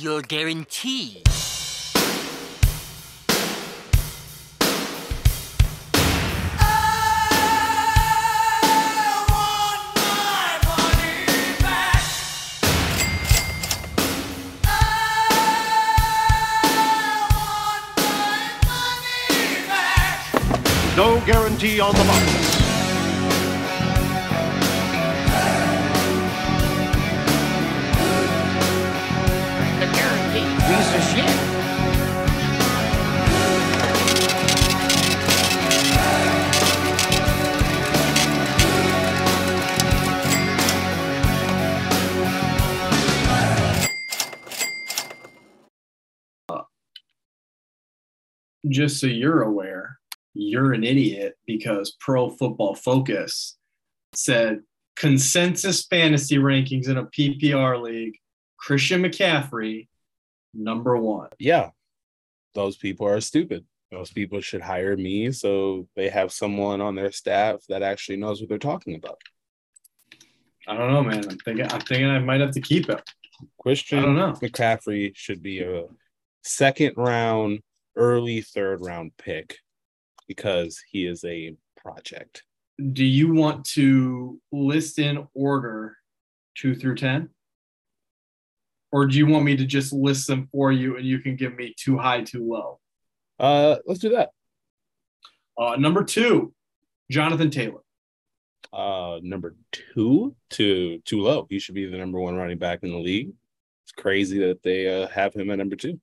your 0.00 0.22
guarantee. 0.22 1.22
No 20.96 21.20
guarantee 21.24 21.80
on 21.80 21.92
the 21.94 22.04
box. 22.04 22.61
Just 48.72 49.00
so 49.00 49.06
you're 49.06 49.42
aware, 49.42 49.98
you're 50.34 50.72
an 50.72 50.84
idiot 50.84 51.36
because 51.46 51.96
Pro 52.00 52.30
Football 52.30 52.74
Focus 52.74 53.56
said 54.14 54.62
consensus 54.96 55.86
fantasy 55.86 56.36
rankings 56.36 56.88
in 56.88 56.98
a 56.98 57.06
PPR 57.06 57.80
league, 57.80 58.18
Christian 58.56 59.02
McCaffrey, 59.02 59.88
number 60.54 60.96
one. 60.96 61.28
Yeah, 61.38 61.70
those 62.54 62.76
people 62.76 63.06
are 63.06 63.20
stupid. 63.20 63.64
Those 63.90 64.10
people 64.10 64.40
should 64.40 64.62
hire 64.62 64.96
me 64.96 65.32
so 65.32 65.86
they 65.96 66.08
have 66.08 66.32
someone 66.32 66.80
on 66.80 66.94
their 66.94 67.12
staff 67.12 67.60
that 67.68 67.82
actually 67.82 68.16
knows 68.16 68.40
what 68.40 68.48
they're 68.48 68.58
talking 68.58 68.94
about. 68.94 69.20
I 70.66 70.76
don't 70.76 70.92
know, 70.92 71.02
man. 71.02 71.28
I'm 71.28 71.38
thinking 71.38 71.66
I'm 71.70 71.80
thinking 71.80 72.08
I 72.08 72.18
might 72.18 72.40
have 72.40 72.52
to 72.52 72.60
keep 72.60 72.88
it. 72.88 73.02
Christian 73.60 73.98
I 73.98 74.02
don't 74.02 74.16
know. 74.16 74.32
McCaffrey 74.32 75.12
should 75.14 75.42
be 75.42 75.60
a 75.60 75.84
second 76.42 76.94
round, 76.96 77.60
early 77.96 78.40
third 78.40 78.84
round 78.84 79.12
pick 79.18 79.58
because 80.28 80.82
he 80.90 81.06
is 81.06 81.24
a 81.24 81.54
project. 81.76 82.44
Do 82.92 83.04
you 83.04 83.32
want 83.34 83.64
to 83.70 84.40
list 84.50 84.98
in 84.98 85.26
order 85.34 85.96
two 86.54 86.74
through 86.74 86.96
ten? 86.96 87.28
Or 88.90 89.06
do 89.06 89.16
you 89.16 89.26
want 89.26 89.44
me 89.44 89.56
to 89.56 89.64
just 89.64 89.92
list 89.92 90.26
them 90.26 90.48
for 90.52 90.70
you 90.70 90.96
and 90.96 91.06
you 91.06 91.18
can 91.20 91.36
give 91.36 91.54
me 91.56 91.74
too 91.78 91.96
high, 91.96 92.22
too 92.22 92.46
low? 92.46 92.78
Uh, 93.38 93.76
let's 93.86 94.00
do 94.00 94.10
that. 94.10 94.30
Uh, 95.58 95.76
number 95.76 96.04
two, 96.04 96.52
Jonathan 97.10 97.50
Taylor. 97.50 97.80
Uh, 98.72 99.18
number 99.22 99.54
two 99.70 100.34
to 100.50 100.98
too 101.00 101.20
low. 101.20 101.46
He 101.48 101.58
should 101.58 101.74
be 101.74 101.86
the 101.86 101.96
number 101.96 102.20
one 102.20 102.36
running 102.36 102.58
back 102.58 102.80
in 102.82 102.90
the 102.90 102.98
league. 102.98 103.32
It's 103.84 103.92
crazy 103.92 104.38
that 104.40 104.62
they 104.62 105.02
uh, 105.02 105.08
have 105.08 105.34
him 105.34 105.50
at 105.50 105.58
number 105.58 105.76
two. 105.76 106.00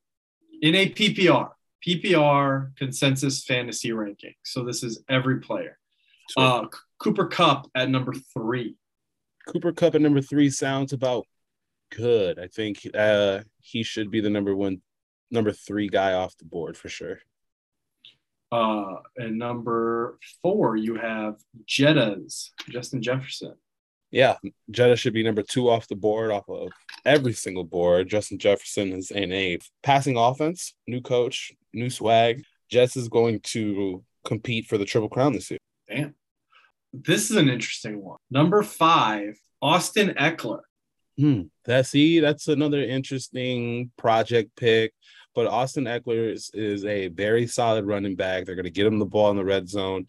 in 0.61 0.75
a 0.75 0.89
PPR, 0.89 1.49
PPR 1.85 2.75
consensus 2.75 3.43
fantasy 3.43 3.91
ranking. 3.91 4.33
So 4.43 4.63
this 4.63 4.83
is 4.83 5.03
every 5.09 5.39
player. 5.39 5.77
Uh, 6.37 6.65
Cooper 6.99 7.27
Kupp 7.27 7.67
at 7.75 7.89
number 7.89 8.13
three. 8.33 8.75
Cooper 9.47 9.71
Kupp 9.71 9.95
at 9.95 10.01
number 10.01 10.21
three 10.21 10.49
sounds 10.49 10.93
about 10.93 11.25
good. 11.91 12.39
I 12.39 12.47
think 12.47 12.87
uh, 12.93 13.39
he 13.61 13.83
should 13.83 14.11
be 14.11 14.21
the 14.21 14.29
number 14.29 14.55
one, 14.55 14.81
number 15.31 15.51
three 15.51 15.87
guy 15.87 16.13
off 16.13 16.37
the 16.37 16.45
board 16.45 16.77
for 16.77 16.89
sure. 16.89 17.19
Uh, 18.51 18.95
and 19.17 19.37
number 19.37 20.17
four, 20.41 20.75
you 20.75 20.95
have 20.95 21.35
Jetta's 21.65 22.51
Justin 22.69 23.01
Jefferson. 23.01 23.55
Yeah, 24.11 24.37
Jetta 24.71 24.95
should 24.95 25.13
be 25.13 25.23
number 25.23 25.43
two 25.43 25.69
off 25.69 25.87
the 25.87 25.95
board, 25.95 26.31
off 26.31 26.49
of 26.49 26.71
every 27.05 27.33
single 27.33 27.63
board. 27.63 28.09
Justin 28.09 28.39
Jefferson 28.39 28.91
is 28.91 29.11
in 29.11 29.31
a 29.31 29.59
passing 29.83 30.17
offense, 30.17 30.73
new 30.87 31.01
coach, 31.01 31.51
new 31.73 31.89
swag. 31.89 32.43
Jets 32.69 32.97
is 32.97 33.07
going 33.07 33.39
to 33.41 34.03
compete 34.25 34.65
for 34.65 34.77
the 34.77 34.85
Triple 34.85 35.09
Crown 35.09 35.33
this 35.33 35.51
year. 35.51 35.59
Damn. 35.87 36.15
This 36.91 37.29
is 37.29 37.37
an 37.37 37.49
interesting 37.49 38.03
one. 38.03 38.17
Number 38.31 38.63
five, 38.63 39.39
Austin 39.61 40.15
Ekeler. 40.19 40.61
Hmm. 41.17 41.43
That 41.65 41.85
see, 41.85 42.19
that's 42.19 42.47
another 42.47 42.81
interesting 42.81 43.91
project 43.97 44.55
pick. 44.55 44.93
But 45.35 45.47
Austin 45.47 45.85
Ekeler 45.85 46.33
is, 46.33 46.49
is 46.53 46.85
a 46.85 47.09
very 47.09 47.45
solid 47.45 47.85
running 47.85 48.15
back. 48.15 48.45
They're 48.45 48.55
going 48.55 48.65
to 48.65 48.71
get 48.71 48.87
him 48.87 48.97
the 48.97 49.05
ball 49.05 49.29
in 49.29 49.37
the 49.37 49.45
red 49.45 49.69
zone. 49.69 50.07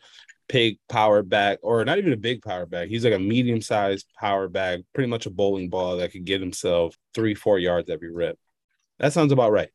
Big 0.53 0.79
power 0.89 1.23
back, 1.23 1.59
or 1.63 1.85
not 1.85 1.99
even 1.99 2.13
a 2.13 2.17
big 2.17 2.43
power 2.43 2.67
back. 2.67 2.89
He's 2.89 3.05
like 3.05 3.15
a 3.15 3.19
medium 3.19 3.61
sized 3.61 4.07
power 4.19 4.49
back, 4.49 4.81
pretty 4.95 5.09
much 5.09 5.27
a 5.27 5.31
bowling 5.31 5.69
ball 5.69 5.99
that 5.99 6.13
could 6.13 6.25
get 6.25 6.41
himself 6.41 6.97
three, 7.15 7.35
four 7.35 7.59
yards 7.59 7.89
every 7.91 8.13
rip. 8.13 8.39
That 8.99 9.13
sounds 9.13 9.33
about 9.33 9.53
right. 9.53 9.71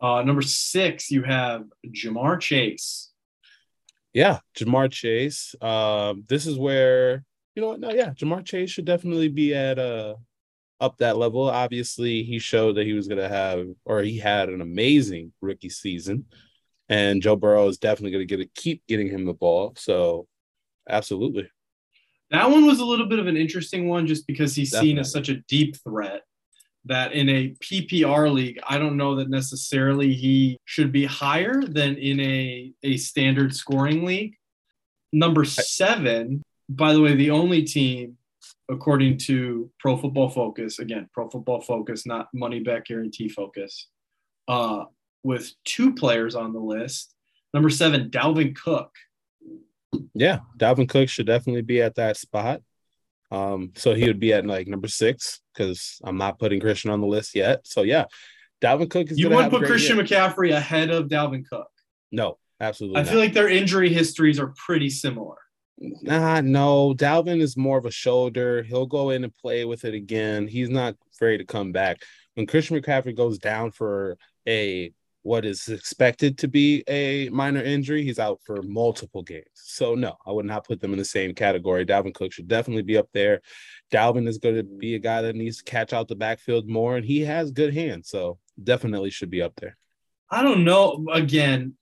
Uh, 0.00 0.22
number 0.22 0.42
six, 0.42 1.10
you 1.10 1.22
have 1.22 1.64
Ja'Marr 1.86 2.40
Chase. 2.40 3.10
Yeah, 4.12 4.38
Ja'Marr 4.56 4.90
Chase. 4.90 5.54
Um, 5.60 6.24
this 6.28 6.46
is 6.46 6.58
where 6.58 7.24
you 7.54 7.62
know 7.62 7.68
what? 7.68 7.80
No, 7.80 7.90
yeah, 7.90 8.10
Ja'Marr 8.10 8.44
Chase 8.44 8.70
should 8.70 8.84
definitely 8.84 9.28
be 9.28 9.54
at 9.54 9.78
uh 9.78 10.14
up 10.80 10.98
that 10.98 11.16
level. 11.16 11.48
Obviously, 11.48 12.22
he 12.22 12.38
showed 12.38 12.76
that 12.76 12.86
he 12.86 12.92
was 12.92 13.08
gonna 13.08 13.28
have 13.28 13.66
or 13.84 14.02
he 14.02 14.18
had 14.18 14.48
an 14.48 14.60
amazing 14.60 15.32
rookie 15.40 15.70
season, 15.70 16.26
and 16.94 17.20
Joe 17.20 17.34
Burrow 17.34 17.66
is 17.66 17.78
definitely 17.78 18.12
gonna 18.12 18.24
get 18.24 18.38
it, 18.38 18.54
keep 18.54 18.86
getting 18.86 19.08
him 19.08 19.24
the 19.24 19.34
ball. 19.34 19.74
So, 19.76 20.28
absolutely, 20.88 21.48
That 22.30 22.48
one 22.50 22.66
was 22.66 22.78
a 22.78 22.84
little 22.84 23.06
bit 23.06 23.18
of 23.18 23.26
an 23.26 23.36
interesting 23.36 23.88
one 23.88 24.06
just 24.06 24.28
because 24.28 24.54
he's 24.54 24.70
seen 24.70 24.98
as 24.98 25.10
such 25.10 25.28
a 25.28 25.40
deep 25.48 25.76
threat 25.82 26.22
that 26.84 27.12
in 27.12 27.28
a 27.28 27.54
PPR 27.60 28.32
league, 28.32 28.60
I 28.68 28.78
don't 28.78 28.96
know 28.96 29.16
that 29.16 29.28
necessarily 29.28 30.14
he 30.14 30.56
should 30.66 30.92
be 30.92 31.04
higher 31.04 31.62
than 31.62 31.96
in 31.96 32.20
a, 32.20 32.72
a 32.84 32.96
standard 32.96 33.54
scoring 33.54 34.04
league. 34.04 34.36
Number 35.12 35.44
seven, 35.44 36.42
by 36.68 36.92
the 36.92 37.00
way, 37.00 37.14
the 37.16 37.30
only 37.30 37.64
team, 37.64 38.18
according 38.68 39.18
to 39.18 39.70
Pro 39.80 39.96
Football 39.96 40.28
Focus, 40.28 40.78
again, 40.78 41.08
Pro 41.12 41.28
Football 41.28 41.60
Focus, 41.60 42.06
not 42.06 42.28
Money 42.34 42.60
Back 42.60 42.86
Guarantee 42.86 43.28
Focus, 43.28 43.88
uh, 44.46 44.84
with 45.24 45.50
two 45.64 45.94
players 45.94 46.36
on 46.36 46.52
the 46.52 46.60
list. 46.60 47.12
Number 47.52 47.70
seven, 47.70 48.10
Dalvin 48.10 48.54
Cook. 48.54 48.94
yeah, 50.14 50.40
Dalvin 50.56 50.88
Cook 50.88 51.08
should 51.08 51.26
definitely 51.26 51.62
be 51.62 51.82
at 51.82 51.96
that 51.96 52.16
spot. 52.16 52.60
Um, 53.30 53.72
so 53.74 53.94
he 53.94 54.06
would 54.06 54.20
be 54.20 54.32
at 54.32 54.46
like 54.46 54.68
number 54.68 54.86
six 54.86 55.40
because 55.52 56.00
I'm 56.04 56.18
not 56.18 56.38
putting 56.38 56.60
Christian 56.60 56.90
on 56.90 57.00
the 57.00 57.06
list 57.06 57.34
yet. 57.34 57.66
So 57.66 57.82
yeah, 57.82 58.04
Dalvin 58.60 58.90
Cook 58.90 59.10
is 59.10 59.18
You 59.18 59.30
would 59.30 59.50
put 59.50 59.64
Christian 59.64 59.96
year. 59.96 60.04
McCaffrey 60.04 60.52
ahead 60.52 60.90
of 60.90 61.08
Dalvin 61.08 61.44
Cook. 61.48 61.68
No, 62.12 62.38
absolutely. 62.60 63.00
I 63.00 63.02
not. 63.02 63.10
feel 63.10 63.18
like 63.18 63.32
their 63.32 63.48
injury 63.48 63.92
histories 63.92 64.38
are 64.38 64.54
pretty 64.56 64.90
similar. 64.90 65.36
Nah, 65.78 66.40
no. 66.40 66.94
Dalvin 66.94 67.40
is 67.40 67.56
more 67.56 67.78
of 67.78 67.86
a 67.86 67.90
shoulder. 67.90 68.62
He'll 68.62 68.86
go 68.86 69.10
in 69.10 69.24
and 69.24 69.34
play 69.34 69.64
with 69.64 69.84
it 69.84 69.94
again. 69.94 70.46
He's 70.46 70.70
not 70.70 70.94
afraid 71.12 71.38
to 71.38 71.44
come 71.44 71.72
back. 71.72 72.02
When 72.34 72.46
Christian 72.46 72.80
McCaffrey 72.80 73.16
goes 73.16 73.38
down 73.38 73.72
for 73.72 74.16
a 74.46 74.92
what 75.24 75.46
is 75.46 75.68
expected 75.68 76.36
to 76.36 76.46
be 76.46 76.84
a 76.86 77.30
minor 77.30 77.62
injury, 77.62 78.04
he's 78.04 78.18
out 78.18 78.40
for 78.44 78.60
multiple 78.62 79.22
games. 79.22 79.46
So 79.54 79.94
no, 79.94 80.16
I 80.26 80.30
would 80.30 80.44
not 80.44 80.66
put 80.66 80.80
them 80.80 80.92
in 80.92 80.98
the 80.98 81.04
same 81.04 81.34
category. 81.34 81.86
Dalvin 81.86 82.14
Cook 82.14 82.30
should 82.30 82.46
definitely 82.46 82.82
be 82.82 82.98
up 82.98 83.08
there. 83.14 83.40
Dalvin 83.90 84.28
is 84.28 84.36
going 84.36 84.56
to 84.56 84.62
be 84.62 84.94
a 84.94 84.98
guy 84.98 85.22
that 85.22 85.34
needs 85.34 85.58
to 85.58 85.64
catch 85.64 85.94
out 85.94 86.08
the 86.08 86.14
backfield 86.14 86.68
more, 86.68 86.96
and 86.96 87.06
he 87.06 87.22
has 87.22 87.50
good 87.50 87.72
hands, 87.72 88.10
so 88.10 88.38
definitely 88.62 89.08
should 89.08 89.30
be 89.30 89.40
up 89.40 89.54
there. 89.56 89.78
I 90.30 90.42
don't 90.42 90.62
know. 90.62 91.06
Again, 91.10 91.74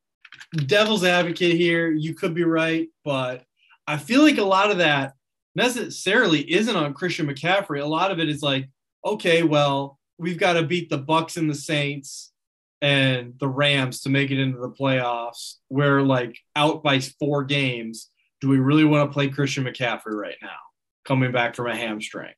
devil's 0.55 1.05
advocate 1.05 1.57
here. 1.57 1.91
You 1.91 2.15
could 2.15 2.35
be 2.35 2.45
right, 2.45 2.89
but 3.05 3.45
I 3.89 3.97
feel 3.97 4.23
like 4.23 4.39
a 4.39 4.45
lot 4.45 4.71
of 4.71 4.79
that 4.79 5.15
necessarily 5.57 6.51
isn't 6.53 6.77
on 6.77 6.95
Christian 6.95 7.27
McCaffrey. 7.27 7.83
A 7.83 7.87
lot 7.87 8.13
of 8.13 8.21
it 8.21 8.29
is 8.29 8.41
like, 8.41 8.69
okay, 9.05 9.43
well, 9.43 9.99
we've 10.17 10.39
got 10.39 10.53
to 10.53 10.63
beat 10.63 10.91
the 10.91 10.99
Bucks 10.99 11.37
and 11.37 11.51
the 11.51 11.57
Saints 11.57 12.32
and 12.83 13.35
the 13.39 13.49
Rams 13.49 14.01
to 14.03 14.11
make 14.11 14.31
it 14.33 14.41
into 14.41 14.59
the 14.59 14.69
playoffs. 14.69 15.55
We're 15.71 16.03
like 16.03 16.37
out 16.57 16.83
by 16.83 16.99
four 16.99 17.45
games. 17.45 18.11
Do 18.41 18.49
we 18.49 18.59
really 18.59 18.85
want 18.85 19.09
to 19.09 19.15
play 19.15 19.29
Christian 19.29 19.65
McCaffrey 19.65 20.13
right 20.13 20.37
now, 20.43 20.59
coming 21.07 21.31
back 21.31 21.55
from 21.55 21.69
a 21.69 21.77
hamstring? 21.77 22.33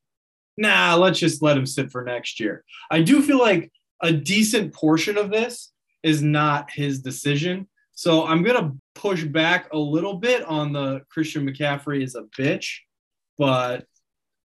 Nah, 0.58 0.96
let's 0.96 1.18
just 1.18 1.42
let 1.42 1.56
him 1.56 1.66
sit 1.66 1.90
for 1.90 2.04
next 2.04 2.38
year. 2.38 2.62
I 2.90 3.00
do 3.00 3.22
feel 3.22 3.38
like 3.38 3.72
a 4.02 4.12
decent 4.12 4.74
portion 4.74 5.16
of 5.16 5.30
this 5.30 5.72
is 6.02 6.22
not 6.22 6.70
his 6.70 7.00
decision. 7.00 7.66
So 7.92 8.26
I'm 8.26 8.42
going 8.42 8.62
to 8.62 8.76
push 8.94 9.24
back 9.24 9.72
a 9.72 9.78
little 9.78 10.14
bit 10.14 10.44
on 10.44 10.72
the 10.72 11.00
Christian 11.08 11.48
McCaffrey 11.48 12.02
is 12.02 12.16
a 12.16 12.24
bitch, 12.38 12.80
but 13.38 13.86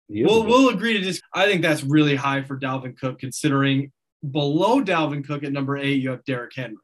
we'll, 0.07 0.45
we'll 0.45 0.69
agree 0.69 0.98
to 0.98 1.04
this. 1.04 1.19
I 1.34 1.45
think 1.45 1.62
that's 1.62 1.84
really 1.84 2.16
high 2.16 2.44
for 2.44 2.57
Dalvin 2.57 2.98
Cook 2.98 3.19
considering 3.19 3.92
below 4.27 4.83
Dalvin 4.83 5.25
Cook 5.25 5.44
at 5.44 5.51
number 5.51 5.77
eight, 5.77 6.01
you 6.01 6.12
have 6.12 6.24
Derrick 6.25 6.54
Henry. 6.56 6.77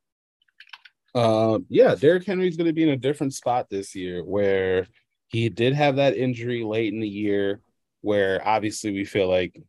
Uh, 1.14 1.60
yeah, 1.70 1.96
Derrick 1.96 2.26
Henry's 2.26 2.58
going 2.58 2.68
to 2.68 2.74
be 2.74 2.84
in 2.84 2.90
a 2.90 2.98
different 2.98 3.34
spot 3.34 3.70
this 3.70 3.96
year 3.96 4.24
where 4.24 4.88
he 5.28 5.50
did 5.50 5.74
have 5.74 5.96
that 5.96 6.18
injury 6.18 6.64
late 6.64 6.94
in 6.94 7.00
the 7.00 7.08
year, 7.08 7.62
where 8.02 8.46
obviously 8.46 8.92
we 8.92 9.06
feel 9.06 9.30
like 9.30 9.60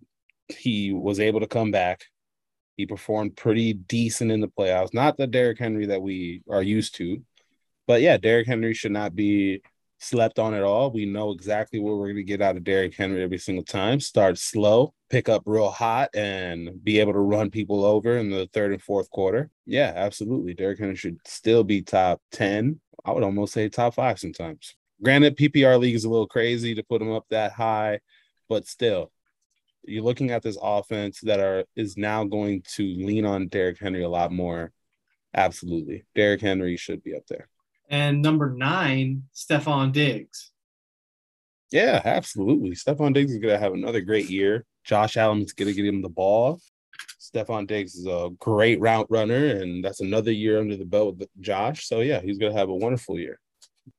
he 0.49 0.93
was 0.93 1.21
able 1.21 1.41
to 1.41 1.47
come 1.47 1.71
back. 1.71 2.05
He 2.77 2.85
performed 2.85 3.37
pretty 3.37 3.73
decent 3.73 4.31
in 4.31 4.41
the 4.41 4.49
playoffs. 4.49 4.93
Not 4.93 5.17
the 5.17 5.27
Derrick 5.27 5.59
Henry 5.59 5.87
that 5.87 6.03
we 6.03 6.43
are 6.51 6.63
used 6.63 6.97
to, 6.97 7.23
but 7.87 8.03
yeah, 8.03 8.17
Derrick 8.17 8.47
Henry 8.47 8.75
should 8.75 8.93
not 8.93 9.15
be 9.15 9.63
slept 9.99 10.39
on 10.39 10.55
at 10.55 10.63
all. 10.63 10.91
We 10.91 11.07
know 11.07 11.31
exactly 11.31 11.79
what 11.79 11.97
we're 11.97 12.07
going 12.07 12.17
to 12.17 12.25
get 12.25 12.43
out 12.43 12.57
of 12.57 12.65
Derrick 12.65 12.95
Henry 12.95 13.23
every 13.23 13.39
single 13.39 13.65
time. 13.65 14.01
Start 14.01 14.39
slow, 14.39 14.95
pick 15.11 15.29
up 15.29 15.43
real 15.47 15.71
hot, 15.71 16.11
and 16.15 16.83
be 16.85 17.01
able 17.01 17.13
to 17.15 17.21
run 17.21 17.51
people 17.51 17.85
over 17.85 18.17
in 18.19 18.31
the 18.31 18.49
third 18.53 18.73
and 18.73 18.83
fourth 18.83 19.11
quarter. 19.11 19.51
Yeah, 19.65 19.93
absolutely. 19.95 20.55
Derrick 20.55 20.79
Henry 20.79 20.97
should 20.97 21.19
still 21.27 21.65
be 21.65 21.83
top 21.83 22.21
10. 22.33 22.81
I 23.05 23.13
would 23.13 23.25
almost 23.25 23.53
say 23.53 23.69
top 23.69 23.95
five 23.95 24.19
sometimes. 24.19 24.75
Granted, 25.03 25.37
PPR 25.37 25.79
league 25.79 25.95
is 25.95 26.05
a 26.05 26.11
little 26.11 26.27
crazy 26.27 26.75
to 26.75 26.83
put 26.83 27.03
him 27.03 27.13
up 27.13 27.27
that 27.31 27.53
high, 27.53 28.01
but 28.49 28.67
still, 28.67 29.13
you're 29.85 30.03
looking 30.03 30.31
at 30.31 30.43
this 30.43 30.59
offense 30.61 31.21
that 31.21 31.39
are 31.39 31.65
is 31.77 31.97
now 31.97 32.25
going 32.25 32.63
to 32.75 32.83
lean 32.83 33.25
on 33.25 33.49
Derrick 33.49 33.79
Henry 33.79 34.03
a 34.03 34.09
lot 34.09 34.33
more. 34.33 34.73
Absolutely. 35.35 36.05
Derrick 36.15 36.41
Henry 36.41 36.77
should 36.77 37.03
be 37.03 37.15
up 37.15 37.27
there. 37.29 37.49
And 37.89 38.23
number 38.23 38.51
nine, 38.51 39.25
Stefon 39.35 39.93
Diggs. 39.93 40.51
Yeah, 41.71 42.01
absolutely. 42.05 42.71
Stefon 42.71 43.15
Diggs 43.15 43.33
is 43.33 43.39
going 43.39 43.55
to 43.55 43.59
have 43.59 43.75
another 43.75 44.01
great 44.01 44.31
year. 44.31 44.65
Josh 44.85 45.17
Allen 45.17 45.43
is 45.43 45.53
going 45.53 45.69
to 45.69 45.75
get 45.75 45.87
him 45.87 46.03
the 46.03 46.09
ball. 46.09 46.61
Stefon 47.21 47.67
Diggs 47.67 47.95
is 47.95 48.07
a 48.07 48.31
great 48.39 48.81
route 48.81 49.07
runner, 49.11 49.47
and 49.47 49.85
that's 49.85 50.01
another 50.01 50.31
year 50.31 50.61
under 50.61 50.77
the 50.77 50.85
belt 50.85 51.17
with 51.17 51.29
Josh. 51.41 51.87
So, 51.87 52.01
yeah, 52.01 52.21
he's 52.21 52.39
going 52.39 52.53
to 52.53 52.59
have 52.59 52.69
a 52.69 52.75
wonderful 52.75 53.19
year. 53.19 53.41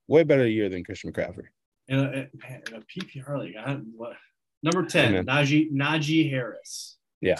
Way 0.07 0.23
better 0.23 0.47
year 0.47 0.69
than 0.69 0.83
Christian 0.83 1.11
McCaffrey. 1.11 1.47
In 1.89 1.99
a, 1.99 2.27
a 2.75 2.81
PPR 2.81 3.39
league, 3.39 3.55
I, 3.57 3.75
what, 3.95 4.15
number 4.63 4.85
10, 4.85 5.15
Amen. 5.15 5.25
Najee, 5.25 5.71
Najee 5.71 6.29
Harris. 6.29 6.97
Yeah, 7.21 7.39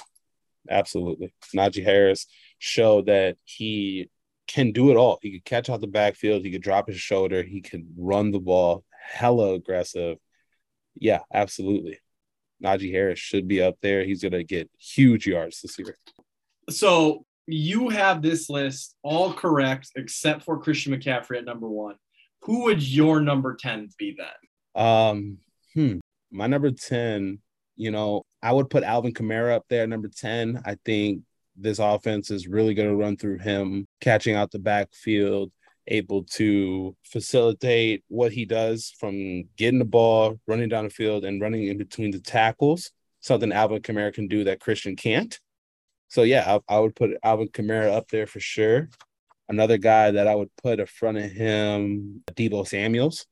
absolutely. 0.69 1.33
Najee 1.55 1.83
Harris 1.83 2.27
showed 2.59 3.07
that 3.07 3.37
he 3.43 4.09
can 4.47 4.71
do 4.71 4.91
it 4.91 4.97
all. 4.97 5.19
He 5.21 5.33
could 5.33 5.45
catch 5.45 5.69
out 5.69 5.81
the 5.81 5.87
backfield. 5.87 6.43
He 6.43 6.51
could 6.51 6.61
drop 6.61 6.87
his 6.87 6.99
shoulder. 6.99 7.43
He 7.43 7.61
could 7.61 7.87
run 7.97 8.31
the 8.31 8.39
ball. 8.39 8.83
Hella 9.09 9.53
aggressive. 9.53 10.17
Yeah, 10.95 11.19
absolutely. 11.33 11.99
Najee 12.63 12.91
Harris 12.91 13.19
should 13.19 13.47
be 13.47 13.61
up 13.61 13.75
there. 13.81 14.03
He's 14.03 14.21
going 14.21 14.31
to 14.31 14.43
get 14.43 14.69
huge 14.79 15.27
yards 15.27 15.61
this 15.61 15.77
year. 15.77 15.95
So 16.69 17.25
you 17.45 17.89
have 17.89 18.21
this 18.21 18.49
list 18.49 18.95
all 19.03 19.33
correct 19.33 19.91
except 19.95 20.43
for 20.43 20.59
Christian 20.59 20.93
McCaffrey 20.93 21.37
at 21.37 21.45
number 21.45 21.69
one. 21.69 21.95
Who 22.41 22.63
would 22.63 22.81
your 22.81 23.21
number 23.21 23.55
10 23.55 23.89
be 23.97 24.17
then? 24.17 24.83
Um, 24.83 25.37
hmm. 25.73 25.99
My 26.31 26.47
number 26.47 26.71
10, 26.71 27.39
you 27.75 27.91
know, 27.91 28.23
I 28.41 28.51
would 28.51 28.69
put 28.69 28.83
Alvin 28.83 29.13
Kamara 29.13 29.55
up 29.55 29.65
there, 29.69 29.87
number 29.87 30.09
10. 30.09 30.61
I 30.65 30.77
think 30.85 31.21
this 31.57 31.79
offense 31.79 32.31
is 32.31 32.47
really 32.47 32.73
going 32.73 32.89
to 32.89 32.95
run 32.95 33.17
through 33.17 33.39
him, 33.39 33.87
catching 33.99 34.35
out 34.35 34.51
the 34.51 34.59
backfield, 34.59 35.51
able 35.87 36.23
to 36.23 36.95
facilitate 37.03 38.03
what 38.07 38.31
he 38.31 38.45
does 38.45 38.93
from 38.99 39.43
getting 39.57 39.79
the 39.79 39.85
ball, 39.85 40.39
running 40.47 40.69
down 40.69 40.83
the 40.83 40.89
field, 40.89 41.25
and 41.25 41.41
running 41.41 41.67
in 41.67 41.77
between 41.77 42.11
the 42.11 42.19
tackles. 42.19 42.91
Something 43.21 43.51
Alvin 43.51 43.81
Kamara 43.81 44.13
can 44.13 44.27
do 44.27 44.43
that 44.43 44.59
Christian 44.59 44.95
can't. 44.95 45.39
So 46.09 46.23
yeah, 46.23 46.59
I, 46.69 46.75
I 46.75 46.79
would 46.79 46.95
put 46.95 47.17
Alvin 47.23 47.49
Kamara 47.49 47.93
up 47.93 48.09
there 48.09 48.27
for 48.27 48.39
sure. 48.39 48.89
Another 49.49 49.77
guy 49.77 50.11
that 50.11 50.27
I 50.27 50.35
would 50.35 50.55
put 50.61 50.79
in 50.79 50.85
front 50.85 51.17
of 51.17 51.31
him, 51.31 52.21
Deebo 52.27 52.67
Samuels. 52.67 53.25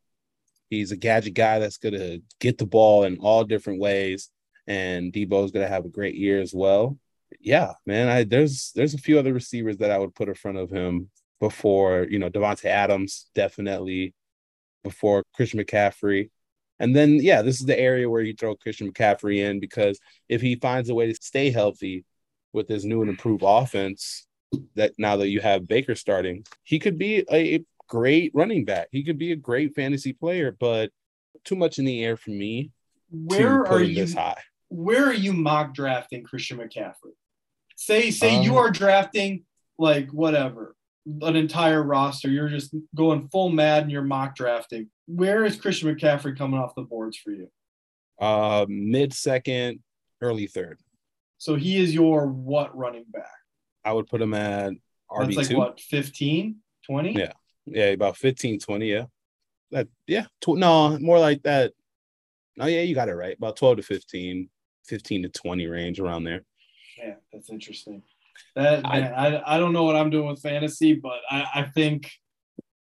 He's 0.70 0.92
a 0.92 0.98
gadget 0.98 1.36
guy 1.36 1.60
that's 1.60 1.78
going 1.78 1.94
to 1.94 2.22
get 2.40 2.58
the 2.58 2.66
ball 2.66 3.04
in 3.04 3.18
all 3.20 3.44
different 3.44 3.80
ways, 3.80 4.32
and 4.66 5.14
Deebo's 5.14 5.52
going 5.52 5.66
to 5.66 5.72
have 5.72 5.86
a 5.86 5.90
great 5.90 6.16
year 6.16 6.42
as 6.42 6.54
well 6.54 6.98
yeah, 7.40 7.74
man, 7.86 8.08
I 8.10 8.24
there's 8.24 8.72
there's 8.76 8.94
a 8.94 9.00
few 9.00 9.20
other 9.20 9.34
receivers 9.34 9.78
that 9.78 9.92
I 9.92 9.98
would 9.98 10.16
put 10.16 10.28
in 10.28 10.36
front 10.36 10.58
of 10.58 10.70
him 10.70 11.10
before, 11.40 12.08
you 12.10 12.20
know, 12.20 12.30
Davante 12.30 12.66
Adams, 12.66 13.28
definitely 13.36 14.14
before 14.84 15.24
Christian 15.34 15.60
McCaffrey. 15.60 16.30
And 16.80 16.96
then 16.96 17.20
yeah, 17.22 17.42
this 17.42 17.60
is 17.60 17.66
the 17.66 17.80
area 17.80 18.10
where 18.10 18.22
you 18.22 18.34
throw 18.34 18.56
Christian 18.56 18.92
McCaffrey 18.92 19.38
in 19.40 19.60
because 19.60 20.00
if 20.30 20.42
he 20.42 20.56
finds 20.56 20.90
a 20.90 20.96
way 20.96 21.08
to 21.08 21.16
stay 21.16 21.50
healthy 21.50 22.06
with 22.54 22.68
his 22.68 22.86
new 22.86 23.02
and 23.02 23.10
improved 23.10 23.44
offense, 23.46 24.28
that 24.76 24.94
now 24.98 25.18
that 25.18 25.30
you 25.30 25.42
have 25.42 25.68
Baker 25.68 25.96
starting, 25.96 26.46
he 26.64 26.80
could 26.80 26.98
be 26.98 27.26
a 27.32 27.64
great 27.88 28.32
running 28.34 28.66
back. 28.66 28.88
He 28.92 29.04
could 29.04 29.18
be 29.18 29.32
a 29.32 29.38
great 29.38 29.76
fantasy 29.76 30.14
player, 30.14 30.56
but 30.60 30.92
too 31.44 31.56
much 31.56 31.80
in 31.80 31.86
the 31.86 32.04
air 32.04 32.18
for 32.18 32.32
me. 32.32 32.72
Where 33.12 33.66
are 33.68 33.82
you? 33.82 33.96
This 33.96 34.14
high 34.14 34.42
where 34.70 35.06
are 35.06 35.14
you 35.14 35.34
mock 35.34 35.74
drafting 35.74 36.24
Christian 36.24 36.58
McCaffrey? 36.58 37.14
Say 37.76 38.12
say 38.12 38.38
um, 38.38 38.44
you 38.44 38.58
are 38.58 38.72
drafting 38.72 39.44
like 39.78 40.10
whatever 40.12 40.76
an 41.22 41.36
entire 41.36 41.84
roster. 41.84 42.30
You're 42.30 42.50
just 42.50 42.74
going 42.96 43.28
full 43.30 43.50
mad 43.50 43.84
and 43.84 43.92
you're 43.92 44.02
mock 44.02 44.36
drafting. 44.36 44.90
Where 45.08 45.46
is 45.46 45.56
Christian 45.56 45.94
McCaffrey 45.94 46.38
coming 46.38 46.60
off 46.60 46.76
the 46.76 46.82
boards 46.82 47.18
for 47.18 47.32
you? 47.32 47.50
Uh, 48.20 48.66
mid 48.68 49.14
second, 49.14 49.80
early 50.22 50.48
third. 50.48 50.80
So 51.38 51.56
he 51.56 51.78
is 51.78 51.94
your 51.94 52.28
what 52.28 52.76
running 52.76 53.06
back? 53.08 53.26
I 53.84 53.94
would 53.94 54.08
put 54.08 54.22
him 54.22 54.34
at 54.34 54.74
RB2. 55.12 55.36
That's 55.36 55.50
like 55.50 55.58
what, 55.58 55.80
15, 55.80 56.56
20? 56.86 57.12
Yeah. 57.12 57.34
Yeah, 57.66 57.86
about 57.88 58.18
15, 58.18 58.60
20. 58.60 58.92
Yeah. 58.92 59.06
That, 59.72 59.88
yeah. 60.08 60.26
Tw- 60.42 60.58
no, 60.58 60.98
more 61.00 61.20
like 61.20 61.44
that. 61.44 61.74
Oh, 62.60 62.68
yeah, 62.68 62.82
you 62.82 62.96
got 62.96 63.10
it 63.10 63.16
right. 63.16 63.38
About 63.38 63.58
12 63.58 63.78
to 63.78 63.84
15. 63.84 64.50
15 64.86 65.24
to 65.24 65.30
20 65.30 65.68
range 65.68 66.00
around 66.00 66.24
there. 66.24 66.44
Yeah, 66.98 67.16
that's 67.32 67.50
interesting. 67.50 68.04
That 68.56 68.84
man, 68.84 69.14
I, 69.14 69.36
I, 69.38 69.56
I 69.56 69.60
don't 69.60 69.74
know 69.74 69.84
what 69.84 69.96
I'm 69.96 70.10
doing 70.10 70.28
with 70.28 70.42
fantasy, 70.42 70.94
but 70.94 71.20
I, 71.30 71.46
I 71.56 71.62
think 71.64 72.12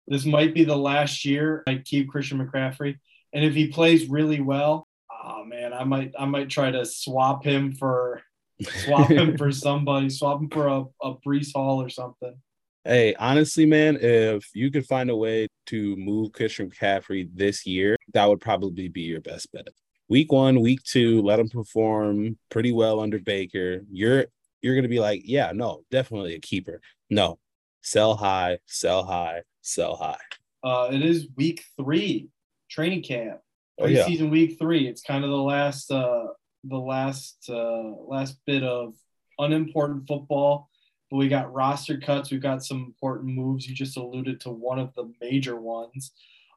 this 0.08 0.26
might 0.26 0.54
be 0.54 0.64
the 0.64 0.78
last 0.78 1.26
year 1.26 1.64
I 1.68 1.82
keep 1.84 2.10
Christian 2.10 2.46
McCaffrey. 2.46 2.98
And 3.34 3.44
if 3.44 3.54
he 3.54 3.68
plays 3.68 4.10
really 4.10 4.42
well, 4.42 4.88
oh 5.12 5.44
man, 5.44 5.74
I 5.74 5.84
might 5.84 6.14
I 6.18 6.26
might 6.26 6.50
try 6.50 6.72
to 6.72 6.86
swap 6.86 7.44
him 7.44 7.74
for 7.74 8.22
swap 8.62 9.10
him 9.10 9.38
for 9.38 9.52
somebody, 9.52 10.10
swap 10.10 10.40
him 10.42 10.50
for 10.50 10.68
a, 10.68 10.86
a 11.02 11.16
Breece 11.16 11.54
Hall 11.54 11.82
or 11.82 11.90
something. 11.90 12.36
Hey, 12.86 13.14
honestly, 13.16 13.66
man, 13.66 13.98
if 14.00 14.48
you 14.54 14.72
could 14.72 14.86
find 14.86 15.10
a 15.10 15.16
way 15.16 15.48
to 15.68 15.98
move 15.98 16.32
Christian 16.32 16.70
McCaffrey 16.70 17.30
this 17.34 17.66
year, 17.66 17.98
that 18.14 18.30
would 18.30 18.40
probably 18.40 18.88
be 18.88 19.02
your 19.02 19.20
best 19.20 19.52
bet 19.52 19.68
week 20.10 20.32
one, 20.32 20.62
week 20.62 20.84
two, 20.84 21.22
let 21.22 21.40
him 21.40 21.50
perform 21.50 22.38
pretty 22.50 22.72
well 22.72 23.00
under 23.00 23.20
Baker. 23.20 23.82
You're 23.92 24.26
you're 24.62 24.76
gonna 24.76 24.88
be 24.88 25.00
like, 25.00 25.22
yeah, 25.26 25.52
no, 25.54 25.84
definitely 25.92 26.36
a 26.36 26.40
keeper. 26.40 26.82
No, 27.10 27.40
sell 27.82 28.16
high, 28.16 28.60
sell 28.66 29.04
high, 29.04 29.44
sell 29.62 29.96
high. 29.96 30.18
Uh, 30.64 30.90
it 30.92 31.04
is 31.04 31.28
week 31.36 31.64
three, 31.78 32.30
training 32.70 33.04
camp, 33.04 33.40
preseason 33.80 34.22
oh, 34.22 34.26
yeah. 34.26 34.30
week 34.30 34.58
three. 34.60 34.88
It's 34.88 35.02
kind 35.02 35.24
of 35.24 35.30
the 35.30 35.38
last, 35.38 35.92
uh, 35.92 36.28
the 36.64 36.78
last, 36.78 37.50
uh, 37.50 37.94
last 38.08 38.38
bit 38.46 38.64
of 38.64 38.96
unimportant 39.40 40.08
football. 40.08 40.70
But 41.10 41.18
we 41.18 41.30
got 41.30 41.54
roster 41.54 41.98
cuts. 42.00 42.32
We've 42.32 42.42
got 42.42 42.66
some 42.66 42.80
important 42.80 43.34
moves. 43.34 43.66
You 43.66 43.74
just 43.74 43.96
alluded 43.96 44.42
to 44.42 44.50
one 44.50 44.80
of 44.80 44.94
the 44.96 45.14
major 45.22 45.56
ones. 45.56 46.12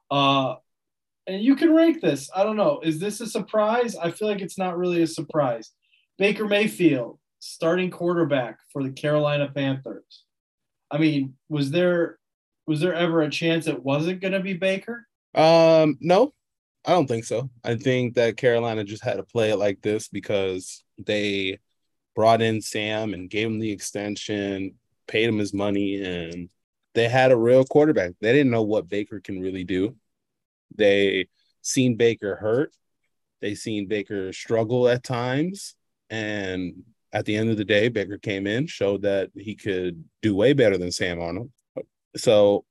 Uh, 0.09 0.55
and 1.27 1.41
you 1.41 1.55
can 1.55 1.73
rank 1.73 2.01
this. 2.01 2.29
I 2.35 2.43
don't 2.43 2.57
know. 2.57 2.79
Is 2.83 2.99
this 2.99 3.21
a 3.21 3.27
surprise? 3.27 3.95
I 3.95 4.11
feel 4.11 4.27
like 4.27 4.41
it's 4.41 4.57
not 4.57 4.77
really 4.77 5.01
a 5.01 5.07
surprise. 5.07 5.71
Baker 6.17 6.47
Mayfield, 6.47 7.19
starting 7.39 7.89
quarterback 7.89 8.59
for 8.71 8.83
the 8.83 8.91
Carolina 8.91 9.49
Panthers. 9.53 10.23
I 10.89 10.97
mean, 10.97 11.35
was 11.49 11.71
there 11.71 12.17
was 12.67 12.79
there 12.79 12.93
ever 12.93 13.21
a 13.21 13.29
chance 13.29 13.67
it 13.67 13.83
wasn't 13.83 14.21
going 14.21 14.33
to 14.33 14.39
be 14.39 14.53
Baker? 14.53 15.07
Um, 15.33 15.97
no, 15.99 16.33
I 16.85 16.91
don't 16.91 17.07
think 17.07 17.25
so. 17.25 17.49
I 17.63 17.75
think 17.75 18.15
that 18.15 18.37
Carolina 18.37 18.83
just 18.83 19.03
had 19.03 19.17
to 19.17 19.23
play 19.23 19.51
it 19.51 19.57
like 19.57 19.81
this 19.81 20.07
because 20.07 20.83
they 20.97 21.59
brought 22.15 22.41
in 22.41 22.61
Sam 22.61 23.13
and 23.13 23.29
gave 23.29 23.47
him 23.47 23.59
the 23.59 23.71
extension, 23.71 24.75
paid 25.07 25.27
him 25.27 25.37
his 25.37 25.53
money, 25.53 26.01
and 26.03 26.49
they 26.93 27.07
had 27.07 27.31
a 27.31 27.37
real 27.37 27.63
quarterback. 27.63 28.11
They 28.19 28.33
didn't 28.33 28.51
know 28.51 28.63
what 28.63 28.89
Baker 28.89 29.19
can 29.19 29.39
really 29.39 29.63
do. 29.63 29.95
They 30.75 31.27
seen 31.61 31.95
Baker 31.95 32.35
hurt. 32.35 32.73
They 33.41 33.55
seen 33.55 33.87
Baker 33.87 34.31
struggle 34.33 34.87
at 34.87 35.03
times. 35.03 35.75
And 36.09 36.83
at 37.13 37.25
the 37.25 37.35
end 37.35 37.49
of 37.49 37.57
the 37.57 37.65
day, 37.65 37.89
Baker 37.89 38.17
came 38.17 38.47
in, 38.47 38.67
showed 38.67 39.01
that 39.03 39.31
he 39.35 39.55
could 39.55 40.03
do 40.21 40.35
way 40.35 40.53
better 40.53 40.77
than 40.77 40.91
Sam 40.91 41.19
Arnold. 41.19 41.51
So 42.15 42.65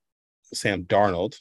Sam 0.52 0.84
Darnold. 0.84 1.36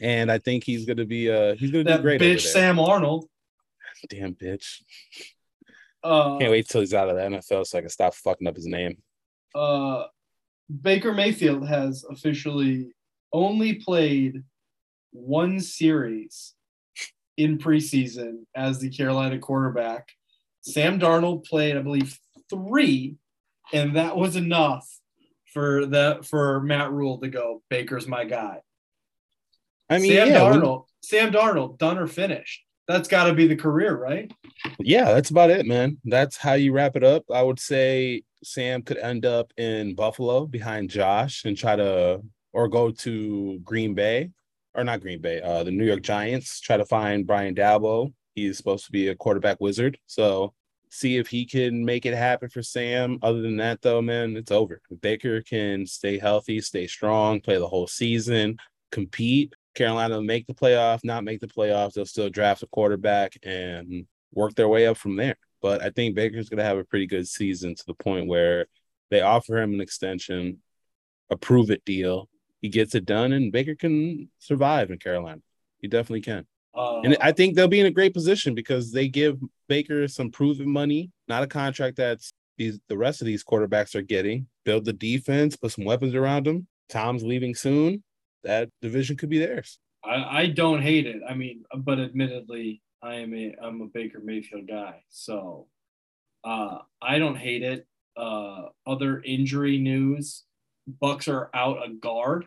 And 0.00 0.30
I 0.32 0.38
think 0.38 0.64
he's 0.64 0.86
gonna 0.86 1.04
be 1.04 1.30
uh 1.30 1.54
he's 1.54 1.70
gonna 1.70 1.84
that 1.84 1.98
do 1.98 2.02
great. 2.02 2.20
Bitch 2.20 2.40
Sam 2.40 2.78
Arnold. 2.80 3.26
Damn 4.08 4.34
bitch. 4.34 4.82
Uh, 6.02 6.38
Can't 6.38 6.50
wait 6.50 6.66
till 6.68 6.80
he's 6.80 6.94
out 6.94 7.08
of 7.08 7.14
the 7.14 7.22
NFL 7.22 7.64
so 7.64 7.78
I 7.78 7.82
can 7.82 7.90
stop 7.90 8.12
fucking 8.14 8.48
up 8.48 8.56
his 8.56 8.66
name. 8.66 8.96
uh, 9.54 10.04
Baker 10.80 11.12
Mayfield 11.12 11.68
has 11.68 12.04
officially 12.10 12.92
only 13.32 13.74
played 13.74 14.42
one 15.12 15.60
series 15.60 16.54
in 17.36 17.58
preseason 17.58 18.44
as 18.54 18.78
the 18.78 18.90
Carolina 18.90 19.38
quarterback. 19.38 20.08
Sam 20.62 20.98
Darnold 20.98 21.44
played, 21.44 21.76
I 21.76 21.82
believe, 21.82 22.18
three, 22.50 23.16
and 23.72 23.96
that 23.96 24.16
was 24.16 24.36
enough 24.36 24.88
for 25.52 25.86
the 25.86 26.20
for 26.28 26.60
Matt 26.60 26.92
Rhule 26.92 27.18
to 27.18 27.28
go. 27.28 27.62
Baker's 27.68 28.08
my 28.08 28.24
guy. 28.24 28.60
I 29.90 29.98
mean, 29.98 30.12
Sam 30.12 30.28
yeah, 30.28 30.40
Darnold, 30.40 30.84
Sam 31.02 31.32
Darnold, 31.32 31.78
done 31.78 31.98
or 31.98 32.06
finished. 32.06 32.62
That's 32.88 33.08
got 33.08 33.24
to 33.24 33.34
be 33.34 33.46
the 33.46 33.56
career, 33.56 33.96
right? 33.96 34.32
yeah, 34.78 35.12
that's 35.12 35.30
about 35.30 35.50
it, 35.50 35.66
man. 35.66 35.98
That's 36.04 36.36
how 36.36 36.54
you 36.54 36.72
wrap 36.72 36.96
it 36.96 37.04
up. 37.04 37.24
I 37.32 37.42
would 37.42 37.60
say 37.60 38.22
Sam 38.42 38.82
could 38.82 38.98
end 38.98 39.24
up 39.24 39.52
in 39.56 39.94
Buffalo 39.94 40.46
behind 40.46 40.90
Josh 40.90 41.44
and 41.44 41.56
try 41.56 41.76
to, 41.76 42.22
or 42.52 42.68
go 42.68 42.90
to 42.90 43.60
Green 43.60 43.94
Bay, 43.94 44.30
or 44.74 44.84
not 44.84 45.00
Green 45.00 45.20
Bay, 45.20 45.40
uh, 45.40 45.64
the 45.64 45.70
New 45.70 45.84
York 45.84 46.02
Giants, 46.02 46.60
try 46.60 46.76
to 46.76 46.84
find 46.84 47.26
Brian 47.26 47.54
Daboll. 47.54 48.12
He's 48.34 48.56
supposed 48.56 48.86
to 48.86 48.92
be 48.92 49.08
a 49.08 49.14
quarterback 49.14 49.60
wizard. 49.60 49.98
So 50.06 50.54
see 50.90 51.16
if 51.16 51.28
he 51.28 51.46
can 51.46 51.84
make 51.84 52.06
it 52.06 52.14
happen 52.14 52.48
for 52.48 52.62
Sam. 52.62 53.18
Other 53.22 53.42
than 53.42 53.56
that, 53.56 53.82
though, 53.82 54.02
man, 54.02 54.36
it's 54.36 54.50
over. 54.50 54.80
If 54.90 55.00
Baker 55.00 55.42
can 55.42 55.86
stay 55.86 56.18
healthy, 56.18 56.60
stay 56.60 56.86
strong, 56.86 57.40
play 57.40 57.58
the 57.58 57.68
whole 57.68 57.86
season, 57.86 58.58
compete. 58.90 59.54
Carolina 59.74 60.20
make 60.20 60.46
the 60.46 60.54
playoff, 60.54 61.00
not 61.02 61.24
make 61.24 61.40
the 61.40 61.46
playoffs. 61.46 61.94
They'll 61.94 62.04
still 62.04 62.28
draft 62.28 62.62
a 62.62 62.66
quarterback 62.66 63.38
and 63.42 64.06
work 64.34 64.54
their 64.54 64.68
way 64.68 64.86
up 64.86 64.98
from 64.98 65.16
there. 65.16 65.36
But 65.62 65.82
I 65.82 65.90
think 65.90 66.14
Baker's 66.14 66.50
going 66.50 66.58
to 66.58 66.64
have 66.64 66.76
a 66.76 66.84
pretty 66.84 67.06
good 67.06 67.26
season 67.26 67.74
to 67.74 67.84
the 67.86 67.94
point 67.94 68.26
where 68.26 68.66
they 69.10 69.22
offer 69.22 69.58
him 69.58 69.72
an 69.72 69.80
extension, 69.80 70.58
a 71.30 71.36
prove 71.36 71.70
it 71.70 71.84
deal. 71.86 72.28
He 72.62 72.68
gets 72.68 72.94
it 72.94 73.04
done, 73.04 73.32
and 73.32 73.52
Baker 73.52 73.74
can 73.74 74.30
survive 74.38 74.90
in 74.90 74.98
Carolina. 74.98 75.42
He 75.80 75.88
definitely 75.88 76.22
can. 76.22 76.46
Uh, 76.74 77.00
And 77.00 77.16
I 77.20 77.32
think 77.32 77.54
they'll 77.54 77.68
be 77.68 77.80
in 77.80 77.86
a 77.86 77.90
great 77.90 78.14
position 78.14 78.54
because 78.54 78.92
they 78.92 79.08
give 79.08 79.38
Baker 79.68 80.08
some 80.08 80.30
proven 80.30 80.70
money, 80.70 81.10
not 81.28 81.42
a 81.42 81.46
contract 81.46 81.96
that's 81.96 82.32
these 82.56 82.78
the 82.88 82.96
rest 82.96 83.20
of 83.20 83.26
these 83.26 83.44
quarterbacks 83.44 83.94
are 83.94 84.02
getting. 84.02 84.46
Build 84.64 84.84
the 84.84 84.92
defense, 84.92 85.56
put 85.56 85.72
some 85.72 85.84
weapons 85.84 86.14
around 86.14 86.46
him. 86.46 86.66
Tom's 86.88 87.24
leaving 87.24 87.54
soon. 87.54 88.02
That 88.44 88.70
division 88.80 89.16
could 89.16 89.28
be 89.28 89.38
theirs. 89.38 89.78
I, 90.04 90.42
I 90.42 90.46
don't 90.46 90.82
hate 90.82 91.06
it. 91.06 91.20
I 91.28 91.34
mean, 91.34 91.64
but 91.76 91.98
admittedly, 91.98 92.80
I 93.02 93.16
am 93.16 93.34
a 93.34 93.54
I'm 93.60 93.80
a 93.80 93.86
Baker 93.86 94.20
Mayfield 94.22 94.68
guy, 94.68 95.02
so 95.08 95.66
uh, 96.44 96.78
I 97.00 97.18
don't 97.18 97.36
hate 97.36 97.62
it. 97.62 97.86
Uh, 98.16 98.66
other 98.86 99.20
injury 99.24 99.78
news: 99.78 100.44
Bucks 100.86 101.28
are 101.28 101.50
out 101.54 101.78
a 101.84 101.92
guard. 101.92 102.46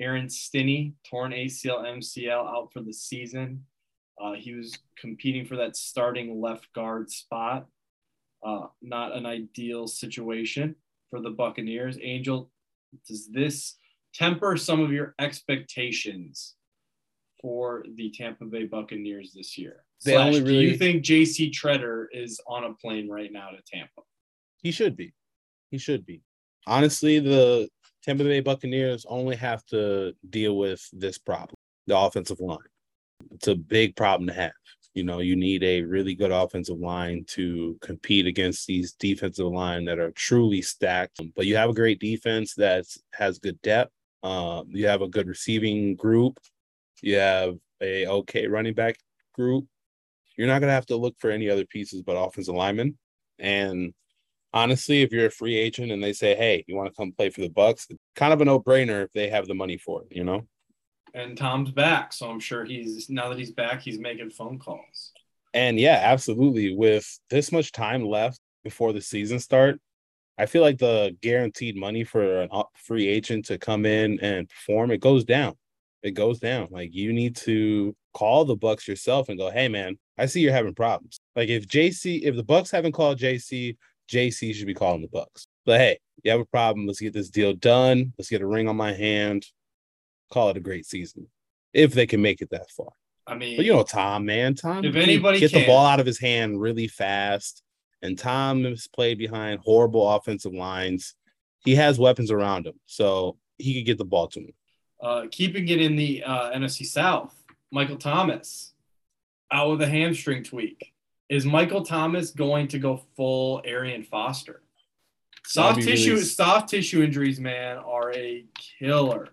Aaron 0.00 0.28
Stinnie 0.28 0.94
torn 1.08 1.32
ACL 1.32 1.84
MCL 1.84 2.30
out 2.30 2.72
for 2.72 2.80
the 2.80 2.92
season. 2.92 3.64
Uh, 4.20 4.32
he 4.32 4.54
was 4.54 4.78
competing 4.98 5.44
for 5.44 5.56
that 5.56 5.76
starting 5.76 6.40
left 6.40 6.72
guard 6.72 7.10
spot. 7.10 7.66
Uh, 8.44 8.66
not 8.82 9.12
an 9.16 9.26
ideal 9.26 9.86
situation 9.86 10.74
for 11.10 11.20
the 11.20 11.30
Buccaneers. 11.30 11.98
Angel, 12.00 12.50
does 13.08 13.28
this 13.30 13.76
temper 14.14 14.56
some 14.56 14.80
of 14.80 14.92
your 14.92 15.14
expectations 15.18 16.54
for 17.40 17.84
the 17.96 18.10
Tampa 18.10 18.44
Bay 18.44 18.64
Buccaneers 18.64 19.32
this 19.34 19.56
year? 19.56 19.84
Slash, 19.98 20.34
only 20.34 20.42
do 20.42 20.52
you 20.52 20.76
think 20.76 21.02
JC 21.02 21.50
Tretter 21.50 22.06
is 22.12 22.40
on 22.46 22.64
a 22.64 22.74
plane 22.74 23.08
right 23.08 23.32
now 23.32 23.50
to 23.50 23.58
Tampa? 23.66 24.02
He 24.62 24.70
should 24.70 24.96
be. 24.96 25.14
He 25.70 25.78
should 25.78 26.04
be. 26.04 26.22
Honestly, 26.66 27.18
the 27.18 27.68
Tampa 28.02 28.24
Bay 28.24 28.40
Buccaneers 28.40 29.06
only 29.08 29.36
have 29.36 29.64
to 29.66 30.14
deal 30.30 30.56
with 30.56 30.86
this 30.92 31.18
problem 31.18 31.54
the 31.86 31.96
offensive 31.96 32.40
line. 32.40 32.58
It's 33.32 33.48
a 33.48 33.54
big 33.54 33.96
problem 33.96 34.26
to 34.28 34.34
have. 34.34 34.52
You 34.94 35.02
know, 35.02 35.18
you 35.18 35.34
need 35.34 35.64
a 35.64 35.82
really 35.82 36.14
good 36.14 36.30
offensive 36.30 36.78
line 36.78 37.24
to 37.28 37.76
compete 37.80 38.26
against 38.26 38.66
these 38.66 38.92
defensive 38.92 39.48
line 39.48 39.84
that 39.86 39.98
are 39.98 40.12
truly 40.12 40.62
stacked. 40.62 41.20
But 41.34 41.46
you 41.46 41.56
have 41.56 41.70
a 41.70 41.74
great 41.74 41.98
defense 41.98 42.54
that 42.54 42.86
has 43.12 43.38
good 43.38 43.60
depth. 43.62 43.90
Um, 44.22 44.68
you 44.70 44.86
have 44.86 45.02
a 45.02 45.08
good 45.08 45.26
receiving 45.26 45.96
group. 45.96 46.38
You 47.02 47.16
have 47.16 47.56
a 47.82 48.06
okay 48.06 48.46
running 48.46 48.74
back 48.74 48.96
group. 49.34 49.66
You're 50.36 50.46
not 50.46 50.60
gonna 50.60 50.72
have 50.72 50.86
to 50.86 50.96
look 50.96 51.16
for 51.18 51.30
any 51.30 51.50
other 51.50 51.66
pieces 51.66 52.02
but 52.02 52.16
offensive 52.16 52.54
linemen. 52.54 52.96
And 53.38 53.92
honestly, 54.54 55.02
if 55.02 55.12
you're 55.12 55.26
a 55.26 55.30
free 55.30 55.56
agent 55.56 55.92
and 55.92 56.02
they 56.02 56.14
say, 56.14 56.34
"Hey, 56.34 56.64
you 56.66 56.76
want 56.76 56.88
to 56.88 56.94
come 56.94 57.12
play 57.12 57.28
for 57.28 57.42
the 57.42 57.50
Bucks?" 57.50 57.86
It's 57.90 58.00
kind 58.16 58.32
of 58.32 58.40
a 58.40 58.46
no-brainer 58.46 59.04
if 59.04 59.12
they 59.12 59.28
have 59.28 59.46
the 59.46 59.54
money 59.54 59.76
for 59.76 60.02
it. 60.02 60.16
You 60.16 60.24
know. 60.24 60.46
And 61.12 61.36
Tom's 61.36 61.70
back, 61.70 62.12
so 62.12 62.28
I'm 62.30 62.40
sure 62.40 62.64
he's 62.64 63.10
now 63.10 63.28
that 63.28 63.38
he's 63.38 63.52
back, 63.52 63.82
he's 63.82 63.98
making 63.98 64.30
phone 64.30 64.58
calls. 64.58 65.12
And 65.52 65.78
yeah, 65.78 66.00
absolutely. 66.02 66.74
With 66.74 67.06
this 67.30 67.52
much 67.52 67.70
time 67.70 68.04
left 68.04 68.40
before 68.64 68.92
the 68.92 69.00
season 69.00 69.38
start, 69.38 69.78
I 70.38 70.46
feel 70.46 70.62
like 70.62 70.78
the 70.78 71.16
guaranteed 71.20 71.76
money 71.76 72.02
for 72.02 72.48
a 72.50 72.64
free 72.74 73.06
agent 73.06 73.44
to 73.46 73.58
come 73.58 73.86
in 73.86 74.18
and 74.20 74.48
perform 74.48 74.90
it 74.90 75.00
goes 75.00 75.24
down. 75.24 75.54
It 76.02 76.12
goes 76.12 76.40
down. 76.40 76.68
Like 76.70 76.92
you 76.92 77.12
need 77.12 77.36
to 77.36 77.94
call 78.12 78.44
the 78.44 78.56
Bucks 78.56 78.88
yourself 78.88 79.28
and 79.28 79.38
go, 79.38 79.50
"Hey, 79.50 79.68
man, 79.68 79.96
I 80.18 80.26
see 80.26 80.40
you're 80.40 80.52
having 80.52 80.74
problems." 80.74 81.20
Like 81.36 81.48
if 81.48 81.68
JC, 81.68 82.22
if 82.24 82.34
the 82.34 82.42
Bucks 82.42 82.72
haven't 82.72 82.92
called 82.92 83.18
JC, 83.20 83.76
JC 84.10 84.54
should 84.54 84.66
be 84.66 84.74
calling 84.74 85.02
the 85.02 85.08
Bucks. 85.08 85.46
But 85.66 85.80
hey, 85.80 85.98
you 86.22 86.30
have 86.30 86.40
a 86.40 86.44
problem. 86.46 86.86
Let's 86.86 87.00
get 87.00 87.12
this 87.12 87.30
deal 87.30 87.54
done. 87.54 88.12
Let's 88.18 88.30
get 88.30 88.42
a 88.42 88.46
ring 88.46 88.68
on 88.68 88.76
my 88.76 88.92
hand. 88.92 89.46
Call 90.32 90.50
it 90.50 90.56
a 90.56 90.60
great 90.60 90.86
season 90.86 91.26
if 91.72 91.92
they 91.94 92.06
can 92.06 92.22
make 92.22 92.40
it 92.40 92.50
that 92.50 92.70
far. 92.70 92.92
I 93.26 93.34
mean, 93.34 93.56
But 93.56 93.64
you 93.64 93.72
know, 93.72 93.82
Tom, 93.82 94.26
man, 94.26 94.54
Tom, 94.54 94.84
If 94.84 94.96
anybody 94.96 95.40
get 95.40 95.52
the 95.52 95.66
ball 95.66 95.86
out 95.86 96.00
of 96.00 96.06
his 96.06 96.20
hand 96.20 96.60
really 96.60 96.88
fast, 96.88 97.62
and 98.02 98.18
Tom 98.18 98.64
has 98.64 98.86
played 98.86 99.16
behind 99.18 99.60
horrible 99.60 100.06
offensive 100.10 100.52
lines. 100.52 101.14
He 101.64 101.74
has 101.76 101.98
weapons 101.98 102.30
around 102.30 102.66
him, 102.66 102.74
so 102.84 103.38
he 103.56 103.72
could 103.74 103.86
get 103.86 103.96
the 103.96 104.04
ball 104.04 104.28
to 104.28 104.40
him. 104.40 104.52
uh, 105.00 105.26
keeping 105.30 105.66
it 105.68 105.80
in 105.80 105.96
the 105.96 106.22
uh, 106.22 106.50
NFC 106.52 106.84
South, 106.84 107.34
Michael 107.70 107.96
Thomas 107.96 108.74
out 109.50 109.70
with 109.70 109.82
a 109.82 109.88
hamstring 109.88 110.42
tweak. 110.42 110.92
Is 111.28 111.46
Michael 111.46 111.84
Thomas 111.84 112.30
going 112.30 112.68
to 112.68 112.78
go 112.78 113.02
full 113.16 113.62
Arian 113.64 114.02
Foster? 114.04 114.62
Soft 115.46 115.82
tissue, 115.82 116.12
really- 116.14 116.24
soft 116.24 116.68
tissue 116.70 117.02
injuries, 117.02 117.38
man, 117.38 117.78
are 117.78 118.12
a 118.14 118.44
killer, 118.78 119.28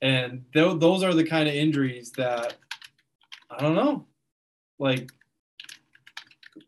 and 0.00 0.44
th- 0.52 0.78
those 0.78 1.02
are 1.02 1.14
the 1.14 1.24
kind 1.24 1.48
of 1.48 1.54
injuries 1.54 2.12
that 2.12 2.56
I 3.50 3.60
don't 3.60 3.74
know, 3.74 4.06
like 4.78 5.10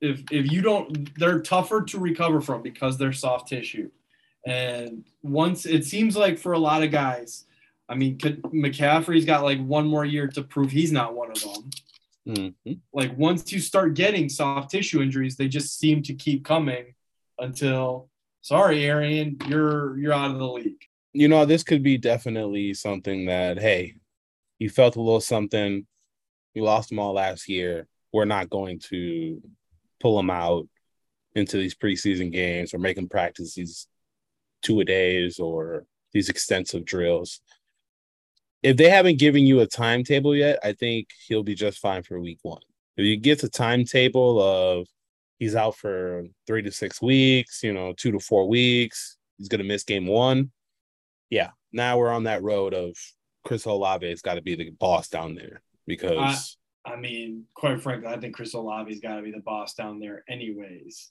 if 0.01 0.23
if 0.31 0.53
you 0.53 0.61
don't, 0.61 1.19
they're 1.19 1.41
tougher 1.41 1.83
to 1.83 1.99
recover 1.99 2.41
from 2.43 2.63
because 2.63 2.99
they're 2.99 3.13
soft 3.15 3.49
tissue, 3.49 3.91
and 4.47 5.05
once 5.23 5.65
it 5.65 5.85
seems 5.85 6.15
like 6.17 6.39
for 6.39 6.53
a 6.53 6.59
lot 6.59 6.83
of 6.83 6.91
guys, 6.91 7.47
I 7.89 7.95
mean, 7.95 8.19
could, 8.19 8.43
McCaffrey's 8.43 9.25
got 9.25 9.45
like 9.45 9.65
one 9.65 9.87
more 9.87 10.05
year 10.05 10.29
to 10.29 10.43
prove 10.43 10.71
he's 10.71 10.93
not 10.93 11.15
one 11.15 11.31
of 11.31 11.41
them. 11.41 11.71
Mhm. 12.27 12.55
Like 12.93 13.17
once 13.19 13.53
you 13.53 13.61
start 13.61 13.95
getting 13.95 14.29
soft 14.29 14.71
tissue 14.71 15.03
injuries, 15.03 15.37
they 15.37 15.49
just 15.49 15.79
seem 15.79 16.03
to 16.05 16.15
keep 16.15 16.45
coming 16.45 16.95
until 17.39 18.09
sorry, 18.41 18.85
Arian, 18.85 19.37
you're 19.47 19.99
you're 19.99 20.13
out 20.13 20.31
of 20.31 20.39
the 20.39 20.49
league. 20.49 20.85
You 21.13 21.29
know, 21.29 21.45
this 21.45 21.63
could 21.63 21.83
be 21.83 21.99
definitely 21.99 22.75
something 22.75 23.27
that 23.27 23.59
hey, 23.59 23.97
you 24.59 24.71
felt 24.71 24.97
a 24.97 25.01
little 25.01 25.21
something. 25.21 25.87
You 26.55 26.63
lost 26.63 26.89
them 26.89 26.99
all 26.99 27.13
last 27.13 27.49
year. 27.49 27.87
We're 28.13 28.25
not 28.25 28.49
going 28.49 28.79
to 28.91 29.43
pull 30.01 30.17
them 30.17 30.31
out 30.31 30.69
into 31.35 31.57
these 31.57 31.75
preseason 31.75 32.33
games 32.33 32.73
or 32.73 32.79
make 32.79 32.97
them 32.97 33.09
practice 33.09 33.55
these 33.55 33.89
two 34.63 34.81
a 34.81 34.85
days 34.85 35.39
or 35.41 35.85
these 36.13 36.29
extensive 36.29 36.85
drills. 36.85 37.41
If 38.65 38.79
they 38.79 38.89
haven't 38.89 39.19
given 39.19 39.45
you 39.45 39.61
a 39.61 39.67
timetable 39.67 40.35
yet, 40.35 40.59
I 40.65 40.73
think 40.73 41.09
he'll 41.29 41.43
be 41.43 41.55
just 41.55 41.81
fine 41.81 42.03
for 42.03 42.19
week 42.19 42.39
one. 42.41 42.63
If 42.97 43.05
you 43.05 43.19
get 43.19 43.43
a 43.43 43.49
timetable 43.51 44.41
of 44.41 44.87
he's 45.39 45.55
out 45.55 45.77
for 45.77 46.25
three 46.47 46.63
to 46.63 46.73
six 46.73 47.03
weeks, 47.03 47.63
you 47.63 47.75
know, 47.75 47.93
two 47.93 48.11
to 48.13 48.19
four 48.19 48.49
weeks, 48.49 49.19
he's 49.37 49.49
gonna 49.49 49.65
miss 49.65 49.85
game 49.85 50.07
one. 50.07 50.51
Yeah, 51.29 51.51
now 51.73 51.99
we're 51.99 52.11
on 52.11 52.25
that 52.25 52.43
road 52.43 52.73
of 52.73 52.97
Chris 53.45 53.67
Olave 53.67 54.09
has 54.09 54.23
got 54.23 54.35
to 54.37 54.43
be 54.43 54.55
the 54.55 54.71
boss 54.71 55.09
down 55.09 55.35
there 55.35 55.61
because 55.87 56.57
I 56.87 56.97
mean, 56.97 57.45
quite 57.53 57.83
frankly, 57.83 58.09
I 58.09 58.19
think 58.19 58.35
Chris 58.35 58.55
Olave's 58.55 59.01
got 59.01 59.17
to 59.17 59.23
be 59.23 59.31
the 59.31 59.41
boss 59.41 59.75
down 59.75 60.01
there, 60.01 60.25
anyways. 60.27 61.11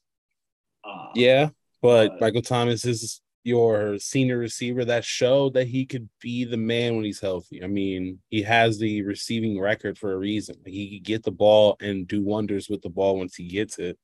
Uh, 0.84 1.10
yeah, 1.14 1.50
but 1.84 2.08
but- 2.10 2.22
Michael 2.22 2.42
Thomas 2.42 2.84
is 2.84 3.22
your 3.44 4.00
senior 4.00 4.38
receiver 4.38 4.86
that 4.86 5.04
showed 5.04 5.54
that 5.54 5.68
he 5.68 5.86
could 5.86 6.08
be 6.22 6.46
the 6.46 6.58
man 6.58 6.96
when 6.96 7.04
he's 7.04 7.20
healthy. 7.20 7.64
I 7.64 7.68
mean, 7.68 8.20
he 8.30 8.42
has 8.44 8.80
the 8.80 9.02
receiving 9.04 9.60
record 9.60 9.98
for 9.98 10.14
a 10.14 10.18
reason. 10.18 10.56
He 10.66 10.98
could 10.98 11.06
get 11.06 11.24
the 11.24 11.32
ball 11.32 11.76
and 11.82 12.08
do 12.08 12.24
wonders 12.24 12.70
with 12.70 12.82
the 12.82 12.90
ball 12.90 13.18
once 13.18 13.36
he 13.36 13.48
gets 13.48 13.80
it. 13.80 13.98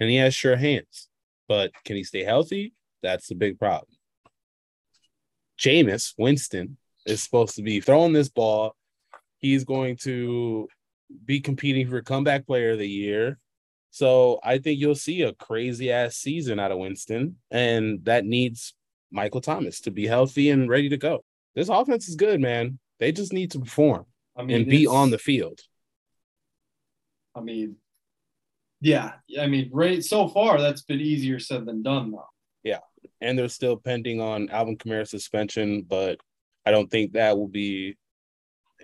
and 0.00 0.10
he 0.10 0.16
has 0.16 0.34
sure 0.34 0.56
hands. 0.56 1.08
But 1.48 1.72
can 1.84 1.96
he 1.96 2.04
stay 2.04 2.24
healthy? 2.24 2.74
That's 3.02 3.28
the 3.28 3.34
big 3.34 3.58
problem. 3.58 3.88
Jameis 5.58 6.14
Winston 6.18 6.76
is 7.06 7.22
supposed 7.22 7.56
to 7.56 7.62
be 7.62 7.80
throwing 7.80 8.12
this 8.12 8.28
ball. 8.28 8.74
He's 9.38 9.64
going 9.64 9.96
to 9.98 10.68
be 11.24 11.40
competing 11.40 11.88
for 11.88 12.00
comeback 12.02 12.46
player 12.46 12.72
of 12.72 12.78
the 12.78 12.88
year. 12.88 13.38
So 13.90 14.40
I 14.42 14.58
think 14.58 14.80
you'll 14.80 14.94
see 14.94 15.22
a 15.22 15.34
crazy 15.34 15.92
ass 15.92 16.16
season 16.16 16.58
out 16.58 16.72
of 16.72 16.78
Winston, 16.78 17.36
and 17.50 18.04
that 18.04 18.24
needs 18.24 18.74
Michael 19.12 19.40
Thomas 19.40 19.80
to 19.82 19.90
be 19.90 20.06
healthy 20.06 20.50
and 20.50 20.68
ready 20.68 20.88
to 20.88 20.96
go. 20.96 21.22
This 21.54 21.68
offense 21.68 22.08
is 22.08 22.16
good, 22.16 22.40
man. 22.40 22.78
They 22.98 23.12
just 23.12 23.32
need 23.32 23.50
to 23.52 23.60
perform 23.60 24.06
I 24.36 24.42
mean, 24.42 24.56
and 24.56 24.66
be 24.66 24.86
on 24.86 25.10
the 25.10 25.18
field. 25.18 25.60
I 27.34 27.40
mean, 27.40 27.76
yeah, 28.80 29.12
I 29.38 29.46
mean, 29.46 29.70
right 29.72 30.02
so 30.02 30.28
far 30.28 30.60
that's 30.60 30.82
been 30.82 31.00
easier 31.00 31.38
said 31.38 31.66
than 31.66 31.82
done, 31.82 32.10
though. 32.10 32.28
Yeah, 32.62 32.80
and 33.20 33.38
they're 33.38 33.48
still 33.48 33.76
pending 33.76 34.20
on 34.20 34.48
Alvin 34.50 34.76
Kamara's 34.76 35.10
suspension, 35.10 35.82
but 35.82 36.18
I 36.64 36.70
don't 36.70 36.90
think 36.90 37.12
that 37.12 37.36
will 37.36 37.48
be 37.48 37.96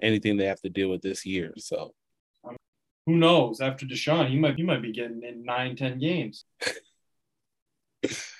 anything 0.03 0.37
they 0.37 0.47
have 0.47 0.61
to 0.61 0.71
deal 0.71 0.91
with 0.91 1.03
this 1.03 1.25
year. 1.27 1.53
So 1.57 1.95
Who 3.07 3.17
knows? 3.17 3.61
After 3.61 3.87
Deshaun, 3.87 4.29
he 4.29 4.37
might 4.37 4.57
he 4.57 4.63
might 4.63 4.83
be 4.83 4.93
getting 4.93 5.23
in 5.23 5.45
nine, 5.45 5.77
ten 5.77 5.99
games. 5.99 6.45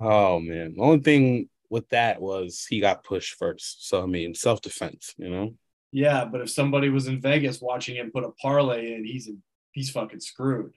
Oh 0.00 0.40
man, 0.40 0.74
the 0.76 0.82
only 0.82 1.00
thing 1.00 1.48
with 1.70 1.88
that 1.90 2.20
was 2.20 2.66
he 2.68 2.80
got 2.80 3.04
pushed 3.04 3.34
first. 3.34 3.88
So 3.88 4.02
I 4.02 4.06
mean, 4.06 4.34
self 4.34 4.60
defense, 4.60 5.14
you 5.16 5.30
know. 5.30 5.54
Yeah, 5.92 6.24
but 6.24 6.40
if 6.40 6.50
somebody 6.50 6.88
was 6.88 7.06
in 7.06 7.20
Vegas 7.20 7.60
watching 7.60 7.96
him 7.96 8.10
put 8.12 8.24
a 8.24 8.30
parlay 8.30 8.94
in, 8.94 9.04
he's 9.04 9.30
he's 9.72 9.90
fucking 9.90 10.20
screwed. 10.20 10.72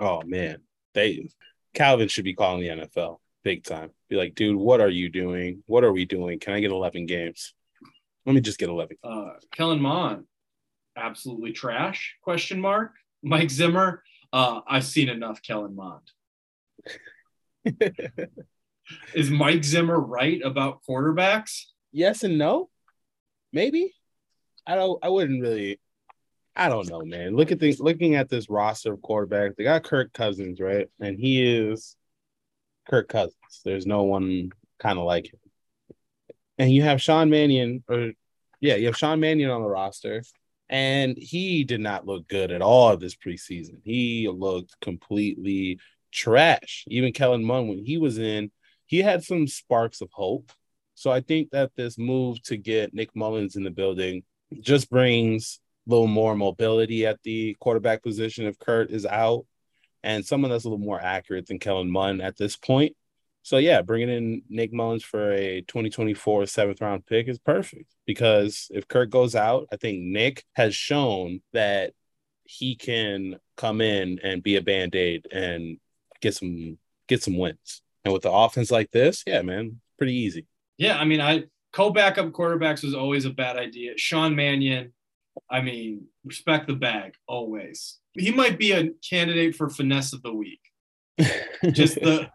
Oh 0.00 0.22
man, 0.24 0.58
they 0.94 1.28
Calvin 1.74 2.08
should 2.08 2.24
be 2.24 2.34
calling 2.34 2.60
the 2.60 2.86
NFL 2.86 3.18
big 3.44 3.62
time. 3.62 3.90
Be 4.08 4.16
like, 4.16 4.34
dude, 4.34 4.56
what 4.56 4.80
are 4.80 4.88
you 4.88 5.10
doing? 5.10 5.62
What 5.66 5.84
are 5.84 5.92
we 5.92 6.04
doing? 6.06 6.40
Can 6.40 6.54
I 6.54 6.60
get 6.60 6.72
eleven 6.72 7.06
games? 7.06 7.54
Let 8.26 8.34
me 8.34 8.40
just 8.40 8.58
get 8.58 8.70
eleven. 8.70 8.96
Uh, 9.04 9.34
Kellen 9.52 9.80
Mond, 9.80 10.24
absolutely 10.96 11.52
trash? 11.52 12.16
Question 12.22 12.60
mark. 12.60 12.92
Mike 13.22 13.50
Zimmer, 13.50 14.02
uh, 14.32 14.60
I've 14.66 14.84
seen 14.84 15.08
enough 15.08 15.40
Kellen 15.40 15.74
Mond. 15.74 16.02
Is 19.14 19.30
Mike 19.30 19.64
Zimmer 19.64 19.98
right 19.98 20.40
about 20.44 20.80
quarterbacks? 20.88 21.64
yes 21.94 22.24
and 22.24 22.36
no, 22.36 22.68
maybe. 23.52 23.94
I 24.66 24.74
don't. 24.74 25.02
I 25.02 25.08
wouldn't 25.08 25.40
really. 25.40 25.80
I 26.56 26.68
don't 26.68 26.88
know, 26.88 27.02
man. 27.02 27.34
Look 27.36 27.52
at 27.52 27.58
the 27.58 27.74
looking 27.78 28.14
at 28.14 28.28
this 28.28 28.50
roster 28.50 28.92
of 28.92 29.00
quarterbacks. 29.00 29.56
They 29.56 29.64
got 29.64 29.84
Kirk 29.84 30.12
Cousins, 30.12 30.60
right? 30.60 30.88
And 31.00 31.18
he 31.18 31.42
is 31.42 31.96
Kirk 32.88 33.08
Cousins. 33.08 33.60
There's 33.64 33.86
no 33.86 34.04
one 34.04 34.52
kind 34.78 34.98
of 34.98 35.04
like 35.04 35.32
him. 35.32 35.40
And 36.58 36.72
you 36.72 36.82
have 36.82 37.02
Sean 37.02 37.30
Mannion, 37.30 37.82
or 37.88 38.12
yeah, 38.60 38.76
you 38.76 38.86
have 38.86 38.96
Sean 38.96 39.20
Mannion 39.20 39.50
on 39.50 39.62
the 39.62 39.68
roster, 39.68 40.22
and 40.68 41.16
he 41.18 41.64
did 41.64 41.80
not 41.80 42.06
look 42.06 42.28
good 42.28 42.52
at 42.52 42.62
all 42.62 42.96
this 42.96 43.16
preseason. 43.16 43.78
He 43.82 44.28
looked 44.28 44.80
completely 44.80 45.80
trash. 46.12 46.84
Even 46.86 47.12
Kellen 47.12 47.44
Mond, 47.44 47.68
when 47.68 47.84
he 47.84 47.98
was 47.98 48.18
in, 48.18 48.52
he 48.86 48.98
had 48.98 49.24
some 49.24 49.46
sparks 49.46 50.00
of 50.00 50.10
hope. 50.12 50.50
So 50.94 51.10
I 51.10 51.20
think 51.20 51.50
that 51.50 51.72
this 51.76 51.98
move 51.98 52.42
to 52.44 52.56
get 52.56 52.94
Nick 52.94 53.14
Mullens 53.14 53.56
in 53.56 53.64
the 53.64 53.70
building 53.70 54.22
just 54.60 54.88
brings 54.88 55.60
a 55.86 55.90
little 55.90 56.06
more 56.06 56.36
mobility 56.36 57.06
at 57.06 57.22
the 57.22 57.56
quarterback 57.60 58.02
position 58.02 58.46
if 58.46 58.58
Kurt 58.58 58.90
is 58.90 59.04
out, 59.04 59.44
and 60.02 60.24
someone 60.24 60.50
that's 60.50 60.64
a 60.64 60.68
little 60.68 60.84
more 60.84 61.00
accurate 61.00 61.46
than 61.46 61.58
Kellen 61.58 61.90
Mond 61.90 62.22
at 62.22 62.36
this 62.36 62.56
point. 62.56 62.94
So 63.42 63.58
yeah, 63.58 63.82
bringing 63.82 64.08
in 64.08 64.42
Nick 64.48 64.72
Mullens 64.72 65.04
for 65.04 65.32
a 65.32 65.60
2024 65.62 66.46
seventh 66.46 66.80
round 66.80 67.04
pick 67.04 67.28
is 67.28 67.38
perfect 67.38 67.94
because 68.06 68.68
if 68.72 68.88
Kurt 68.88 69.10
goes 69.10 69.34
out, 69.34 69.66
I 69.70 69.76
think 69.76 70.00
Nick 70.00 70.44
has 70.54 70.74
shown 70.74 71.42
that 71.52 71.92
he 72.44 72.74
can 72.74 73.36
come 73.56 73.82
in 73.82 74.18
and 74.22 74.42
be 74.42 74.56
a 74.56 74.62
band 74.62 74.94
aid 74.94 75.26
and 75.30 75.78
get 76.22 76.34
some 76.34 76.78
get 77.06 77.22
some 77.22 77.36
wins. 77.36 77.82
And 78.04 78.12
with 78.12 78.22
the 78.22 78.32
offense 78.32 78.70
like 78.70 78.90
this, 78.90 79.22
yeah, 79.26 79.42
man, 79.42 79.80
pretty 79.98 80.14
easy. 80.14 80.46
Yeah, 80.76 80.98
I 80.98 81.04
mean, 81.04 81.20
I 81.20 81.44
co-backup 81.72 82.30
quarterbacks 82.32 82.84
was 82.84 82.94
always 82.94 83.24
a 83.24 83.30
bad 83.30 83.56
idea. 83.56 83.92
Sean 83.96 84.36
Mannion, 84.36 84.92
I 85.50 85.60
mean, 85.60 86.06
respect 86.24 86.66
the 86.66 86.74
bag 86.74 87.14
always. 87.26 87.98
He 88.12 88.30
might 88.30 88.58
be 88.58 88.72
a 88.72 88.90
candidate 89.08 89.56
for 89.56 89.68
finesse 89.68 90.12
of 90.12 90.22
the 90.22 90.32
week. 90.32 90.60
Just 91.72 91.96
the 91.96 92.30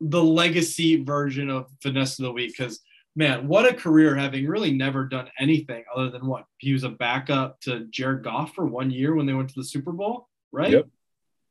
the 0.00 0.22
legacy 0.22 1.02
version 1.02 1.48
of 1.48 1.66
finesse 1.80 2.18
of 2.18 2.24
the 2.24 2.32
week 2.32 2.54
because 2.56 2.80
man, 3.16 3.46
what 3.46 3.70
a 3.70 3.74
career 3.74 4.14
having 4.14 4.46
really 4.46 4.72
never 4.72 5.04
done 5.04 5.28
anything 5.38 5.84
other 5.94 6.10
than 6.10 6.26
what 6.26 6.44
he 6.58 6.72
was 6.72 6.84
a 6.84 6.88
backup 6.88 7.60
to 7.60 7.86
Jared 7.90 8.24
Goff 8.24 8.54
for 8.54 8.66
one 8.66 8.90
year 8.90 9.14
when 9.14 9.26
they 9.26 9.32
went 9.34 9.48
to 9.50 9.54
the 9.54 9.64
Super 9.64 9.92
Bowl, 9.92 10.28
right? 10.52 10.72
Yep. 10.72 10.88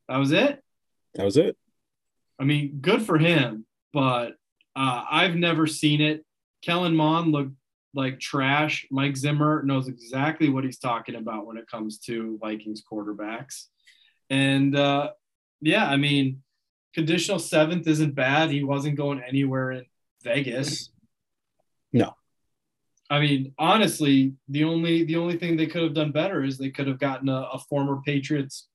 That 0.08 0.16
was 0.18 0.32
it. 0.32 0.62
that 1.14 1.24
was 1.24 1.36
it. 1.36 1.56
I 2.38 2.44
mean, 2.44 2.78
good 2.80 3.02
for 3.02 3.18
him, 3.18 3.66
but 3.92 4.32
uh, 4.76 5.04
I've 5.10 5.36
never 5.36 5.66
seen 5.66 6.00
it. 6.00 6.24
Kellen 6.62 6.96
Mond 6.96 7.32
looked 7.32 7.54
like 7.94 8.18
trash. 8.18 8.86
Mike 8.90 9.16
Zimmer 9.16 9.62
knows 9.62 9.88
exactly 9.88 10.48
what 10.48 10.64
he's 10.64 10.78
talking 10.78 11.14
about 11.14 11.46
when 11.46 11.56
it 11.56 11.68
comes 11.70 11.98
to 12.00 12.38
Vikings 12.40 12.82
quarterbacks. 12.90 13.66
And 14.30 14.76
uh, 14.76 15.10
yeah, 15.60 15.86
I 15.86 15.96
mean, 15.96 16.42
conditional 16.94 17.38
seventh 17.38 17.86
isn't 17.86 18.14
bad. 18.14 18.50
He 18.50 18.64
wasn't 18.64 18.96
going 18.96 19.22
anywhere 19.22 19.72
in 19.72 19.84
Vegas. 20.22 20.90
No. 21.92 22.14
I 23.10 23.20
mean, 23.20 23.52
honestly, 23.58 24.32
the 24.48 24.64
only 24.64 25.04
the 25.04 25.16
only 25.16 25.36
thing 25.36 25.56
they 25.56 25.66
could 25.66 25.82
have 25.82 25.94
done 25.94 26.10
better 26.10 26.42
is 26.42 26.56
they 26.56 26.70
could 26.70 26.88
have 26.88 26.98
gotten 26.98 27.28
a, 27.28 27.48
a 27.52 27.58
former 27.58 28.00
Patriots 28.04 28.68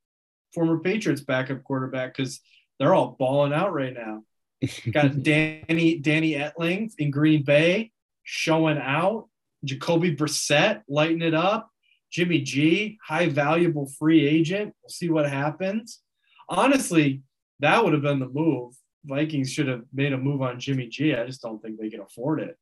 former 0.54 0.80
Patriots 0.80 1.22
backup 1.22 1.64
quarterback 1.64 2.16
because 2.16 2.40
they're 2.80 2.94
all 2.94 3.16
balling 3.20 3.54
out 3.54 3.74
right 3.74 3.94
now. 3.94 4.24
Got 4.92 5.24
Danny 5.24 6.00
Danny 6.00 6.34
Etling 6.34 6.92
in 6.98 7.12
Green 7.12 7.44
Bay 7.44 7.92
showing 8.24 8.78
out. 8.78 9.28
Jacoby 9.66 10.16
Brissett 10.16 10.82
lighting 10.88 11.22
it 11.22 11.34
up. 11.34 11.70
Jimmy 12.12 12.42
G, 12.42 12.98
high 13.06 13.28
valuable 13.28 13.88
free 14.00 14.26
agent. 14.28 14.74
We'll 14.82 14.90
see 14.90 15.10
what 15.10 15.30
happens. 15.30 16.02
Honestly, 16.48 17.22
that 17.60 17.84
would 17.84 17.94
have 17.94 18.02
been 18.02 18.20
the 18.20 18.28
move. 18.28 18.74
Vikings 19.06 19.52
should 19.52 19.68
have 19.68 19.84
made 19.94 20.14
a 20.14 20.18
move 20.18 20.42
on 20.42 20.60
Jimmy 20.60 20.88
G. 20.88 21.14
I 21.14 21.26
just 21.26 21.42
don't 21.42 21.62
think 21.62 21.80
they 21.80 21.90
can 21.90 22.02
afford 22.02 22.42
it. 22.42 22.58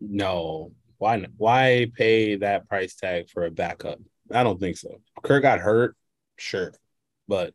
No, 0.00 0.72
why? 0.98 1.26
Why 1.36 1.90
pay 1.94 2.36
that 2.36 2.68
price 2.68 2.94
tag 2.94 3.28
for 3.28 3.44
a 3.44 3.50
backup? 3.50 3.98
I 4.32 4.42
don't 4.42 4.60
think 4.60 4.76
so. 4.76 5.00
Kirk 5.22 5.42
got 5.42 5.58
hurt, 5.58 5.96
sure, 6.36 6.72
but 7.26 7.54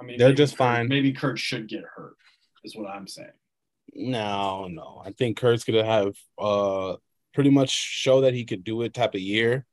I 0.00 0.04
mean, 0.04 0.18
They're 0.18 0.32
just 0.32 0.54
Kurt- 0.54 0.58
fine. 0.58 0.88
Maybe 0.88 1.12
Kurt 1.12 1.38
should 1.38 1.68
get 1.68 1.82
hurt, 1.84 2.14
is 2.64 2.74
what 2.76 2.88
I'm 2.88 3.06
saying. 3.06 3.28
no, 3.94 4.68
no. 4.68 5.02
I 5.04 5.10
think 5.12 5.36
Kurt's 5.36 5.64
gonna 5.64 5.84
have 5.84 6.14
uh 6.38 6.96
pretty 7.34 7.50
much 7.50 7.70
show 7.70 8.22
that 8.22 8.34
he 8.34 8.44
could 8.44 8.64
do 8.64 8.82
it 8.82 8.94
type 8.94 9.14
of 9.14 9.20
year. 9.20 9.64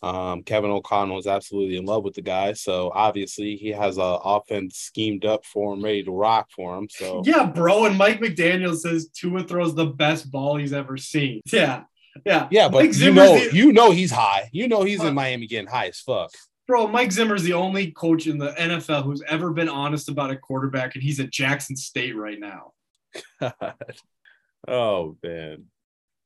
Um, 0.00 0.44
Kevin 0.44 0.70
O'Connell 0.70 1.18
is 1.18 1.26
absolutely 1.26 1.76
in 1.76 1.84
love 1.84 2.04
with 2.04 2.14
the 2.14 2.22
guy, 2.22 2.52
so 2.52 2.92
obviously 2.94 3.56
he 3.56 3.70
has 3.70 3.98
a 3.98 4.00
offense 4.24 4.76
schemed 4.76 5.24
up 5.24 5.44
for 5.44 5.74
him, 5.74 5.82
ready 5.82 6.04
to 6.04 6.12
rock 6.12 6.48
for 6.54 6.78
him. 6.78 6.86
So 6.88 7.22
Yeah, 7.24 7.46
bro. 7.46 7.86
And 7.86 7.98
Mike 7.98 8.20
McDaniel 8.20 8.76
says 8.76 9.08
Tua 9.08 9.42
throws 9.42 9.74
the 9.74 9.86
best 9.86 10.30
ball 10.30 10.56
he's 10.56 10.72
ever 10.72 10.96
seen. 10.96 11.40
Yeah. 11.52 11.82
Yeah. 12.26 12.48
yeah, 12.50 12.68
but 12.68 12.96
you 12.96 13.12
know, 13.12 13.38
the- 13.38 13.56
you 13.56 13.72
know 13.72 13.90
he's 13.90 14.10
high. 14.12 14.48
You 14.52 14.66
know 14.68 14.82
he's 14.84 15.02
in 15.02 15.14
Miami 15.14 15.46
getting 15.48 15.68
high 15.68 15.88
as 15.88 15.98
fuck. 16.00 16.30
Bro, 16.68 16.88
Mike 16.88 17.10
Zimmer's 17.10 17.42
the 17.42 17.54
only 17.54 17.92
coach 17.92 18.26
in 18.26 18.36
the 18.36 18.50
NFL 18.52 19.02
who's 19.02 19.22
ever 19.26 19.50
been 19.52 19.70
honest 19.70 20.10
about 20.10 20.30
a 20.30 20.36
quarterback, 20.36 20.94
and 20.94 21.02
he's 21.02 21.18
at 21.18 21.30
Jackson 21.30 21.74
State 21.74 22.14
right 22.14 22.38
now. 22.38 22.72
God. 23.40 23.74
oh 24.68 25.16
man, 25.22 25.64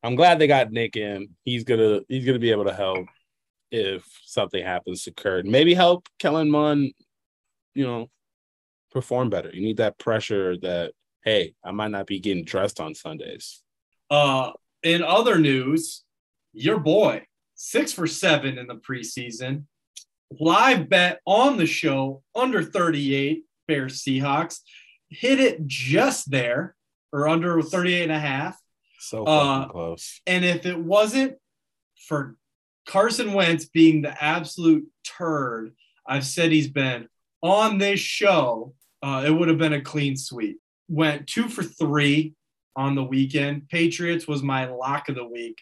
I'm 0.02 0.16
glad 0.16 0.40
they 0.40 0.48
got 0.48 0.72
Nick 0.72 0.96
in. 0.96 1.28
He's 1.44 1.62
gonna 1.62 2.00
he's 2.08 2.24
gonna 2.24 2.40
be 2.40 2.50
able 2.50 2.64
to 2.64 2.74
help 2.74 3.06
if 3.70 4.04
something 4.24 4.62
happens 4.62 5.04
to 5.04 5.12
Kurt. 5.12 5.46
Maybe 5.46 5.74
help 5.74 6.08
Kellen 6.18 6.50
Mond, 6.50 6.92
you 7.76 7.86
know, 7.86 8.10
perform 8.90 9.30
better. 9.30 9.50
You 9.52 9.62
need 9.62 9.76
that 9.76 9.96
pressure 9.96 10.56
that 10.58 10.92
hey, 11.24 11.54
I 11.64 11.70
might 11.70 11.92
not 11.92 12.08
be 12.08 12.18
getting 12.18 12.44
dressed 12.44 12.80
on 12.80 12.96
Sundays. 12.96 13.62
Uh, 14.10 14.50
in 14.82 15.04
other 15.04 15.38
news, 15.38 16.02
your 16.52 16.80
boy, 16.80 17.26
six 17.54 17.92
for 17.92 18.08
seven 18.08 18.58
in 18.58 18.66
the 18.66 18.74
preseason. 18.74 19.66
Live 20.40 20.88
bet 20.88 21.20
on 21.26 21.56
the 21.56 21.66
show, 21.66 22.22
under 22.34 22.62
38, 22.62 23.44
Bears 23.68 24.02
Seahawks. 24.02 24.60
Hit 25.08 25.40
it 25.40 25.66
just 25.66 26.30
there, 26.30 26.74
or 27.12 27.28
under 27.28 27.60
38 27.60 28.04
and 28.04 28.12
a 28.12 28.18
half. 28.18 28.58
So 29.00 29.24
Uh, 29.24 29.68
close. 29.68 30.20
And 30.26 30.44
if 30.44 30.64
it 30.64 30.78
wasn't 30.78 31.36
for 32.06 32.36
Carson 32.86 33.32
Wentz 33.32 33.66
being 33.66 34.02
the 34.02 34.22
absolute 34.22 34.86
turd 35.04 35.74
I've 36.06 36.26
said 36.26 36.50
he's 36.52 36.68
been 36.68 37.08
on 37.42 37.78
this 37.78 38.00
show, 38.00 38.74
uh, 39.02 39.24
it 39.26 39.30
would 39.30 39.48
have 39.48 39.58
been 39.58 39.72
a 39.72 39.80
clean 39.80 40.16
sweep. 40.16 40.60
Went 40.88 41.26
two 41.26 41.48
for 41.48 41.62
three 41.62 42.34
on 42.76 42.94
the 42.94 43.04
weekend. 43.04 43.68
Patriots 43.68 44.26
was 44.26 44.42
my 44.42 44.66
lock 44.66 45.08
of 45.08 45.14
the 45.14 45.24
week. 45.24 45.60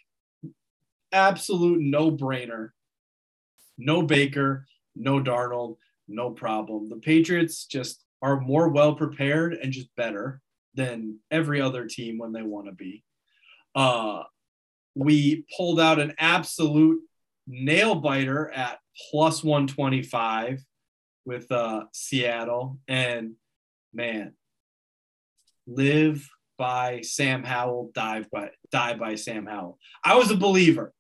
Absolute 1.13 1.81
no 1.81 2.11
brainer. 2.11 2.71
No 3.81 4.03
Baker, 4.03 4.66
no 4.95 5.21
Darnold, 5.21 5.77
no 6.07 6.31
problem. 6.31 6.88
The 6.88 6.97
Patriots 6.97 7.64
just 7.64 8.05
are 8.23 8.38
more 8.38 8.69
well 8.69 8.95
prepared 8.95 9.55
and 9.55 9.73
just 9.73 9.88
better 9.97 10.43
than 10.75 11.19
every 11.31 11.61
other 11.61 11.87
team 11.87 12.19
when 12.19 12.33
they 12.33 12.43
want 12.43 12.66
to 12.66 12.73
be. 12.73 13.03
Uh, 13.75 14.23
we 14.95 15.47
pulled 15.57 15.81
out 15.81 15.99
an 15.99 16.14
absolute 16.19 17.01
nail 17.47 17.95
biter 17.95 18.51
at 18.51 18.79
plus 19.11 19.43
125 19.43 20.62
with 21.25 21.51
uh, 21.51 21.85
Seattle. 21.93 22.79
And 22.87 23.35
man, 23.95 24.35
live 25.66 26.29
by 26.59 27.01
Sam 27.01 27.43
Howell, 27.43 27.93
dive 27.95 28.31
by 28.31 28.51
die 28.71 28.95
by 28.95 29.14
Sam 29.14 29.47
Howell. 29.47 29.79
I 30.05 30.16
was 30.16 30.31
a 30.31 30.37
believer. 30.37 30.93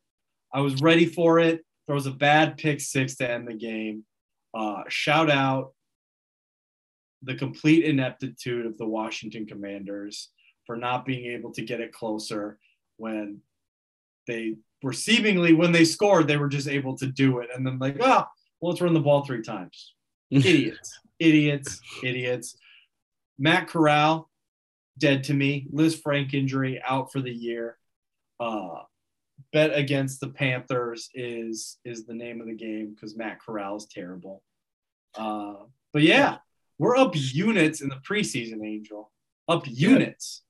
I 0.52 0.60
was 0.60 0.80
ready 0.80 1.06
for 1.06 1.38
it. 1.38 1.60
There 1.90 1.96
was 1.96 2.06
a 2.06 2.12
bad 2.12 2.56
pick 2.56 2.80
six 2.80 3.16
to 3.16 3.28
end 3.28 3.48
the 3.48 3.52
game. 3.52 4.04
Uh, 4.54 4.84
shout 4.86 5.28
out 5.28 5.72
the 7.20 7.34
complete 7.34 7.84
ineptitude 7.84 8.64
of 8.64 8.78
the 8.78 8.86
Washington 8.86 9.44
Commanders 9.44 10.28
for 10.66 10.76
not 10.76 11.04
being 11.04 11.32
able 11.32 11.52
to 11.54 11.62
get 11.62 11.80
it 11.80 11.92
closer 11.92 12.60
when 12.96 13.40
they 14.28 14.54
were 14.84 14.92
seemingly 14.92 15.52
when 15.52 15.72
they 15.72 15.84
scored, 15.84 16.28
they 16.28 16.36
were 16.36 16.48
just 16.48 16.68
able 16.68 16.96
to 16.96 17.08
do 17.08 17.40
it. 17.40 17.48
And 17.52 17.66
then 17.66 17.80
like, 17.80 17.96
oh, 17.98 18.24
well, 18.60 18.70
let's 18.70 18.80
run 18.80 18.94
the 18.94 19.00
ball 19.00 19.24
three 19.24 19.42
times. 19.42 19.94
idiots, 20.30 20.96
idiots, 21.18 21.80
idiots. 22.04 22.56
Matt 23.36 23.66
Corral, 23.66 24.30
dead 24.96 25.24
to 25.24 25.34
me. 25.34 25.66
Lisfranc 25.74 26.34
injury 26.34 26.80
out 26.88 27.10
for 27.10 27.20
the 27.20 27.34
year. 27.34 27.78
Uh, 28.38 28.82
bet 29.52 29.76
against 29.76 30.20
the 30.20 30.28
Panthers 30.28 31.08
is 31.14 31.78
is 31.84 32.06
the 32.06 32.14
name 32.14 32.40
of 32.40 32.46
the 32.46 32.54
game 32.54 32.94
because 32.94 33.16
Matt 33.16 33.40
Corral 33.40 33.76
is 33.76 33.86
terrible. 33.90 34.42
Uh, 35.14 35.54
but 35.92 36.02
yeah, 36.02 36.38
we're 36.78 36.96
up 36.96 37.12
units 37.14 37.80
in 37.80 37.88
the 37.88 38.00
preseason, 38.08 38.64
Angel. 38.64 39.10
Up 39.48 39.64
units. 39.66 40.42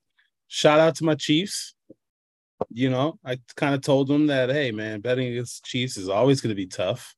Shout 0.48 0.81
out 0.81 0.96
to 0.96 1.05
my 1.05 1.14
Chiefs 1.14 1.74
you 2.68 2.90
know, 2.90 3.18
I 3.24 3.38
kind 3.57 3.74
of 3.74 3.81
told 3.81 4.09
them 4.09 4.26
that, 4.26 4.50
hey, 4.50 4.70
man, 4.70 5.00
betting 5.00 5.29
against 5.29 5.64
Chiefs 5.64 5.96
is 5.96 6.09
always 6.09 6.40
going 6.40 6.50
to 6.50 6.57
be 6.57 6.66
tough. 6.66 7.14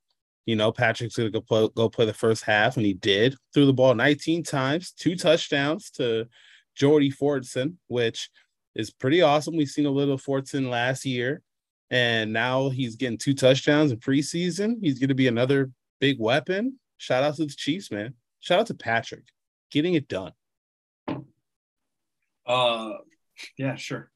You 0.46 0.56
know, 0.56 0.72
Patrick's 0.72 1.16
going 1.16 1.30
to 1.30 1.38
go 1.38 1.40
play, 1.40 1.68
go 1.74 1.88
play 1.88 2.04
the 2.04 2.14
first 2.14 2.44
half, 2.44 2.76
and 2.76 2.86
he 2.86 2.94
did. 2.94 3.36
Threw 3.54 3.66
the 3.66 3.72
ball 3.72 3.94
19 3.94 4.42
times, 4.42 4.92
two 4.92 5.16
touchdowns 5.16 5.90
to 5.92 6.26
Jody 6.74 7.10
Fortson, 7.10 7.74
which 7.88 8.30
is 8.74 8.90
pretty 8.90 9.22
awesome. 9.22 9.56
We've 9.56 9.68
seen 9.68 9.86
a 9.86 9.90
little 9.90 10.18
Fortson 10.18 10.68
last 10.68 11.04
year, 11.04 11.42
and 11.92 12.32
now 12.32 12.70
he's 12.70 12.96
getting 12.96 13.18
two 13.18 13.34
touchdowns 13.34 13.92
in 13.92 13.98
preseason. 13.98 14.78
He's 14.80 14.98
going 14.98 15.10
to 15.10 15.14
be 15.14 15.28
another 15.28 15.70
big 16.00 16.18
weapon. 16.18 16.80
Shout 16.98 17.22
out 17.22 17.36
to 17.36 17.46
the 17.46 17.52
Chiefs, 17.52 17.92
man. 17.92 18.14
Shout 18.40 18.58
out 18.58 18.66
to 18.66 18.74
Patrick 18.74 19.24
getting 19.70 19.94
it 19.94 20.08
done. 20.08 20.32
Uh, 22.44 22.94
yeah, 23.56 23.76
sure 23.76 24.10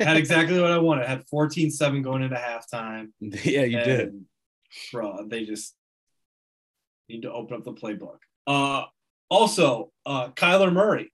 had 0.00 0.16
exactly 0.16 0.60
what 0.60 0.70
I 0.70 0.78
wanted. 0.78 1.04
I 1.04 1.10
had 1.10 1.26
14-7 1.32 2.02
going 2.02 2.22
into 2.22 2.36
halftime. 2.36 3.08
Yeah, 3.20 3.64
you 3.64 3.80
did. 3.80 4.24
Bro, 4.92 5.28
they 5.28 5.44
just 5.44 5.74
need 7.08 7.22
to 7.22 7.32
open 7.32 7.56
up 7.56 7.64
the 7.64 7.72
playbook. 7.72 8.18
Uh 8.46 8.84
also, 9.30 9.92
uh 10.04 10.28
Kyler 10.28 10.72
Murray, 10.72 11.12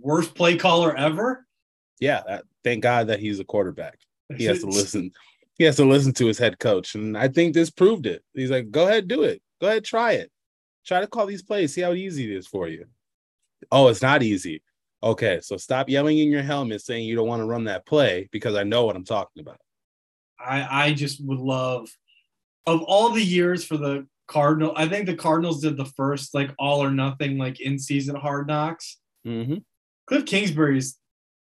worst 0.00 0.34
play 0.34 0.56
caller 0.56 0.96
ever. 0.96 1.46
Yeah, 2.00 2.22
that, 2.26 2.44
thank 2.62 2.82
God 2.82 3.08
that 3.08 3.20
he's 3.20 3.40
a 3.40 3.44
quarterback. 3.44 3.98
He 4.36 4.44
has 4.44 4.60
to 4.60 4.66
listen. 4.66 5.12
He 5.54 5.64
has 5.64 5.76
to 5.76 5.84
listen 5.84 6.12
to 6.14 6.26
his 6.26 6.38
head 6.38 6.58
coach, 6.58 6.94
and 6.94 7.16
I 7.16 7.28
think 7.28 7.54
this 7.54 7.70
proved 7.70 8.06
it. 8.06 8.22
He's 8.34 8.50
like, 8.50 8.70
"Go 8.70 8.86
ahead, 8.86 9.08
do 9.08 9.22
it. 9.22 9.42
Go 9.60 9.68
ahead, 9.68 9.84
try 9.84 10.12
it. 10.12 10.30
Try 10.86 11.00
to 11.00 11.06
call 11.06 11.26
these 11.26 11.42
plays. 11.42 11.74
See 11.74 11.80
how 11.80 11.92
easy 11.92 12.30
it 12.30 12.36
is 12.36 12.46
for 12.46 12.68
you." 12.68 12.86
Oh, 13.72 13.88
it's 13.88 14.02
not 14.02 14.22
easy. 14.22 14.62
Okay, 15.02 15.40
so 15.42 15.56
stop 15.56 15.88
yelling 15.88 16.18
in 16.18 16.30
your 16.30 16.42
helmet 16.42 16.82
saying 16.82 17.04
you 17.04 17.14
don't 17.14 17.28
want 17.28 17.40
to 17.40 17.46
run 17.46 17.64
that 17.64 17.86
play 17.86 18.28
because 18.32 18.54
I 18.54 18.64
know 18.64 18.84
what 18.84 18.96
I'm 18.96 19.04
talking 19.04 19.40
about. 19.40 19.58
I 20.38 20.88
I 20.88 20.92
just 20.94 21.24
would 21.24 21.38
love 21.38 21.88
of 22.66 22.82
all 22.82 23.10
the 23.10 23.22
years 23.22 23.64
for 23.64 23.76
the 23.76 24.06
Cardinal. 24.26 24.72
I 24.76 24.88
think 24.88 25.06
the 25.06 25.14
Cardinals 25.14 25.60
did 25.62 25.76
the 25.76 25.84
first 25.84 26.34
like 26.34 26.50
all 26.58 26.82
or 26.82 26.90
nothing 26.90 27.38
like 27.38 27.60
in 27.60 27.78
season 27.78 28.16
hard 28.16 28.48
knocks. 28.48 28.98
Mm-hmm. 29.26 29.58
Cliff 30.06 30.26
Kingsbury's. 30.26 30.98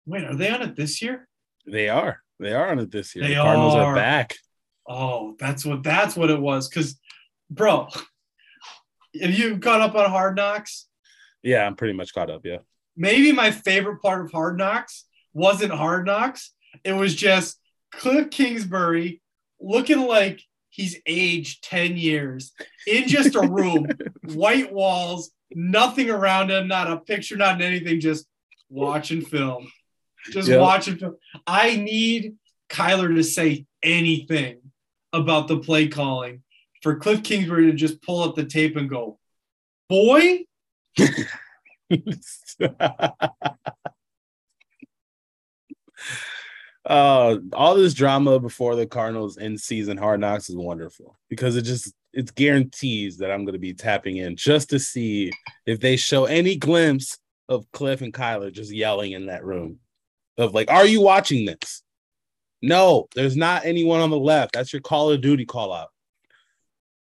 Wait, 0.05 0.25
are 0.25 0.35
they 0.35 0.49
on 0.49 0.61
it 0.61 0.75
this 0.75 1.01
year? 1.01 1.27
They 1.65 1.87
are. 1.87 2.22
They 2.39 2.53
are 2.53 2.71
on 2.71 2.79
it 2.79 2.91
this 2.91 3.15
year. 3.15 3.27
They 3.27 3.35
the 3.35 3.41
Cardinals 3.41 3.75
are. 3.75 3.83
are 3.83 3.95
back. 3.95 4.35
Oh, 4.87 5.35
that's 5.39 5.65
what 5.65 5.83
that's 5.83 6.15
what 6.15 6.29
it 6.29 6.39
was. 6.39 6.67
Cause, 6.67 6.99
bro, 7.49 7.87
have 9.21 9.31
you 9.31 9.59
caught 9.59 9.81
up 9.81 9.95
on 9.95 10.09
Hard 10.09 10.35
Knocks? 10.35 10.87
Yeah, 11.41 11.65
I'm 11.65 11.75
pretty 11.75 11.93
much 11.93 12.13
caught 12.13 12.29
up. 12.29 12.45
Yeah 12.45 12.57
maybe 12.95 13.31
my 13.31 13.51
favorite 13.51 14.01
part 14.01 14.25
of 14.25 14.31
Hard 14.31 14.57
Knocks 14.57 15.05
wasn't 15.33 15.71
Hard 15.71 16.05
Knocks. 16.05 16.51
It 16.83 16.93
was 16.93 17.15
just 17.15 17.59
Cliff 17.91 18.29
Kingsbury 18.29 19.21
looking 19.59 19.99
like 19.99 20.41
he's 20.69 20.97
aged 21.05 21.63
10 21.63 21.97
years 21.97 22.51
in 22.87 23.07
just 23.07 23.35
a 23.35 23.41
room, 23.41 23.87
white 24.33 24.73
walls, 24.73 25.31
nothing 25.53 26.09
around 26.09 26.51
him, 26.51 26.67
not 26.67 26.91
a 26.91 26.97
picture, 26.97 27.37
not 27.37 27.61
anything, 27.61 27.99
just 27.99 28.25
watching 28.69 29.21
film. 29.23 29.71
Just 30.31 30.47
yep. 30.47 30.61
watching 30.61 30.97
film. 30.97 31.15
I 31.45 31.75
need 31.75 32.35
Kyler 32.69 33.15
to 33.15 33.23
say 33.23 33.65
anything 33.81 34.59
about 35.11 35.47
the 35.47 35.59
play 35.59 35.87
calling 35.87 36.43
for 36.81 36.95
Cliff 36.95 37.23
Kingsbury 37.23 37.67
to 37.67 37.73
just 37.73 38.01
pull 38.01 38.23
up 38.23 38.35
the 38.35 38.45
tape 38.45 38.75
and 38.75 38.89
go, 38.89 39.19
boy. 39.89 40.39
uh, 46.85 47.37
all 47.53 47.75
this 47.75 47.93
drama 47.93 48.39
before 48.39 48.75
the 48.75 48.85
Cardinals 48.85 49.37
in 49.37 49.57
season 49.57 49.97
hard 49.97 50.19
knocks 50.19 50.49
is 50.49 50.55
wonderful 50.55 51.17
because 51.29 51.55
it 51.55 51.63
just 51.63 51.93
it 52.11 52.35
guarantees 52.35 53.17
that 53.17 53.31
I'm 53.31 53.45
going 53.45 53.53
to 53.53 53.59
be 53.59 53.73
tapping 53.73 54.17
in 54.17 54.35
just 54.35 54.69
to 54.69 54.79
see 54.79 55.31
if 55.65 55.79
they 55.79 55.95
show 55.95 56.25
any 56.25 56.55
glimpse 56.55 57.17
of 57.49 57.65
Cliff 57.71 58.01
and 58.01 58.13
Kyler 58.13 58.51
just 58.51 58.71
yelling 58.71 59.13
in 59.13 59.27
that 59.27 59.43
room 59.43 59.79
of 60.37 60.53
like, 60.53 60.71
"Are 60.71 60.85
you 60.85 61.01
watching 61.01 61.45
this?" 61.45 61.83
No, 62.61 63.07
there's 63.13 63.35
not 63.35 63.65
anyone 63.65 63.99
on 63.99 64.09
the 64.09 64.17
left. 64.17 64.53
That's 64.53 64.71
your 64.71 64.81
Call 64.81 65.11
of 65.11 65.21
Duty 65.21 65.45
call 65.45 65.73
out. 65.73 65.89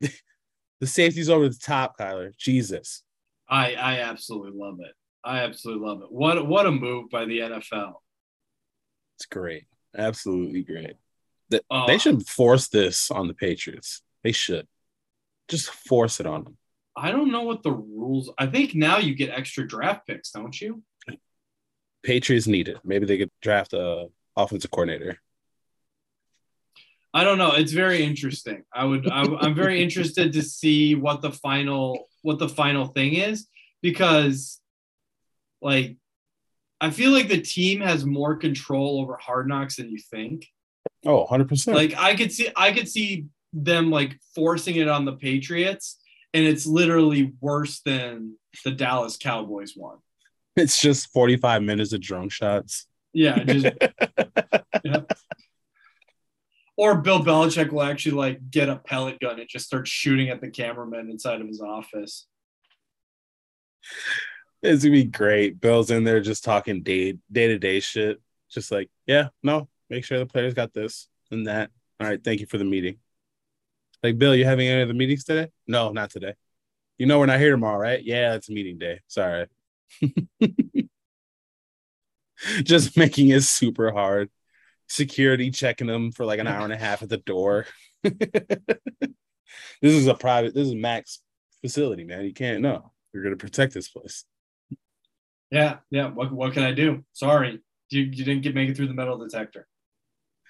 the 0.80 0.88
safety's 0.88 1.30
over 1.30 1.50
the 1.50 1.56
top, 1.56 1.98
Kyler. 1.98 2.36
Jesus. 2.38 3.04
I 3.50 3.74
I 3.74 4.00
absolutely 4.02 4.52
love 4.54 4.80
it. 4.82 4.94
I 5.24 5.40
absolutely 5.40 5.88
love 5.88 6.02
it. 6.02 6.12
What 6.12 6.48
what 6.48 6.66
a 6.66 6.72
move 6.72 7.10
by 7.10 7.26
the 7.26 7.40
NFL. 7.40 7.96
It's 9.16 9.26
great. 9.26 9.66
Absolutely 9.98 10.64
great. 10.64 10.94
They, 11.50 11.60
uh, 11.72 11.88
they 11.88 11.98
should 11.98 12.28
force 12.28 12.68
this 12.68 13.10
on 13.10 13.28
the 13.28 13.34
Patriots. 13.34 14.02
They 14.24 14.32
should. 14.32 14.68
Just 15.48 15.70
force 15.70 16.20
it 16.20 16.28
on 16.28 16.44
them. 16.44 16.58
I 16.96 17.12
don't 17.12 17.32
know 17.32 17.44
what 17.44 17.64
the 17.64 17.72
rules. 17.72 18.32
I 18.38 18.48
think 18.48 18.76
now 18.76 18.98
you 18.98 19.16
get 19.16 19.30
extra 19.30 19.68
draft 19.68 20.08
picks, 20.08 20.32
don't 20.32 20.60
you? 20.60 20.84
Patriots 22.08 22.48
need 22.48 22.70
it. 22.70 22.78
Maybe 22.86 23.06
they 23.06 23.18
could 23.18 23.32
draft 23.42 23.74
a 23.74 24.08
offensive 24.38 24.72
coordinator. 24.72 25.20
I 27.14 27.26
don't 27.26 27.38
know. 27.38 27.52
It's 27.52 27.74
very 27.74 28.02
interesting. 28.02 28.64
I 28.74 28.86
would. 28.86 29.10
I, 29.10 29.24
I'm 29.24 29.54
very 29.54 29.84
interested 29.84 30.32
to 30.32 30.42
see 30.42 30.96
what 30.96 31.22
the 31.22 31.34
final 31.34 32.08
what 32.22 32.40
the 32.40 32.48
final 32.48 32.88
thing 32.88 33.16
is 33.16 33.48
because 33.82 34.62
like 35.62 35.98
I 36.80 36.92
feel 36.92 37.12
like 37.12 37.28
the 37.28 37.42
team 37.42 37.82
has 37.82 38.06
more 38.06 38.38
control 38.38 39.02
over 39.02 39.18
Hard 39.18 39.50
Knocks 39.50 39.76
than 39.76 39.90
you 39.90 40.00
think. 40.00 40.48
Oh, 41.06 41.28
100%. 41.30 41.74
Like 41.74 41.94
I 41.98 42.16
could 42.16 42.32
see 42.32 42.50
I 42.56 42.72
could 42.72 42.88
see 42.88 43.26
them 43.52 43.92
like 43.92 44.18
forcing 44.34 44.78
it 44.78 44.88
on 44.88 45.04
the 45.04 45.18
Patriots 45.18 46.00
and 46.34 46.46
it's 46.46 46.66
literally 46.66 47.34
worse 47.42 47.82
than 47.82 48.38
the 48.64 48.72
Dallas 48.72 49.18
Cowboys 49.18 49.74
one. 49.76 49.98
It's 50.62 50.82
just 50.82 51.14
45 51.14 51.62
minutes 51.62 51.94
of 51.94 52.02
drunk 52.02 52.32
shots. 52.32 52.88
Yeah, 53.14 53.44
just 53.44 53.66
yeah. 54.84 55.02
Or 56.76 56.96
Bill 57.00 57.24
Belichick 57.24 57.72
will 57.72 57.84
actually 57.84 58.16
like 58.16 58.50
get 58.50 58.68
a 58.68 58.78
pellet 58.78 59.20
gun 59.20 59.40
and 59.40 59.48
just 59.48 59.68
start 59.68 59.88
shooting 59.88 60.30
at 60.30 60.42
the 60.42 60.50
cameraman 60.50 61.12
inside 61.12 61.42
of 61.42 61.48
his 61.48 61.62
office. 61.62 62.26
It's 64.64 64.84
gonna 64.84 64.94
be 64.94 65.04
great. 65.04 65.62
Bill's 65.62 65.92
in 65.92 66.04
there 66.04 66.22
just 66.22 66.44
talking 66.44 66.82
day 66.82 67.20
day 67.32 67.48
to 67.50 67.60
day 67.60 67.80
shit. 67.80 68.20
Just 68.50 68.72
like, 68.72 68.90
yeah, 69.06 69.28
no, 69.44 69.70
make 69.92 70.06
sure 70.06 70.18
the 70.18 70.26
players 70.26 70.56
got 70.56 70.74
this 70.74 71.08
and 71.30 71.46
that. 71.46 71.70
All 72.00 72.08
right, 72.08 72.24
thank 72.24 72.40
you 72.40 72.48
for 72.48 72.58
the 72.58 72.66
meeting. 72.66 72.98
Like, 74.02 74.18
Bill, 74.18 74.36
you 74.36 74.46
having 74.46 74.68
any 74.68 74.82
of 74.82 74.88
the 74.88 74.94
meetings 74.96 75.24
today? 75.24 75.52
No, 75.68 75.92
not 75.92 76.10
today. 76.10 76.34
You 76.98 77.06
know 77.06 77.20
we're 77.20 77.28
not 77.28 77.40
here 77.40 77.52
tomorrow, 77.52 77.78
right? 77.78 78.04
Yeah, 78.04 78.34
it's 78.34 78.50
meeting 78.50 78.80
day. 78.80 79.02
Sorry. 79.08 79.48
Just 82.64 82.98
making 82.98 83.30
it 83.30 83.44
super 83.44 83.92
hard. 83.92 84.30
Security 84.88 85.52
checking 85.52 85.88
them 85.88 86.12
for 86.12 86.26
like 86.26 86.40
an 86.40 86.48
hour 86.48 86.64
and 86.64 86.74
a 86.74 86.78
half 86.78 87.02
at 87.04 87.10
the 87.10 87.18
door. 87.18 87.66
this 88.04 88.20
is 89.82 90.08
a 90.08 90.14
private, 90.14 90.54
this 90.54 90.68
is 90.68 90.76
Max 90.76 91.20
facility, 91.62 92.04
man. 92.04 92.26
You 92.26 92.34
can't 92.34 92.62
know. 92.62 92.92
You're 93.14 93.24
gonna 93.24 93.36
protect 93.38 93.74
this 93.74 93.90
place. 93.90 94.26
Yeah, 95.52 95.78
yeah. 95.90 96.08
What 96.10 96.32
what 96.32 96.54
can 96.54 96.64
I 96.64 96.72
do? 96.72 97.04
Sorry, 97.14 97.60
you, 97.90 98.02
you 98.02 98.24
didn't 98.24 98.42
get 98.42 98.56
make 98.56 98.70
it 98.70 98.78
through 98.78 98.88
the 98.88 98.94
metal 98.94 99.18
detector. 99.18 99.68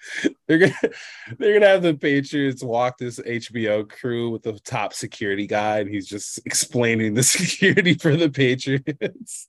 They're 0.46 0.58
gonna 0.58 0.74
they're 1.38 1.54
gonna 1.54 1.70
have 1.70 1.82
the 1.82 1.94
Patriots 1.94 2.62
walk 2.62 2.98
this 2.98 3.18
HBO 3.18 3.88
crew 3.88 4.30
with 4.30 4.42
the 4.42 4.58
top 4.60 4.92
security 4.92 5.46
guy, 5.46 5.80
and 5.80 5.90
he's 5.90 6.06
just 6.06 6.40
explaining 6.46 7.14
the 7.14 7.22
security 7.22 7.94
for 7.94 8.16
the 8.16 8.30
Patriots. 8.30 9.48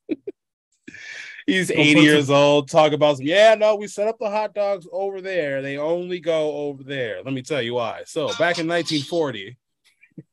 he's 1.46 1.72
80 1.72 2.02
years 2.02 2.30
old, 2.30 2.70
talk 2.70 2.92
about 2.92 3.18
some, 3.18 3.26
yeah, 3.26 3.56
no, 3.56 3.76
we 3.76 3.88
set 3.88 4.08
up 4.08 4.18
the 4.20 4.30
hot 4.30 4.54
dogs 4.54 4.88
over 4.92 5.22
there. 5.22 5.62
They 5.62 5.78
only 5.78 6.20
go 6.20 6.52
over 6.52 6.84
there. 6.84 7.22
Let 7.24 7.34
me 7.34 7.42
tell 7.42 7.62
you 7.62 7.76
why. 7.76 8.04
So 8.06 8.28
back 8.30 8.60
in 8.60 8.68
1940, 8.68 9.58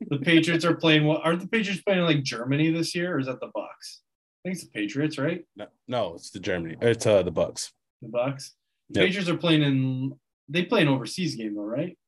The 0.09 0.19
Patriots 0.19 0.65
are 0.65 0.75
playing. 0.75 1.05
What 1.05 1.23
aren't 1.25 1.41
the 1.41 1.49
Patriots 1.49 1.83
playing 1.83 2.03
like 2.03 2.23
Germany 2.23 2.71
this 2.71 2.95
year, 2.95 3.15
or 3.15 3.21
is 3.21 3.27
that 3.27 3.41
the 3.41 3.51
Bucks? 3.55 4.03
I 4.45 4.49
think 4.49 4.55
it's 4.57 4.65
the 4.65 4.71
Patriots, 4.71 5.19
right? 5.19 5.45
no, 5.57 5.67
no, 5.89 6.15
it's 6.15 6.31
the 6.31 6.41
Germany, 6.41 6.77
it's 6.81 7.07
uh 7.07 7.23
the 7.23 7.31
Bucks. 7.31 7.73
The 8.03 8.09
Bucks. 8.09 8.55
The 8.91 9.01
Yep. 9.01 9.09
Patriots 9.09 9.31
are 9.31 9.37
playing 9.37 9.63
in. 9.63 10.19
They 10.49 10.65
play 10.65 10.83
an 10.83 10.89
overseas 10.89 11.35
game 11.35 11.55
though, 11.57 11.63
right? 11.63 11.99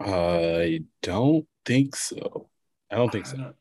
I 0.00 0.84
don't 1.02 1.46
think 1.66 1.96
so. 1.96 2.48
I 2.90 2.96
don't 2.96 3.10
think 3.12 3.26
I 3.26 3.30
so. 3.30 3.36
don't- 3.36 3.56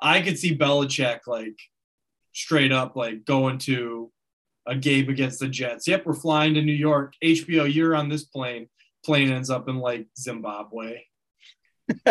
I 0.00 0.20
could 0.22 0.38
see 0.38 0.56
Belichick 0.56 1.20
like 1.26 1.58
straight 2.32 2.70
up 2.72 2.94
like 2.96 3.24
going 3.24 3.58
to 3.58 4.12
a 4.66 4.76
game 4.76 5.08
against 5.08 5.40
the 5.40 5.48
Jets. 5.48 5.88
Yep, 5.88 6.06
we're 6.06 6.14
flying 6.14 6.54
to 6.54 6.62
New 6.62 6.72
York. 6.74 7.14
HBO, 7.24 7.72
you're 7.72 7.96
on 7.96 8.08
this 8.08 8.24
plane. 8.24 8.68
Plane 9.04 9.30
ends 9.30 9.50
up 9.50 9.68
in 9.68 9.76
like 9.78 10.06
Zimbabwe. 10.18 11.02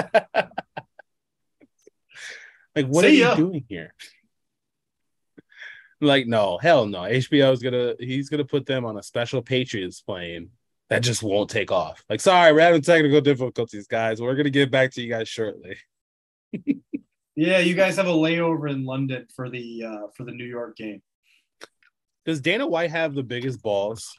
Like, 2.75 2.85
what 2.87 3.01
See 3.05 3.07
are 3.07 3.11
you 3.11 3.19
ya. 3.21 3.35
doing 3.35 3.65
here? 3.67 3.91
Like, 5.99 6.27
no, 6.27 6.57
hell 6.59 6.85
no. 6.85 6.99
HBO 7.01 7.51
is 7.53 7.61
gonna 7.63 7.95
he's 7.99 8.29
gonna 8.29 8.45
put 8.45 8.65
them 8.65 8.85
on 8.85 8.97
a 8.97 9.03
special 9.03 9.41
Patriots 9.41 10.01
plane 10.01 10.49
that 10.89 11.03
just 11.03 11.23
won't 11.23 11.49
take 11.49 11.71
off. 11.71 12.03
Like, 12.09 12.21
sorry, 12.21 12.53
we're 12.53 12.61
having 12.61 12.81
technical 12.81 13.19
difficulties, 13.21 13.87
guys. 13.87 14.21
We're 14.21 14.35
gonna 14.35 14.49
get 14.49 14.71
back 14.71 14.91
to 14.93 15.01
you 15.01 15.09
guys 15.09 15.27
shortly. 15.27 15.77
Yeah, 17.39 17.59
you 17.59 17.75
guys 17.75 17.97
have 17.97 18.07
a 18.07 18.11
layover 18.11 18.67
in 18.67 18.83
London 18.83 19.27
for 19.35 19.47
the 19.47 19.83
uh, 19.83 20.07
for 20.15 20.23
the 20.23 20.31
New 20.31 20.43
York 20.43 20.75
game. 20.75 21.03
Does 22.25 22.41
Dana 22.41 22.65
White 22.65 22.89
have 22.89 23.13
the 23.13 23.21
biggest 23.21 23.61
balls 23.61 24.15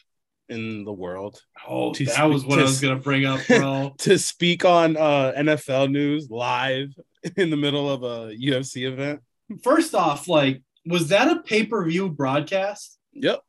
in 0.48 0.84
the 0.84 0.92
world 0.92 1.42
Oh, 1.66 1.92
To 1.94 2.04
that 2.04 2.30
was 2.30 2.46
what 2.46 2.56
to 2.56 2.60
I 2.62 2.64
was 2.64 2.80
gonna 2.80 2.94
bring 3.00 3.24
up, 3.26 3.40
bro. 3.48 3.92
to 3.98 4.18
speak 4.20 4.64
on 4.64 4.96
uh 4.96 5.32
NFL 5.36 5.90
news 5.90 6.30
live 6.30 6.94
in 7.36 7.50
the 7.50 7.56
middle 7.56 7.90
of 7.90 8.04
a 8.04 8.32
UFC 8.36 8.86
event? 8.86 9.20
First 9.64 9.96
off, 9.96 10.28
like, 10.28 10.62
was 10.88 11.08
that 11.08 11.30
a 11.30 11.42
pay 11.42 11.66
per 11.66 11.84
view 11.84 12.08
broadcast? 12.08 12.98
Yep. 13.12 13.40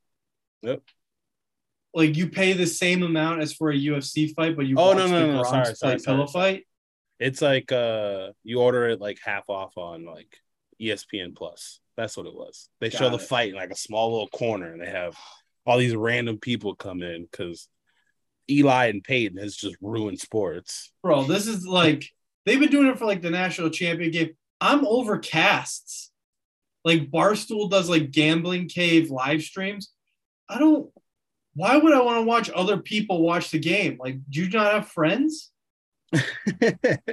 Yep. 0.62 0.82
Like, 1.94 2.16
you 2.16 2.30
pay 2.30 2.54
the 2.54 2.68
same 2.68 3.02
amount 3.02 3.42
as 3.42 3.54
for 3.54 3.72
a 3.72 3.76
UFC 3.76 4.34
fight, 4.34 4.56
but 4.56 4.68
you 4.68 4.76
Oh, 4.78 4.94
no, 4.94 5.08
no, 5.08 5.28
no, 5.28 5.34
no, 5.38 5.44
sorry, 5.44 5.76
sorry, 5.76 6.00
sorry, 6.00 6.28
fight. 6.28 6.66
It's 7.20 7.42
like 7.42 7.72
uh 7.72 8.30
you 8.44 8.62
order 8.62 8.88
it 8.88 9.02
like 9.02 9.20
half 9.24 9.50
off 9.50 9.78
on 9.78 10.06
like 10.06 10.38
ESPN 10.82 11.36
Plus. 11.36 11.82
That's 11.98 12.16
what 12.16 12.28
it 12.28 12.34
was. 12.34 12.70
They 12.80 12.90
show 12.90 13.10
Got 13.10 13.12
the 13.12 13.20
fight 13.20 13.50
in 13.50 13.56
like 13.56 13.72
a 13.72 13.76
small 13.76 14.12
little 14.12 14.30
corner 14.30 14.72
and 14.72 14.82
they 14.82 14.90
have 14.90 15.18
all 15.66 15.78
these 15.78 15.96
random 15.96 16.38
people 16.38 16.76
come 16.76 17.02
in 17.02 17.28
because 17.30 17.68
Eli 18.50 18.88
and 18.88 19.04
Peyton 19.04 19.38
has 19.38 19.56
just 19.56 19.76
ruined 19.82 20.20
sports. 20.20 20.92
Bro, 21.04 21.24
this 21.24 21.46
is 21.46 21.68
like 21.68 22.10
they've 22.46 22.60
been 22.60 22.72
doing 22.72 22.88
it 22.88 22.98
for 22.98 23.06
like 23.06 23.22
the 23.22 23.30
national 23.30 23.70
champion 23.70 24.12
game. 24.12 24.30
I'm 24.62 24.86
over 24.88 25.20
casts. 25.20 26.12
Like 26.86 27.12
Barstool 27.12 27.70
does 27.70 27.90
like 27.90 28.12
gambling 28.12 28.68
cave 28.68 29.12
live 29.12 29.42
streams. 29.42 29.92
I 30.50 30.60
don't 30.60 30.90
why 31.54 31.78
would 31.78 31.94
I 31.94 32.02
want 32.02 32.18
to 32.18 32.24
watch 32.24 32.50
other 32.52 32.78
people 32.78 33.22
watch 33.22 33.52
the 33.52 33.60
game? 33.60 33.98
Like, 34.00 34.18
do 34.30 34.44
you 34.44 34.50
not 34.50 34.74
have 34.74 34.88
friends? 34.88 35.52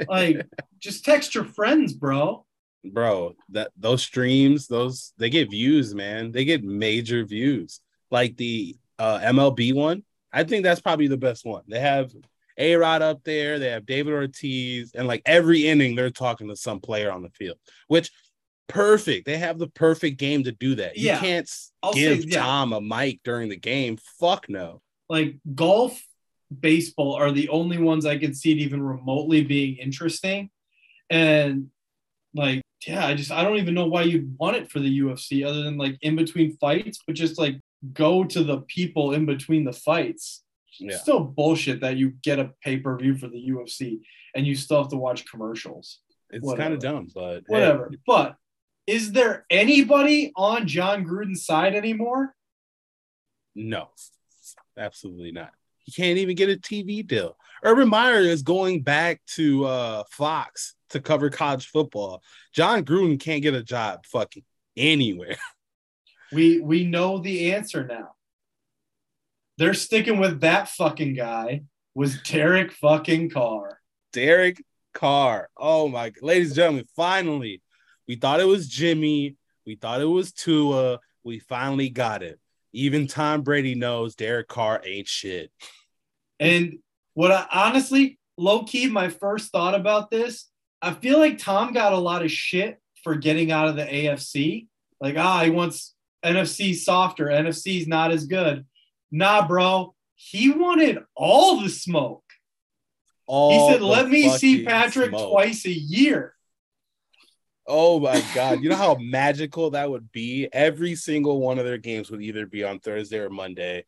Like, 0.08 0.46
just 0.78 1.04
text 1.04 1.34
your 1.34 1.44
friends, 1.44 1.92
bro. 1.92 2.44
Bro, 2.84 3.34
that 3.50 3.72
those 3.76 4.02
streams, 4.02 4.68
those 4.68 5.12
they 5.18 5.30
get 5.30 5.50
views, 5.50 5.94
man. 5.94 6.30
They 6.30 6.44
get 6.44 6.62
major 6.62 7.24
views. 7.24 7.80
Like 8.10 8.36
the 8.36 8.76
uh 8.98 9.18
MLB 9.18 9.74
one, 9.74 10.04
I 10.32 10.44
think 10.44 10.62
that's 10.62 10.80
probably 10.80 11.08
the 11.08 11.16
best 11.16 11.44
one. 11.44 11.62
They 11.66 11.80
have 11.80 12.12
A 12.56 12.76
Rod 12.76 13.02
up 13.02 13.24
there, 13.24 13.58
they 13.58 13.70
have 13.70 13.86
David 13.86 14.12
Ortiz, 14.12 14.92
and 14.94 15.08
like 15.08 15.22
every 15.26 15.66
inning, 15.66 15.96
they're 15.96 16.10
talking 16.10 16.48
to 16.48 16.56
some 16.56 16.80
player 16.80 17.10
on 17.10 17.22
the 17.22 17.30
field, 17.30 17.58
which 17.88 18.10
perfect. 18.68 19.26
They 19.26 19.38
have 19.38 19.58
the 19.58 19.68
perfect 19.68 20.18
game 20.18 20.44
to 20.44 20.52
do 20.52 20.74
that. 20.76 20.96
You 20.96 21.06
Yeah. 21.06 21.20
can't 21.20 21.46
s- 21.46 21.72
I'll 21.82 21.92
give 21.92 22.22
say, 22.22 22.28
yeah. 22.28 22.40
Tom 22.40 22.72
a 22.72 22.80
mic 22.80 23.20
during 23.24 23.48
the 23.48 23.56
game. 23.56 23.98
Fuck 24.18 24.48
no. 24.48 24.82
Like 25.08 25.36
golf, 25.54 26.00
baseball 26.60 27.14
are 27.14 27.32
the 27.32 27.48
only 27.48 27.78
ones 27.78 28.06
I 28.06 28.18
could 28.18 28.36
see 28.36 28.52
it 28.52 28.58
even 28.58 28.82
remotely 28.82 29.42
being 29.44 29.76
interesting. 29.76 30.50
And 31.10 31.70
like, 32.34 32.62
yeah, 32.86 33.06
I 33.06 33.14
just 33.14 33.30
I 33.30 33.42
don't 33.42 33.56
even 33.58 33.74
know 33.74 33.86
why 33.86 34.02
you'd 34.02 34.36
want 34.38 34.56
it 34.56 34.70
for 34.70 34.80
the 34.80 35.00
UFC 35.00 35.44
other 35.44 35.62
than 35.62 35.76
like 35.78 35.96
in 36.02 36.16
between 36.16 36.56
fights, 36.58 37.00
but 37.06 37.16
just 37.16 37.38
like 37.38 37.60
go 37.92 38.24
to 38.24 38.42
the 38.44 38.60
people 38.62 39.12
in 39.12 39.26
between 39.26 39.64
the 39.64 39.72
fights. 39.72 40.42
Yeah. 40.78 40.96
Still 40.98 41.20
bullshit 41.20 41.80
that 41.80 41.96
you 41.96 42.10
get 42.22 42.38
a 42.38 42.50
pay-per-view 42.62 43.16
for 43.16 43.28
the 43.28 43.48
UFC 43.48 44.00
and 44.34 44.46
you 44.46 44.54
still 44.54 44.82
have 44.82 44.90
to 44.90 44.96
watch 44.96 45.24
commercials. 45.30 46.00
It's 46.30 46.52
kind 46.54 46.74
of 46.74 46.80
dumb, 46.80 47.08
but 47.14 47.44
Whatever. 47.46 47.90
But 48.06 48.36
is 48.86 49.12
there 49.12 49.44
anybody 49.50 50.32
on 50.36 50.66
Jon 50.66 51.04
Gruden's 51.04 51.44
side 51.44 51.74
anymore? 51.74 52.34
No, 53.54 53.88
absolutely 54.78 55.32
not. 55.32 55.52
He 55.78 55.92
can't 55.92 56.18
even 56.18 56.36
get 56.36 56.50
a 56.50 56.56
TV 56.56 57.06
deal. 57.06 57.36
Urban 57.62 57.88
Meyer 57.88 58.20
is 58.20 58.42
going 58.42 58.82
back 58.82 59.20
to 59.34 59.64
uh, 59.64 60.04
Fox 60.10 60.74
to 60.90 61.00
cover 61.00 61.30
college 61.30 61.68
football. 61.68 62.22
Jon 62.52 62.84
Gruden 62.84 63.18
can't 63.18 63.42
get 63.42 63.54
a 63.54 63.62
job 63.62 64.04
fucking 64.06 64.44
anywhere. 64.76 65.36
We 66.32 66.58
we 66.58 66.82
know 66.82 67.18
the 67.18 67.54
answer 67.54 67.86
now. 67.86 68.16
They're 69.58 69.74
sticking 69.74 70.18
with 70.18 70.40
that 70.40 70.68
fucking 70.68 71.14
guy 71.14 71.62
was 71.94 72.20
Derek 72.22 72.72
fucking 72.72 73.30
Carr. 73.30 73.80
Derek 74.12 74.62
Carr. 74.92 75.48
Oh 75.56 75.86
my, 75.88 76.12
ladies 76.20 76.48
and 76.48 76.56
gentlemen, 76.56 76.86
finally, 76.96 77.62
we 78.08 78.16
thought 78.16 78.40
it 78.40 78.46
was 78.46 78.68
Jimmy. 78.68 79.36
We 79.66 79.74
thought 79.74 80.00
it 80.00 80.06
was 80.06 80.32
Tua. 80.32 81.00
We 81.24 81.38
finally 81.40 81.88
got 81.88 82.22
it. 82.22 82.38
Even 82.72 83.06
Tom 83.06 83.42
Brady 83.42 83.74
knows 83.74 84.14
Derek 84.14 84.48
Carr 84.48 84.80
ain't 84.84 85.08
shit. 85.08 85.50
And 86.38 86.78
what 87.14 87.32
I 87.32 87.46
honestly, 87.52 88.18
low 88.36 88.64
key, 88.64 88.88
my 88.88 89.08
first 89.08 89.50
thought 89.50 89.74
about 89.74 90.10
this, 90.10 90.48
I 90.82 90.92
feel 90.92 91.18
like 91.18 91.38
Tom 91.38 91.72
got 91.72 91.92
a 91.92 91.98
lot 91.98 92.22
of 92.22 92.30
shit 92.30 92.78
for 93.02 93.14
getting 93.14 93.50
out 93.50 93.68
of 93.68 93.76
the 93.76 93.84
AFC. 93.84 94.68
Like, 95.00 95.16
ah, 95.16 95.42
he 95.42 95.50
wants 95.50 95.94
NFC 96.24 96.74
softer. 96.74 97.26
NFC's 97.26 97.86
not 97.86 98.12
as 98.12 98.26
good. 98.26 98.66
Nah, 99.10 99.46
bro. 99.46 99.94
He 100.14 100.50
wanted 100.50 100.98
all 101.14 101.60
the 101.60 101.68
smoke. 101.68 102.22
He 103.28 103.68
said, 103.68 103.82
let 103.82 104.08
me 104.08 104.28
see 104.30 104.64
Patrick 104.64 105.10
smoke. 105.10 105.30
twice 105.30 105.66
a 105.66 105.72
year. 105.72 106.35
Oh 107.68 107.98
my 107.98 108.22
god! 108.34 108.62
You 108.62 108.68
know 108.68 108.76
how 108.76 108.96
magical 109.00 109.70
that 109.70 109.90
would 109.90 110.12
be. 110.12 110.48
Every 110.52 110.94
single 110.94 111.40
one 111.40 111.58
of 111.58 111.64
their 111.64 111.78
games 111.78 112.10
would 112.10 112.22
either 112.22 112.46
be 112.46 112.62
on 112.64 112.78
Thursday 112.78 113.18
or 113.18 113.30
Monday, 113.30 113.84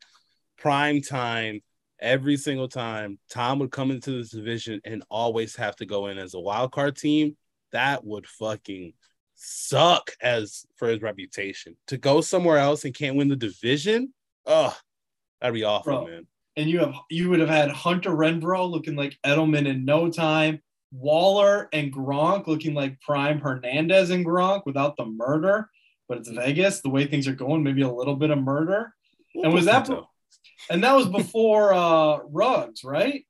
prime 0.57 1.01
time. 1.01 1.61
Every 2.01 2.37
single 2.37 2.69
time, 2.69 3.19
Tom 3.29 3.59
would 3.59 3.71
come 3.71 3.91
into 3.91 4.11
this 4.11 4.29
division 4.29 4.79
and 4.85 5.03
always 5.09 5.55
have 5.57 5.75
to 5.77 5.85
go 5.85 6.07
in 6.07 6.17
as 6.17 6.33
a 6.33 6.39
wild 6.39 6.71
card 6.71 6.95
team. 6.95 7.35
That 7.73 8.05
would 8.05 8.25
fucking 8.25 8.93
suck 9.35 10.11
as 10.21 10.65
for 10.77 10.87
his 10.87 11.01
reputation. 11.01 11.75
To 11.87 11.97
go 11.97 12.21
somewhere 12.21 12.57
else 12.57 12.85
and 12.85 12.93
can't 12.93 13.15
win 13.17 13.27
the 13.27 13.35
division, 13.35 14.13
oh, 14.45 14.75
that'd 15.41 15.53
be 15.53 15.63
awful, 15.65 15.93
Bro. 15.93 16.07
man. 16.07 16.27
and 16.55 16.69
you 16.69 16.79
have 16.79 16.95
you 17.09 17.29
would 17.29 17.39
have 17.39 17.49
had 17.49 17.69
Hunter 17.69 18.11
Renfrow 18.11 18.69
looking 18.69 18.95
like 18.95 19.17
Edelman 19.25 19.67
in 19.67 19.83
no 19.85 20.09
time, 20.09 20.61
Waller 20.91 21.69
and 21.73 21.93
Gronk 21.93 22.47
looking 22.47 22.73
like 22.73 22.99
prime 23.01 23.39
Hernandez 23.39 24.09
and 24.09 24.25
Gronk 24.25 24.65
without 24.65 24.97
the 24.97 25.05
murder. 25.05 25.69
But 26.07 26.19
it's 26.19 26.29
Vegas, 26.29 26.81
the 26.81 26.89
way 26.89 27.05
things 27.05 27.27
are 27.27 27.33
going, 27.35 27.63
maybe 27.63 27.83
a 27.83 27.91
little 27.91 28.15
bit 28.15 28.31
of 28.31 28.39
murder. 28.39 28.93
And 29.35 29.53
was 29.53 29.65
that- 29.65 29.85
And 30.69 30.83
that 30.83 30.95
was 30.95 31.07
before 31.07 31.73
uh 31.73 32.19
Ruggs, 32.25 32.83
right? 32.83 33.25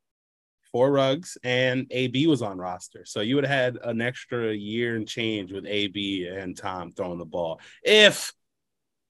four 0.71 0.91
Ruggs, 0.91 1.35
and 1.43 1.87
AB 1.89 2.27
was 2.27 2.43
on 2.43 2.59
roster. 2.59 3.03
So 3.03 3.21
you 3.21 3.33
would 3.35 3.43
have 3.43 3.75
had 3.75 3.79
an 3.83 4.01
extra 4.01 4.53
year 4.53 4.95
and 4.97 5.07
change 5.07 5.51
with 5.51 5.65
AB 5.65 6.27
and 6.27 6.55
Tom 6.55 6.91
throwing 6.91 7.17
the 7.17 7.25
ball 7.25 7.59
if 7.83 8.31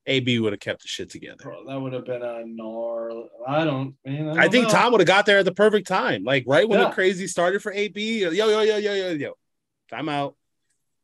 AB 0.09 0.39
would 0.39 0.53
have 0.53 0.59
kept 0.59 0.81
the 0.81 0.87
shit 0.87 1.09
together. 1.09 1.43
Bro, 1.43 1.65
that 1.67 1.79
would 1.79 1.93
have 1.93 2.05
been 2.05 2.21
a 2.21 2.43
gnarly. 2.45 3.27
I 3.47 3.63
don't, 3.63 3.95
man. 4.05 4.27
I, 4.27 4.31
I 4.31 4.35
don't 4.43 4.51
think 4.51 4.63
know. 4.67 4.73
Tom 4.73 4.91
would 4.91 5.01
have 5.01 5.07
got 5.07 5.25
there 5.25 5.37
at 5.39 5.45
the 5.45 5.53
perfect 5.53 5.87
time, 5.87 6.23
like 6.23 6.43
right 6.47 6.67
when 6.67 6.79
Yeah. 6.79 6.87
the 6.89 6.91
crazy 6.93 7.27
started 7.27 7.61
for 7.61 7.71
AB. 7.71 8.21
Yo, 8.23 8.31
yo, 8.31 8.47
yo, 8.49 8.61
yo, 8.77 8.93
yo, 8.93 9.09
yo. 9.11 9.33
Time 9.89 10.09
out. 10.09 10.35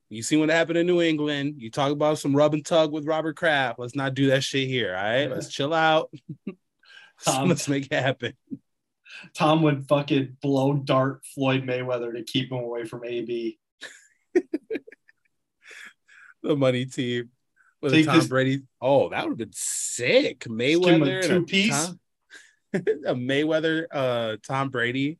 You 0.09 0.21
see 0.21 0.37
what 0.37 0.49
happened 0.49 0.77
in 0.77 0.85
New 0.87 1.01
England. 1.01 1.55
You 1.57 1.71
talk 1.71 1.91
about 1.91 2.19
some 2.19 2.35
rub 2.35 2.53
and 2.53 2.65
tug 2.65 2.91
with 2.91 3.05
Robert 3.07 3.35
Kraft. 3.35 3.79
Let's 3.79 3.95
not 3.95 4.13
do 4.13 4.27
that 4.27 4.43
shit 4.43 4.67
here. 4.67 4.95
All 4.95 5.03
right. 5.03 5.25
Let's 5.29 5.49
chill 5.49 5.73
out. 5.73 6.11
Tom- 7.25 7.49
Let's 7.49 7.67
make 7.67 7.85
it 7.85 7.93
happen. 7.93 8.33
Tom 9.33 9.61
would 9.63 9.87
fucking 9.87 10.37
blow 10.41 10.73
dart 10.73 11.25
Floyd 11.33 11.63
Mayweather 11.63 12.13
to 12.13 12.23
keep 12.23 12.51
him 12.51 12.57
away 12.59 12.83
from 12.85 13.03
AB. 13.05 13.57
The 16.43 16.55
money 16.55 16.85
team 16.85 17.31
with 17.85 17.93
Take 17.93 18.05
Tom 18.07 18.17
this- 18.17 18.27
Brady. 18.27 18.61
Oh, 18.81 19.09
that 19.09 19.23
would 19.23 19.31
have 19.31 19.37
been 19.37 19.53
sick. 19.53 20.39
Mayweather 20.41 21.23
and 21.23 21.25
a 21.25 21.27
two-piece? 21.27 21.85
Tom- 21.85 21.99
a 22.73 23.15
Mayweather 23.15 23.85
uh 23.91 24.37
Tom 24.45 24.69
Brady 24.69 25.17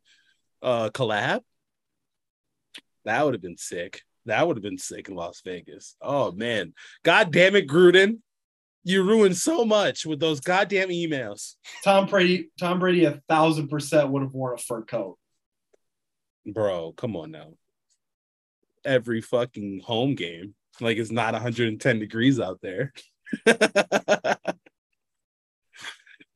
uh 0.62 0.90
collab. 0.90 1.42
That 3.06 3.24
would 3.24 3.34
have 3.36 3.42
been 3.42 3.58
sick. 3.58 4.02
That 4.26 4.46
would 4.48 4.58
have 4.58 4.64
been 4.64 4.80
sick 4.80 5.08
in 5.08 5.16
Las 5.16 5.42
Vegas. 5.46 5.96
Oh 6.02 6.32
man. 6.32 6.74
God 7.04 7.32
damn 7.32 7.56
it, 7.56 7.68
Gruden. 7.68 8.20
You 8.84 9.04
ruined 9.04 9.38
so 9.38 9.64
much 9.66 10.06
with 10.06 10.20
those 10.20 10.40
goddamn 10.42 10.90
emails. 10.90 11.56
Tom 11.84 12.08
Brady, 12.08 12.50
Tom 12.60 12.80
Brady, 12.80 13.06
a 13.06 13.22
thousand 13.30 13.70
percent 13.70 14.10
would 14.10 14.22
have 14.22 14.34
worn 14.34 14.56
a 14.56 14.58
fur 14.58 14.84
coat. 14.84 15.18
Bro, 16.46 16.94
come 16.98 17.16
on 17.16 17.32
now. 17.32 17.54
Every 18.84 19.22
fucking 19.22 19.82
home 19.84 20.14
game. 20.16 20.54
Like 20.82 20.98
it's 20.98 21.12
not 21.12 21.34
110 21.34 22.00
degrees 22.00 22.40
out 22.40 22.60
there. 22.62 22.94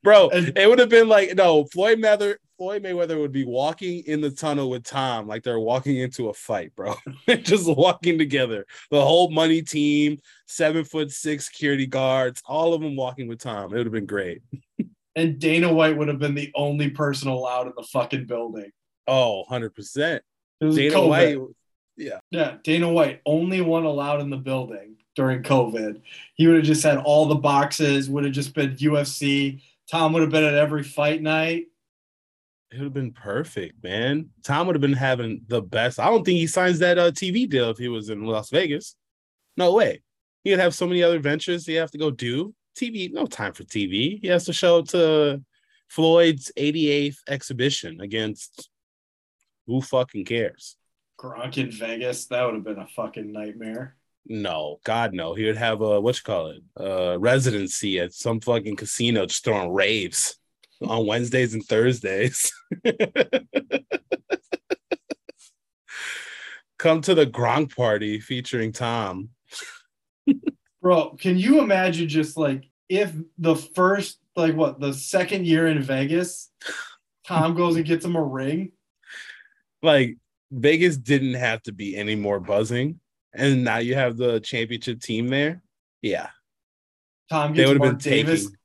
Bro, 0.02 0.30
it 0.32 0.66
would 0.66 0.78
have 0.78 0.88
been 0.88 1.08
like 1.08 1.34
no, 1.34 1.64
Floyd 1.64 1.98
Mayweather 1.98 2.36
Floyd 2.60 2.82
Mayweather 2.82 3.18
would 3.18 3.32
be 3.32 3.46
walking 3.46 4.02
in 4.06 4.20
the 4.20 4.30
tunnel 4.30 4.68
with 4.68 4.84
Tom 4.84 5.26
like 5.26 5.42
they're 5.42 5.58
walking 5.58 5.96
into 5.96 6.28
a 6.28 6.34
fight, 6.34 6.76
bro. 6.76 6.94
Just 7.28 7.66
walking 7.66 8.18
together. 8.18 8.66
The 8.90 9.00
whole 9.00 9.30
money 9.30 9.62
team, 9.62 10.18
seven 10.46 10.84
foot 10.84 11.10
six 11.10 11.46
security 11.46 11.86
guards, 11.86 12.42
all 12.44 12.74
of 12.74 12.82
them 12.82 12.96
walking 12.96 13.28
with 13.28 13.38
Tom. 13.38 13.72
It 13.72 13.78
would 13.78 13.86
have 13.86 13.94
been 13.94 14.04
great. 14.04 14.42
And 15.16 15.38
Dana 15.38 15.72
White 15.72 15.96
would 15.96 16.08
have 16.08 16.18
been 16.18 16.34
the 16.34 16.52
only 16.54 16.90
person 16.90 17.28
allowed 17.28 17.66
in 17.66 17.72
the 17.78 17.82
fucking 17.82 18.26
building. 18.26 18.70
Oh, 19.06 19.44
100%. 19.50 20.20
Dana 20.60 20.94
COVID. 20.94 21.08
White. 21.08 21.38
Yeah, 21.96 22.20
Yeah. 22.30 22.56
Dana 22.62 22.90
White, 22.90 23.20
only 23.26 23.60
one 23.60 23.84
allowed 23.84 24.20
in 24.20 24.30
the 24.30 24.36
building 24.36 24.96
during 25.16 25.42
COVID. 25.42 26.00
He 26.34 26.46
would 26.46 26.56
have 26.56 26.64
just 26.64 26.82
had 26.82 26.98
all 26.98 27.26
the 27.26 27.34
boxes, 27.34 28.08
would 28.08 28.24
have 28.24 28.32
just 28.32 28.54
been 28.54 28.76
UFC. 28.76 29.62
Tom 29.90 30.12
would 30.12 30.22
have 30.22 30.30
been 30.30 30.44
at 30.44 30.54
every 30.54 30.82
fight 30.82 31.20
night. 31.20 31.66
It 32.70 32.78
would 32.78 32.84
have 32.84 32.94
been 32.94 33.12
perfect, 33.12 33.82
man. 33.82 34.30
Tom 34.44 34.66
would 34.66 34.76
have 34.76 34.80
been 34.80 34.92
having 34.92 35.42
the 35.48 35.60
best. 35.60 35.98
I 35.98 36.06
don't 36.06 36.24
think 36.24 36.38
he 36.38 36.46
signs 36.46 36.78
that 36.78 36.98
uh, 36.98 37.10
TV 37.10 37.48
deal 37.48 37.70
if 37.70 37.78
he 37.78 37.88
was 37.88 38.10
in 38.10 38.24
Las 38.24 38.50
Vegas. 38.50 38.94
No 39.56 39.74
way. 39.74 40.02
He'd 40.44 40.60
have 40.60 40.74
so 40.74 40.86
many 40.86 41.02
other 41.02 41.18
ventures 41.18 41.66
he 41.66 41.74
have 41.74 41.90
to 41.90 41.98
go 41.98 42.10
do. 42.10 42.54
TV, 42.76 43.12
no 43.12 43.26
time 43.26 43.52
for 43.52 43.64
TV. 43.64 44.20
He 44.22 44.28
has 44.28 44.44
to 44.44 44.52
show 44.52 44.78
up 44.78 44.88
to 44.88 45.42
Floyd's 45.88 46.52
88th 46.56 47.18
exhibition 47.28 48.00
against 48.00 48.70
who 49.66 49.82
fucking 49.82 50.24
cares? 50.24 50.76
Gronk 51.20 51.58
in 51.58 51.70
Vegas, 51.70 52.26
that 52.26 52.42
would 52.44 52.54
have 52.54 52.64
been 52.64 52.78
a 52.78 52.86
fucking 52.86 53.30
nightmare. 53.30 53.96
No, 54.26 54.78
God 54.84 55.12
no. 55.12 55.34
He 55.34 55.44
would 55.44 55.58
have 55.58 55.82
a 55.82 56.00
what 56.00 56.16
you 56.16 56.22
call 56.24 56.46
it, 56.48 56.62
uh, 56.78 57.18
residency 57.18 58.00
at 58.00 58.14
some 58.14 58.40
fucking 58.40 58.76
casino, 58.76 59.26
just 59.26 59.44
throwing 59.44 59.72
raves 59.72 60.36
on 60.82 61.06
Wednesdays 61.06 61.52
and 61.52 61.62
Thursdays. 61.62 62.50
Come 66.78 67.02
to 67.02 67.14
the 67.14 67.26
Gronk 67.26 67.76
party 67.76 68.20
featuring 68.20 68.72
Tom. 68.72 69.28
Bro, 70.80 71.16
can 71.20 71.36
you 71.36 71.60
imagine 71.60 72.08
just 72.08 72.38
like 72.38 72.64
if 72.88 73.12
the 73.36 73.56
first, 73.56 74.18
like 74.36 74.54
what, 74.54 74.80
the 74.80 74.94
second 74.94 75.46
year 75.46 75.66
in 75.66 75.82
Vegas, 75.82 76.50
Tom 77.26 77.54
goes 77.54 77.76
and 77.76 77.84
gets 77.84 78.06
him 78.06 78.16
a 78.16 78.22
ring? 78.22 78.72
Like 79.82 80.16
Vegas 80.50 80.96
didn't 80.96 81.34
have 81.34 81.62
to 81.62 81.72
be 81.72 81.96
any 81.96 82.16
more 82.16 82.40
buzzing, 82.40 83.00
and 83.32 83.64
now 83.64 83.78
you 83.78 83.94
have 83.94 84.16
the 84.16 84.40
championship 84.40 85.00
team 85.00 85.28
there. 85.28 85.62
Yeah, 86.02 86.28
Tom 87.30 87.52
gets 87.52 87.78
Mark 87.78 87.98
Davis. 88.00 88.44
taking. 88.44 88.56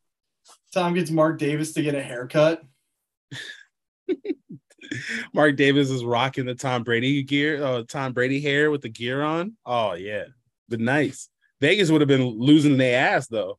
Tom 0.73 0.93
gets 0.93 1.11
Mark 1.11 1.39
Davis 1.39 1.73
to 1.73 1.81
get 1.81 1.95
a 1.95 2.01
haircut. 2.01 2.61
Mark 5.33 5.55
Davis 5.55 5.89
is 5.89 6.03
rocking 6.03 6.45
the 6.45 6.55
Tom 6.55 6.83
Brady 6.83 7.23
gear, 7.23 7.63
uh, 7.63 7.83
Tom 7.87 8.13
Brady 8.13 8.41
hair 8.41 8.71
with 8.71 8.81
the 8.81 8.89
gear 8.89 9.21
on. 9.21 9.55
Oh 9.65 9.93
yeah, 9.93 10.25
but 10.67 10.79
nice. 10.79 11.29
Vegas 11.61 11.89
would 11.89 12.01
have 12.01 12.07
been 12.07 12.25
losing 12.25 12.77
their 12.77 13.15
ass 13.15 13.27
though. 13.27 13.57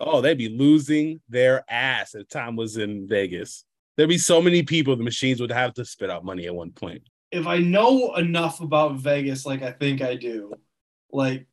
Oh, 0.00 0.20
they'd 0.20 0.38
be 0.38 0.48
losing 0.48 1.20
their 1.28 1.64
ass 1.68 2.14
if 2.14 2.28
Tom 2.28 2.56
was 2.56 2.76
in 2.76 3.06
Vegas. 3.06 3.64
There'd 3.96 4.08
be 4.08 4.18
so 4.18 4.42
many 4.42 4.62
people, 4.62 4.96
the 4.96 5.04
machines 5.04 5.40
would 5.40 5.52
have 5.52 5.74
to 5.74 5.84
spit 5.84 6.10
out 6.10 6.24
money 6.24 6.46
at 6.46 6.54
one 6.54 6.70
point. 6.70 7.02
If 7.34 7.46
I 7.46 7.58
know 7.58 8.14
enough 8.14 8.60
about 8.60 8.96
Vegas, 8.96 9.44
like 9.44 9.62
I 9.62 9.72
think 9.72 10.00
I 10.02 10.14
do, 10.14 10.54
like 11.12 11.46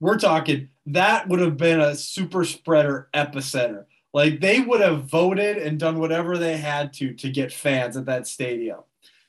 we're 0.00 0.18
talking 0.18 0.68
that 0.86 1.28
would 1.28 1.40
have 1.40 1.56
been 1.56 1.80
a 1.80 1.94
super 1.94 2.44
spreader 2.44 3.08
epicenter. 3.14 3.86
Like 4.12 4.40
they 4.40 4.60
would 4.60 4.80
have 4.80 5.04
voted 5.04 5.56
and 5.58 5.78
done 5.78 5.98
whatever 5.98 6.38
they 6.38 6.56
had 6.56 6.92
to 6.94 7.14
to 7.14 7.30
get 7.30 7.52
fans 7.52 7.96
at 7.96 8.06
that 8.06 8.26
stadium. 8.26 8.80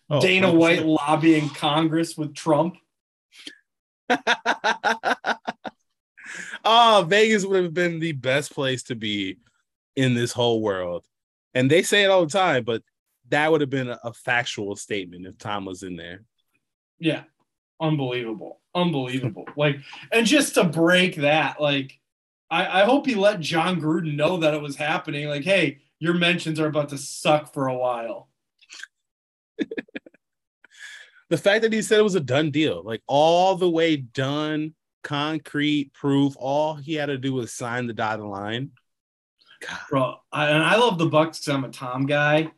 Oh, 0.10 0.22
Dana 0.22 0.48
100%. 0.48 0.56
White 0.58 0.86
lobbying 0.86 1.50
Congress 1.50 2.18
with 2.18 2.36
Trump. 2.36 2.78
oh, 6.64 7.06
Vegas 7.08 7.46
would 7.46 7.64
have 7.64 7.74
been 7.74 8.00
the 8.00 8.12
best 8.12 8.54
place 8.54 8.84
to 8.84 8.96
be 8.96 9.40
in 9.96 10.14
this 10.14 10.32
whole 10.32 10.62
world. 10.62 11.06
And 11.56 11.72
they 11.72 11.82
say 11.82 12.04
it 12.04 12.12
all 12.12 12.26
the 12.26 12.32
time, 12.32 12.64
but 12.66 12.84
that 13.30 13.52
would 13.52 13.62
have 13.62 13.70
been 13.70 13.90
a, 13.90 14.00
a 14.04 14.14
factual 14.14 14.76
statement 14.76 15.26
if 15.26 15.38
Tom 15.38 15.66
was 15.66 15.84
in 15.84 15.96
there. 15.96 16.24
Yeah. 17.00 17.24
Unbelievable. 17.80 18.62
Unbelievable. 18.74 19.46
like, 19.58 19.78
and 20.12 20.26
just 20.26 20.56
to 20.56 20.64
break 20.64 21.18
that, 21.18 21.62
like, 21.62 22.00
I, 22.50 22.82
I 22.82 22.86
hope 22.86 23.06
he 23.06 23.16
let 23.16 23.40
Jon 23.40 23.82
Gruden 23.82 24.16
know 24.16 24.38
that 24.38 24.54
it 24.54 24.62
was 24.62 24.76
happening. 24.76 25.28
Like, 25.28 25.44
hey, 25.44 25.80
your 26.00 26.14
mentions 26.14 26.60
are 26.60 26.68
about 26.68 26.90
to 26.90 26.98
suck 26.98 27.54
for 27.54 27.68
a 27.68 27.78
while. 27.78 28.30
The 31.30 31.38
fact 31.38 31.64
that 31.64 31.74
he 31.74 31.82
said 31.82 32.00
it 32.00 32.04
was 32.04 32.16
a 32.16 32.20
done 32.20 32.52
deal, 32.52 32.84
like 32.84 33.02
all 33.08 33.56
the 33.56 33.70
way 33.70 33.98
done, 33.98 34.76
concrete 35.04 35.92
proof, 35.94 36.36
all 36.38 36.76
he 36.76 36.94
had 36.94 37.08
to 37.08 37.18
do 37.18 37.34
was 37.34 37.52
sign 37.52 37.88
the 37.88 37.94
dotted 37.94 38.26
line. 38.26 38.72
God, 39.68 39.80
Bro, 39.90 40.16
I, 40.32 40.50
and 40.50 40.64
I 40.64 40.76
love 40.76 41.00
the 41.00 41.08
Bucks 41.08 41.40
because 41.40 41.56
I'm 41.56 41.64
a 41.64 41.70
Tom 41.70 42.06
guy. 42.06 42.52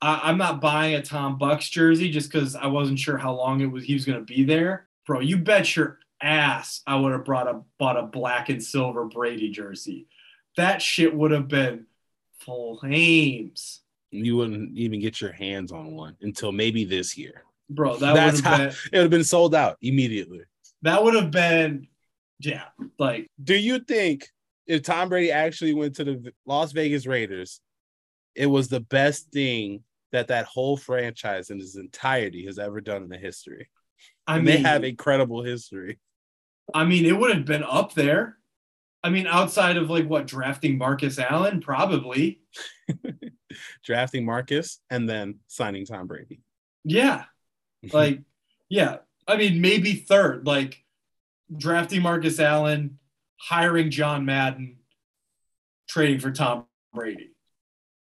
I, 0.00 0.20
I'm 0.24 0.38
not 0.38 0.60
buying 0.60 0.94
a 0.94 1.02
Tom 1.02 1.38
Bucks 1.38 1.68
jersey 1.68 2.10
just 2.10 2.30
because 2.30 2.54
I 2.54 2.66
wasn't 2.66 2.98
sure 2.98 3.16
how 3.16 3.34
long 3.34 3.60
it 3.60 3.66
was 3.66 3.84
he 3.84 3.94
was 3.94 4.04
going 4.04 4.18
to 4.18 4.24
be 4.24 4.44
there. 4.44 4.88
Bro, 5.06 5.20
you 5.20 5.38
bet 5.38 5.74
your 5.76 5.98
ass 6.22 6.80
I 6.86 6.96
would 6.96 7.12
have 7.12 7.24
brought 7.24 7.46
a 7.48 7.60
bought 7.78 7.98
a 7.98 8.02
black 8.02 8.48
and 8.48 8.62
silver 8.62 9.04
Brady 9.04 9.50
jersey. 9.50 10.06
That 10.56 10.80
shit 10.80 11.14
would 11.14 11.30
have 11.32 11.48
been 11.48 11.86
flames, 12.40 13.80
you 14.10 14.36
wouldn't 14.36 14.76
even 14.76 15.00
get 15.00 15.20
your 15.20 15.32
hands 15.32 15.72
on 15.72 15.94
one 15.94 16.16
until 16.22 16.52
maybe 16.52 16.84
this 16.84 17.16
year. 17.16 17.42
bro. 17.70 17.96
That 17.96 18.14
That's 18.14 18.36
would 18.38 18.44
how 18.44 18.56
have 18.58 18.78
it 18.92 18.96
would 18.96 19.02
have 19.02 19.10
been 19.10 19.24
sold 19.24 19.54
out 19.54 19.76
immediately. 19.82 20.40
that 20.82 21.02
would 21.02 21.14
have 21.14 21.30
been 21.30 21.88
yeah. 22.38 22.64
Like 22.98 23.28
Do 23.42 23.56
you 23.56 23.78
think 23.80 24.28
if 24.66 24.82
Tom 24.82 25.08
Brady 25.08 25.32
actually 25.32 25.74
went 25.74 25.96
to 25.96 26.04
the 26.04 26.32
Las 26.44 26.72
Vegas 26.72 27.06
Raiders, 27.06 27.60
it 28.36 28.46
was 28.46 28.68
the 28.68 28.80
best 28.80 29.30
thing 29.32 29.82
that 30.12 30.28
that 30.28 30.46
whole 30.46 30.76
franchise 30.76 31.50
in 31.50 31.60
its 31.60 31.76
entirety 31.76 32.46
has 32.46 32.58
ever 32.58 32.80
done 32.80 33.02
in 33.02 33.08
the 33.08 33.18
history? 33.18 33.68
I 34.26 34.36
and 34.36 34.44
mean, 34.44 34.56
they 34.56 34.68
have 34.68 34.84
incredible 34.84 35.42
history. 35.42 35.98
I 36.74 36.84
mean, 36.84 37.04
it 37.04 37.16
would 37.16 37.34
have 37.34 37.44
been 37.44 37.64
up 37.64 37.94
there. 37.94 38.36
I 39.02 39.10
mean, 39.10 39.26
outside 39.26 39.76
of 39.76 39.88
like 39.88 40.08
what 40.08 40.26
drafting 40.26 40.78
Marcus 40.78 41.18
Allen, 41.18 41.60
probably. 41.60 42.40
Drafting 43.84 44.24
Marcus 44.24 44.80
and 44.90 45.08
then 45.08 45.38
signing 45.46 45.86
Tom 45.86 46.06
Brady. 46.06 46.40
Yeah. 46.84 47.24
Like, 47.92 48.20
yeah. 48.68 48.96
I 49.28 49.36
mean, 49.36 49.60
maybe 49.60 49.94
third. 49.94 50.44
Like 50.44 50.82
drafting 51.54 52.02
Marcus 52.02 52.40
Allen, 52.40 52.98
hiring 53.36 53.90
John 53.90 54.24
Madden, 54.24 54.78
trading 55.88 56.18
for 56.18 56.32
Tom 56.32 56.64
Brady. 56.92 57.35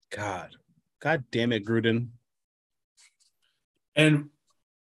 God, 0.09 0.55
God 0.99 1.23
damn 1.31 1.51
it, 1.51 1.65
Gruden. 1.65 2.09
And 3.95 4.29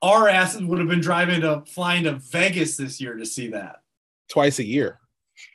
our 0.02 0.28
asses 0.28 0.62
would 0.62 0.78
have 0.78 0.88
been 0.88 1.00
driving 1.00 1.40
to 1.40 1.62
flying 1.66 2.04
to 2.04 2.12
Vegas 2.12 2.76
this 2.76 3.00
year 3.00 3.14
to 3.16 3.26
see 3.26 3.48
that, 3.48 3.76
Twice 4.28 4.58
a 4.58 4.64
year. 4.64 5.00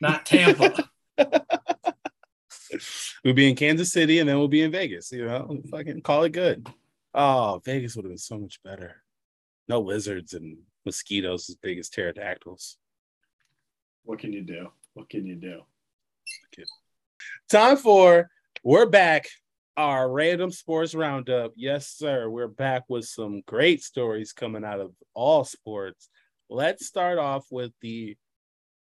not 0.01 0.25
Tampa. 0.25 0.89
We'll 3.23 3.33
be 3.35 3.49
in 3.49 3.55
Kansas 3.55 3.91
City 3.91 4.19
and 4.19 4.27
then 4.27 4.39
we'll 4.39 4.47
be 4.47 4.63
in 4.63 4.71
Vegas. 4.71 5.11
You 5.11 5.25
know, 5.25 5.61
fucking 5.69 6.01
call 6.01 6.23
it 6.23 6.31
good. 6.31 6.67
Oh, 7.13 7.61
Vegas 7.65 7.95
would 7.95 8.05
have 8.05 8.11
been 8.11 8.17
so 8.17 8.39
much 8.39 8.63
better. 8.63 9.03
No 9.67 9.81
lizards 9.81 10.33
and 10.33 10.57
mosquitoes 10.85 11.49
as 11.49 11.55
big 11.55 11.77
as 11.77 11.89
pterodactyls. 11.89 12.77
what 14.03 14.19
can 14.19 14.33
you 14.33 14.41
do? 14.41 14.69
What 14.93 15.09
can 15.09 15.25
you 15.25 15.35
do? 15.35 15.61
Time 17.49 17.77
for 17.77 18.29
we're 18.63 18.85
back. 18.87 19.27
Our 19.77 20.11
random 20.11 20.51
sports 20.51 20.93
roundup. 20.93 21.53
Yes, 21.55 21.87
sir. 21.87 22.29
We're 22.29 22.49
back 22.49 22.83
with 22.89 23.05
some 23.05 23.41
great 23.47 23.81
stories 23.81 24.33
coming 24.33 24.65
out 24.65 24.81
of 24.81 24.91
all 25.13 25.45
sports. 25.45 26.09
Let's 26.49 26.85
start 26.85 27.17
off 27.17 27.45
with 27.49 27.71
the 27.81 28.17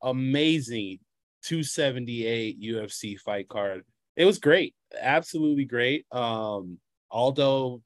amazing 0.03 1.01
278 1.43 2.63
UFC 2.63 3.19
fight 3.19 3.47
card. 3.47 3.85
It 4.17 4.25
was 4.25 4.39
great, 4.39 4.75
absolutely 4.99 5.67
great. 5.67 6.07
Um, 6.13 6.79
Aldo 7.11 7.83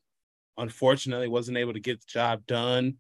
unfortunately 0.57 1.29
wasn't 1.29 1.59
able 1.59 1.73
to 1.73 1.81
get 1.81 2.01
the 2.01 2.07
job 2.09 2.47
done. 2.47 2.99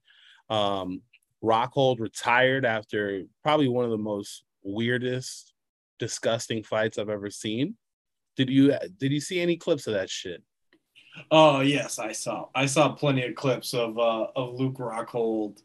Um, 0.50 1.02
Rockhold 1.42 2.00
retired 2.00 2.64
after 2.64 3.22
probably 3.44 3.68
one 3.68 3.84
of 3.84 3.92
the 3.92 3.98
most 3.98 4.42
weirdest, 4.64 5.52
disgusting 6.00 6.64
fights 6.64 6.98
I've 6.98 7.10
ever 7.10 7.30
seen. 7.30 7.76
Did 8.36 8.50
you 8.50 8.74
did 8.98 9.12
you 9.12 9.20
see 9.20 9.40
any 9.40 9.56
clips 9.56 9.86
of 9.86 9.94
that 9.94 10.10
shit? 10.10 10.42
Oh 11.30 11.60
yes, 11.60 11.98
I 11.98 12.12
saw. 12.12 12.48
I 12.54 12.66
saw 12.66 12.92
plenty 12.92 13.24
of 13.24 13.34
clips 13.34 13.74
of 13.74 13.98
uh, 13.98 14.26
of 14.34 14.54
Luke 14.54 14.78
Rockhold 14.78 15.62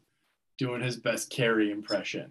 doing 0.58 0.82
his 0.82 0.96
best 0.96 1.30
Carrie 1.30 1.70
impression. 1.70 2.30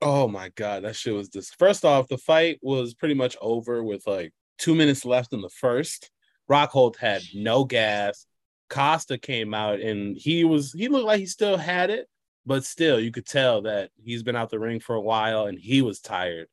Oh 0.00 0.28
my 0.28 0.50
god, 0.50 0.84
that 0.84 0.96
shit 0.96 1.14
was 1.14 1.28
this. 1.28 1.50
First 1.50 1.84
off, 1.84 2.08
the 2.08 2.18
fight 2.18 2.58
was 2.62 2.94
pretty 2.94 3.14
much 3.14 3.36
over 3.40 3.82
with 3.82 4.06
like 4.06 4.32
two 4.56 4.74
minutes 4.74 5.04
left 5.04 5.32
in 5.32 5.40
the 5.40 5.50
first. 5.50 6.10
Rockhold 6.50 6.96
had 6.96 7.22
no 7.34 7.64
gas. 7.64 8.26
Costa 8.70 9.18
came 9.18 9.54
out 9.54 9.80
and 9.80 10.16
he 10.16 10.44
was 10.44 10.72
he 10.72 10.88
looked 10.88 11.06
like 11.06 11.20
he 11.20 11.26
still 11.26 11.56
had 11.56 11.90
it, 11.90 12.06
but 12.46 12.64
still 12.64 13.00
you 13.00 13.10
could 13.10 13.26
tell 13.26 13.62
that 13.62 13.90
he's 13.96 14.22
been 14.22 14.36
out 14.36 14.50
the 14.50 14.58
ring 14.58 14.80
for 14.80 14.94
a 14.94 15.00
while 15.00 15.46
and 15.46 15.58
he 15.58 15.82
was 15.82 16.00
tired. 16.00 16.48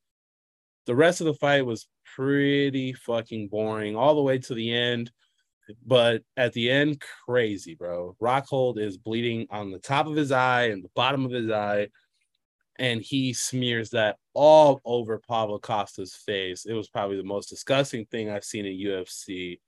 The 0.85 0.95
rest 0.95 1.21
of 1.21 1.25
the 1.25 1.33
fight 1.33 1.65
was 1.65 1.87
pretty 2.15 2.93
fucking 2.93 3.49
boring 3.49 3.95
all 3.95 4.15
the 4.15 4.21
way 4.21 4.37
to 4.39 4.53
the 4.53 4.73
end. 4.73 5.11
But 5.85 6.21
at 6.37 6.53
the 6.53 6.69
end, 6.69 7.01
crazy, 7.25 7.75
bro. 7.75 8.15
Rockhold 8.21 8.77
is 8.77 8.97
bleeding 8.97 9.47
on 9.49 9.71
the 9.71 9.79
top 9.79 10.05
of 10.05 10.15
his 10.15 10.31
eye 10.31 10.65
and 10.65 10.83
the 10.83 10.91
bottom 10.95 11.25
of 11.25 11.31
his 11.31 11.49
eye 11.49 11.87
and 12.77 13.01
he 13.01 13.33
smears 13.33 13.91
that 13.91 14.17
all 14.33 14.81
over 14.83 15.21
Pablo 15.27 15.59
Costa's 15.59 16.15
face. 16.15 16.65
It 16.65 16.73
was 16.73 16.89
probably 16.89 17.17
the 17.17 17.23
most 17.23 17.49
disgusting 17.49 18.05
thing 18.05 18.29
I've 18.29 18.43
seen 18.43 18.65
in 18.65 18.77
UFC. 18.77 19.59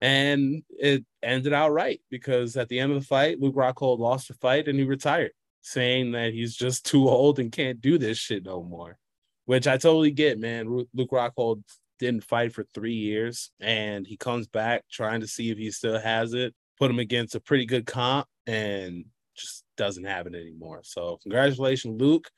And 0.00 0.64
it 0.70 1.04
ended 1.22 1.52
out 1.52 1.72
right 1.72 2.00
because 2.10 2.56
at 2.56 2.68
the 2.68 2.80
end 2.80 2.92
of 2.92 3.00
the 3.00 3.06
fight, 3.06 3.40
Luke 3.40 3.54
Rockhold 3.54 4.00
lost 4.00 4.28
the 4.28 4.34
fight 4.34 4.66
and 4.66 4.78
he 4.78 4.84
retired, 4.84 5.30
saying 5.60 6.12
that 6.12 6.32
he's 6.32 6.56
just 6.56 6.84
too 6.84 7.08
old 7.08 7.38
and 7.38 7.52
can't 7.52 7.80
do 7.80 7.98
this 7.98 8.18
shit 8.18 8.44
no 8.44 8.64
more. 8.64 8.98
Which 9.44 9.66
I 9.66 9.76
totally 9.76 10.12
get, 10.12 10.38
man. 10.38 10.68
Luke 10.94 11.10
Rockhold 11.10 11.62
didn't 11.98 12.24
fight 12.24 12.52
for 12.52 12.64
three 12.74 12.94
years 12.94 13.50
and 13.60 14.06
he 14.06 14.16
comes 14.16 14.48
back 14.48 14.82
trying 14.90 15.20
to 15.20 15.26
see 15.26 15.50
if 15.50 15.58
he 15.58 15.70
still 15.70 15.98
has 15.98 16.34
it. 16.34 16.54
Put 16.78 16.90
him 16.90 16.98
against 16.98 17.34
a 17.34 17.40
pretty 17.40 17.66
good 17.66 17.86
comp 17.86 18.26
and 18.46 19.04
just 19.36 19.64
doesn't 19.76 20.04
have 20.04 20.26
it 20.26 20.34
anymore. 20.34 20.80
So 20.82 21.18
congratulations, 21.22 22.00
Luke. 22.00 22.28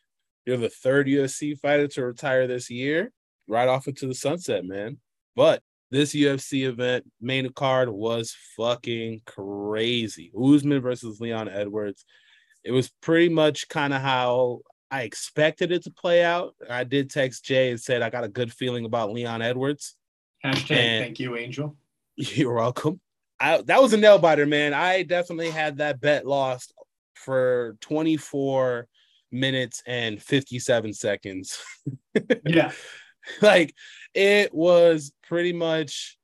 You're 0.44 0.58
the 0.58 0.68
third 0.68 1.06
UFC 1.06 1.58
fighter 1.58 1.88
to 1.88 2.04
retire 2.04 2.46
this 2.46 2.68
year, 2.68 3.10
right 3.48 3.68
off 3.68 3.88
into 3.88 4.06
the 4.06 4.14
sunset, 4.14 4.66
man. 4.66 4.98
But 5.34 5.62
this 5.90 6.14
UFC 6.14 6.68
event 6.68 7.04
main 7.20 7.50
card 7.52 7.88
was 7.88 8.36
fucking 8.56 9.22
crazy. 9.24 10.30
Usman 10.38 10.82
versus 10.82 11.20
Leon 11.20 11.48
Edwards. 11.48 12.04
It 12.64 12.72
was 12.72 12.90
pretty 13.00 13.28
much 13.28 13.68
kind 13.68 13.94
of 13.94 14.02
how 14.02 14.60
I 14.94 15.02
expected 15.02 15.72
it 15.72 15.82
to 15.84 15.90
play 15.90 16.22
out. 16.22 16.54
I 16.70 16.84
did 16.84 17.10
text 17.10 17.44
Jay 17.44 17.70
and 17.70 17.80
said 17.80 18.00
I 18.00 18.10
got 18.10 18.22
a 18.22 18.28
good 18.28 18.52
feeling 18.52 18.84
about 18.84 19.10
Leon 19.12 19.42
Edwards. 19.42 19.96
Hashtag 20.44 20.76
And- 20.76 21.04
thank 21.04 21.18
you, 21.18 21.36
Angel. 21.36 21.76
You're 22.16 22.54
welcome. 22.54 23.00
I, 23.40 23.60
that 23.62 23.82
was 23.82 23.92
a 23.92 23.96
nail 23.96 24.18
biter, 24.20 24.46
man. 24.46 24.72
I 24.72 25.02
definitely 25.02 25.50
had 25.50 25.78
that 25.78 26.00
bet 26.00 26.24
lost 26.24 26.72
for 27.14 27.76
24 27.80 28.86
minutes 29.32 29.82
and 29.84 30.22
57 30.22 30.92
seconds. 30.94 31.60
Yeah. 32.46 32.70
like 33.42 33.74
it 34.14 34.54
was 34.54 35.10
pretty 35.26 35.52
much 35.52 36.16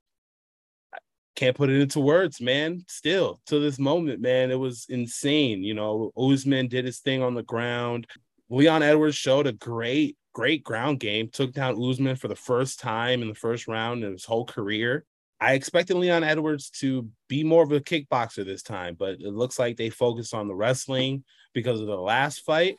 can't 1.35 1.57
put 1.57 1.69
it 1.69 1.81
into 1.81 1.99
words, 1.99 2.39
man. 2.39 2.85
Still 2.87 3.41
to 3.47 3.59
this 3.59 3.77
moment, 3.77 4.21
man, 4.21 4.49
it 4.49 4.59
was 4.59 4.85
insane. 4.87 5.61
You 5.61 5.73
know, 5.73 6.11
Usman 6.15 6.67
did 6.69 6.85
his 6.85 6.99
thing 6.99 7.21
on 7.21 7.33
the 7.33 7.43
ground. 7.43 8.07
Leon 8.51 8.83
Edwards 8.83 9.15
showed 9.15 9.47
a 9.47 9.53
great, 9.53 10.17
great 10.33 10.61
ground 10.61 10.99
game, 10.99 11.29
took 11.29 11.53
down 11.53 11.81
Usman 11.81 12.17
for 12.17 12.27
the 12.27 12.35
first 12.35 12.81
time 12.81 13.21
in 13.21 13.29
the 13.29 13.33
first 13.33 13.65
round 13.65 14.03
in 14.03 14.11
his 14.11 14.25
whole 14.25 14.45
career. 14.45 15.05
I 15.39 15.53
expected 15.53 15.95
Leon 15.95 16.25
Edwards 16.25 16.69
to 16.81 17.07
be 17.29 17.45
more 17.45 17.63
of 17.63 17.71
a 17.71 17.79
kickboxer 17.79 18.45
this 18.45 18.61
time, 18.61 18.97
but 18.99 19.21
it 19.21 19.33
looks 19.33 19.57
like 19.57 19.77
they 19.77 19.89
focused 19.89 20.33
on 20.33 20.49
the 20.49 20.53
wrestling 20.53 21.23
because 21.53 21.79
of 21.79 21.87
the 21.87 21.95
last 21.95 22.39
fight. 22.39 22.75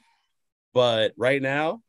But 0.75 1.15
right 1.17 1.41
now, 1.41 1.81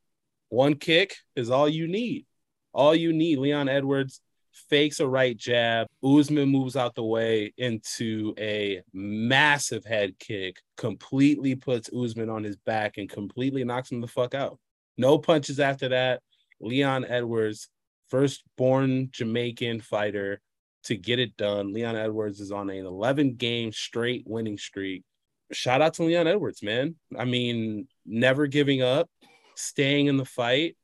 one 0.48 0.76
kick 0.76 1.18
is 1.36 1.50
all 1.50 1.68
you 1.68 1.88
need. 1.88 2.26
All 2.74 2.96
you 2.96 3.12
need. 3.12 3.38
Leon 3.38 3.68
Edwards 3.68 4.22
fakes 4.70 5.00
a 5.00 5.08
right 5.08 5.36
jab. 5.36 5.88
Usman 6.04 6.50
moves 6.50 6.76
out 6.76 6.96
the 6.96 7.04
way 7.04 7.54
into 7.58 8.34
a 8.38 8.82
massive 8.94 9.86
head 9.86 10.18
kick, 10.20 10.58
completely 10.78 11.56
puts 11.56 11.90
Usman 11.94 12.30
on 12.30 12.44
his 12.44 12.56
back 12.58 12.98
and 12.98 13.10
completely 13.10 13.64
knocks 13.64 13.92
him 13.92 14.02
the 14.02 14.08
fuck 14.08 14.34
out. 14.34 14.60
No 14.98 15.18
punches 15.18 15.60
after 15.60 15.90
that. 15.90 16.22
Leon 16.60 17.06
Edwards, 17.06 17.70
first-born 18.10 19.10
Jamaican 19.12 19.82
fighter 19.82 20.40
to 20.84 20.96
get 20.96 21.20
it 21.20 21.36
done. 21.38 21.74
Leon 21.74 21.96
Edwards 21.96 22.40
is 22.40 22.52
on 22.52 22.70
an 22.70 22.86
11 22.86 23.36
game 23.36 23.72
straight 23.72 24.24
winning 24.26 24.58
streak. 24.58 25.04
Shout 25.52 25.82
out 25.82 25.96
to 25.96 26.04
Leon 26.04 26.28
Edwards, 26.28 26.64
man. 26.64 26.96
I 27.18 27.26
mean, 27.26 27.88
never 28.06 28.48
giving 28.48 28.82
up, 28.82 29.10
staying 29.56 30.08
in 30.08 30.18
the 30.18 30.26
fight, 30.26 30.78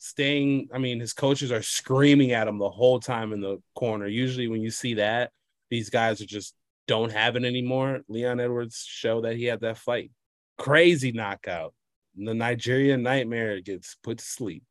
staying. 0.00 0.68
I 0.74 0.78
mean, 0.78 0.98
his 0.98 1.12
coaches 1.12 1.52
are 1.52 1.62
screaming 1.62 2.32
at 2.32 2.48
him 2.48 2.58
the 2.58 2.68
whole 2.68 2.98
time 2.98 3.32
in 3.32 3.40
the 3.40 3.58
corner. 3.76 4.06
Usually, 4.06 4.48
when 4.48 4.62
you 4.62 4.70
see 4.70 4.94
that, 4.94 5.30
these 5.70 5.90
guys 5.90 6.20
are 6.20 6.26
just 6.26 6.54
don't 6.88 7.12
have 7.12 7.36
it 7.36 7.44
anymore. 7.44 8.00
Leon 8.08 8.40
Edwards 8.40 8.84
show 8.84 9.20
that 9.20 9.36
he 9.36 9.44
had 9.44 9.60
that 9.60 9.78
fight. 9.78 10.10
Crazy 10.58 11.12
knockout. 11.12 11.72
The 12.16 12.34
Nigerian 12.34 13.02
nightmare 13.02 13.60
gets 13.60 13.96
put 14.02 14.18
to 14.18 14.24
sleep. 14.24 14.64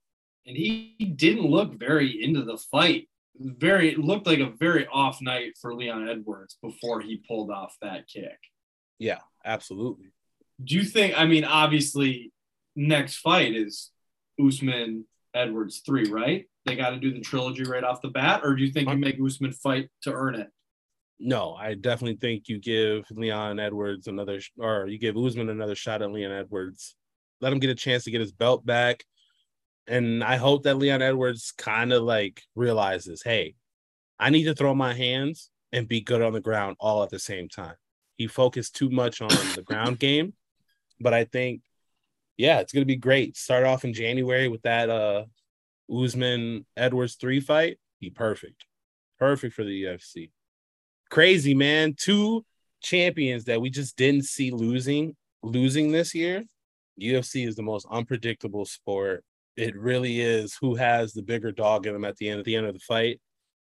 And 0.45 0.57
he 0.57 1.13
didn't 1.15 1.45
look 1.45 1.79
very 1.79 2.21
into 2.21 2.43
the 2.43 2.57
fight. 2.57 3.07
Very 3.39 3.93
it 3.93 3.99
looked 3.99 4.27
like 4.27 4.39
a 4.39 4.51
very 4.59 4.85
off 4.91 5.21
night 5.21 5.53
for 5.61 5.73
Leon 5.73 6.09
Edwards 6.09 6.57
before 6.61 6.99
he 6.99 7.23
pulled 7.25 7.51
off 7.51 7.77
that 7.81 8.07
kick. 8.07 8.37
Yeah, 8.97 9.19
absolutely. 9.45 10.11
Do 10.61 10.75
you 10.75 10.83
think 10.83 11.13
I 11.17 11.25
mean 11.25 11.45
obviously 11.45 12.33
next 12.75 13.17
fight 13.17 13.55
is 13.55 13.91
Usman 14.43 15.05
Edwards 15.33 15.81
3, 15.85 16.09
right? 16.09 16.45
They 16.65 16.75
got 16.75 16.91
to 16.91 16.97
do 16.97 17.13
the 17.13 17.21
trilogy 17.21 17.63
right 17.63 17.83
off 17.83 18.01
the 18.01 18.09
bat 18.09 18.41
or 18.43 18.55
do 18.55 18.63
you 18.63 18.71
think 18.71 18.87
you 18.87 18.95
uh, 18.95 18.97
make 18.97 19.17
Usman 19.23 19.53
fight 19.53 19.89
to 20.03 20.13
earn 20.13 20.35
it? 20.35 20.49
No, 21.19 21.53
I 21.53 21.73
definitely 21.73 22.15
think 22.15 22.47
you 22.47 22.59
give 22.59 23.03
Leon 23.11 23.59
Edwards 23.59 24.07
another, 24.07 24.39
or 24.57 24.87
you 24.87 24.97
give 24.97 25.17
Usman 25.17 25.49
another 25.49 25.75
shot 25.75 26.01
at 26.01 26.11
Leon 26.11 26.31
Edwards. 26.31 26.95
Let 27.41 27.51
him 27.51 27.59
get 27.59 27.69
a 27.69 27.75
chance 27.75 28.05
to 28.05 28.11
get 28.11 28.21
his 28.21 28.31
belt 28.31 28.65
back. 28.65 29.03
And 29.85 30.23
I 30.23 30.37
hope 30.37 30.63
that 30.63 30.77
Leon 30.77 31.01
Edwards 31.01 31.51
kind 31.57 31.91
of 31.91 32.03
like 32.03 32.41
realizes, 32.55 33.21
hey, 33.21 33.55
I 34.17 34.29
need 34.29 34.43
to 34.43 34.55
throw 34.55 34.73
my 34.73 34.93
hands 34.93 35.49
and 35.73 35.87
be 35.87 36.01
good 36.01 36.21
on 36.21 36.33
the 36.33 36.39
ground 36.39 36.77
all 36.79 37.03
at 37.03 37.09
the 37.09 37.19
same 37.19 37.49
time. 37.49 37.75
He 38.15 38.27
focused 38.27 38.75
too 38.75 38.89
much 38.89 39.21
on 39.21 39.29
the 39.55 39.63
ground 39.63 39.99
game, 39.99 40.33
but 41.01 41.13
I 41.13 41.25
think, 41.25 41.61
yeah, 42.39 42.59
it's 42.59 42.71
gonna 42.71 42.85
be 42.85 42.95
great. 42.95 43.35
Start 43.35 43.65
off 43.65 43.83
in 43.83 43.93
January 43.93 44.47
with 44.47 44.61
that 44.61 44.89
uh 44.89 45.25
Usman 45.93 46.65
Edwards 46.77 47.15
three 47.15 47.41
fight. 47.41 47.77
Be 47.99 48.09
perfect, 48.09 48.65
perfect 49.19 49.53
for 49.53 49.63
the 49.63 49.83
UFC 49.83 50.31
crazy 51.09 51.53
man. 51.53 51.95
Two 51.97 52.45
champions 52.81 53.45
that 53.45 53.59
we 53.59 53.69
just 53.69 53.97
didn't 53.97 54.23
see 54.23 54.51
losing 54.51 55.15
losing 55.43 55.91
this 55.91 56.15
year. 56.15 56.45
Ufc 57.01 57.45
is 57.47 57.55
the 57.55 57.63
most 57.63 57.85
unpredictable 57.91 58.65
sport. 58.65 59.23
It 59.57 59.75
really 59.75 60.21
is. 60.21 60.57
Who 60.61 60.75
has 60.75 61.11
the 61.11 61.21
bigger 61.21 61.51
dog 61.51 61.87
in 61.87 61.93
them 61.93 62.05
at 62.05 62.15
the 62.15 62.29
end 62.29 62.39
at 62.39 62.45
the 62.45 62.55
end 62.55 62.67
of 62.67 62.73
the 62.73 62.79
fight? 62.79 63.19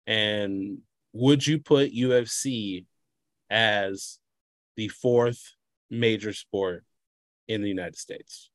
And 0.07 0.79
would 1.13 1.45
you 1.45 1.59
put 1.59 1.93
ufc 1.93 2.85
as 3.49 4.17
the 4.77 4.87
fourth 4.87 5.55
major 5.89 6.31
sport 6.31 6.85
in 7.47 7.61
the 7.61 7.67
United 7.67 7.97
States. 7.97 8.50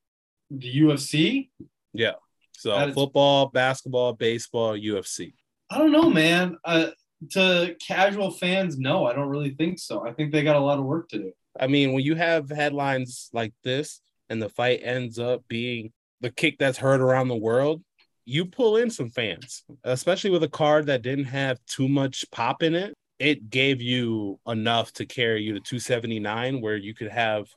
The 0.50 0.80
UFC? 0.80 1.50
Yeah. 1.92 2.12
So 2.52 2.76
is- 2.78 2.94
football, 2.94 3.48
basketball, 3.48 4.12
baseball, 4.12 4.76
UFC. 4.76 5.34
I 5.70 5.78
don't 5.78 5.92
know, 5.92 6.08
man. 6.08 6.56
Uh, 6.64 6.88
to 7.30 7.74
casual 7.84 8.30
fans, 8.30 8.78
no, 8.78 9.06
I 9.06 9.12
don't 9.12 9.28
really 9.28 9.54
think 9.54 9.78
so. 9.78 10.06
I 10.06 10.12
think 10.12 10.32
they 10.32 10.42
got 10.42 10.56
a 10.56 10.60
lot 10.60 10.78
of 10.78 10.84
work 10.84 11.08
to 11.08 11.18
do. 11.18 11.32
I 11.58 11.66
mean, 11.66 11.92
when 11.92 12.04
you 12.04 12.14
have 12.14 12.50
headlines 12.50 13.30
like 13.32 13.52
this 13.64 14.00
and 14.28 14.40
the 14.40 14.48
fight 14.48 14.80
ends 14.82 15.18
up 15.18 15.42
being 15.48 15.92
the 16.20 16.30
kick 16.30 16.56
that's 16.58 16.78
heard 16.78 17.00
around 17.00 17.28
the 17.28 17.36
world, 17.36 17.82
you 18.24 18.44
pull 18.44 18.76
in 18.76 18.90
some 18.90 19.08
fans, 19.08 19.64
especially 19.84 20.30
with 20.30 20.42
a 20.42 20.48
card 20.48 20.86
that 20.86 21.02
didn't 21.02 21.26
have 21.26 21.58
too 21.66 21.88
much 21.88 22.24
pop 22.30 22.62
in 22.62 22.74
it. 22.74 22.94
It 23.18 23.48
gave 23.48 23.80
you 23.80 24.38
enough 24.46 24.92
to 24.94 25.06
carry 25.06 25.42
you 25.42 25.54
to 25.54 25.60
279, 25.60 26.60
where 26.60 26.76
you 26.76 26.92
could 26.92 27.08
have 27.08 27.48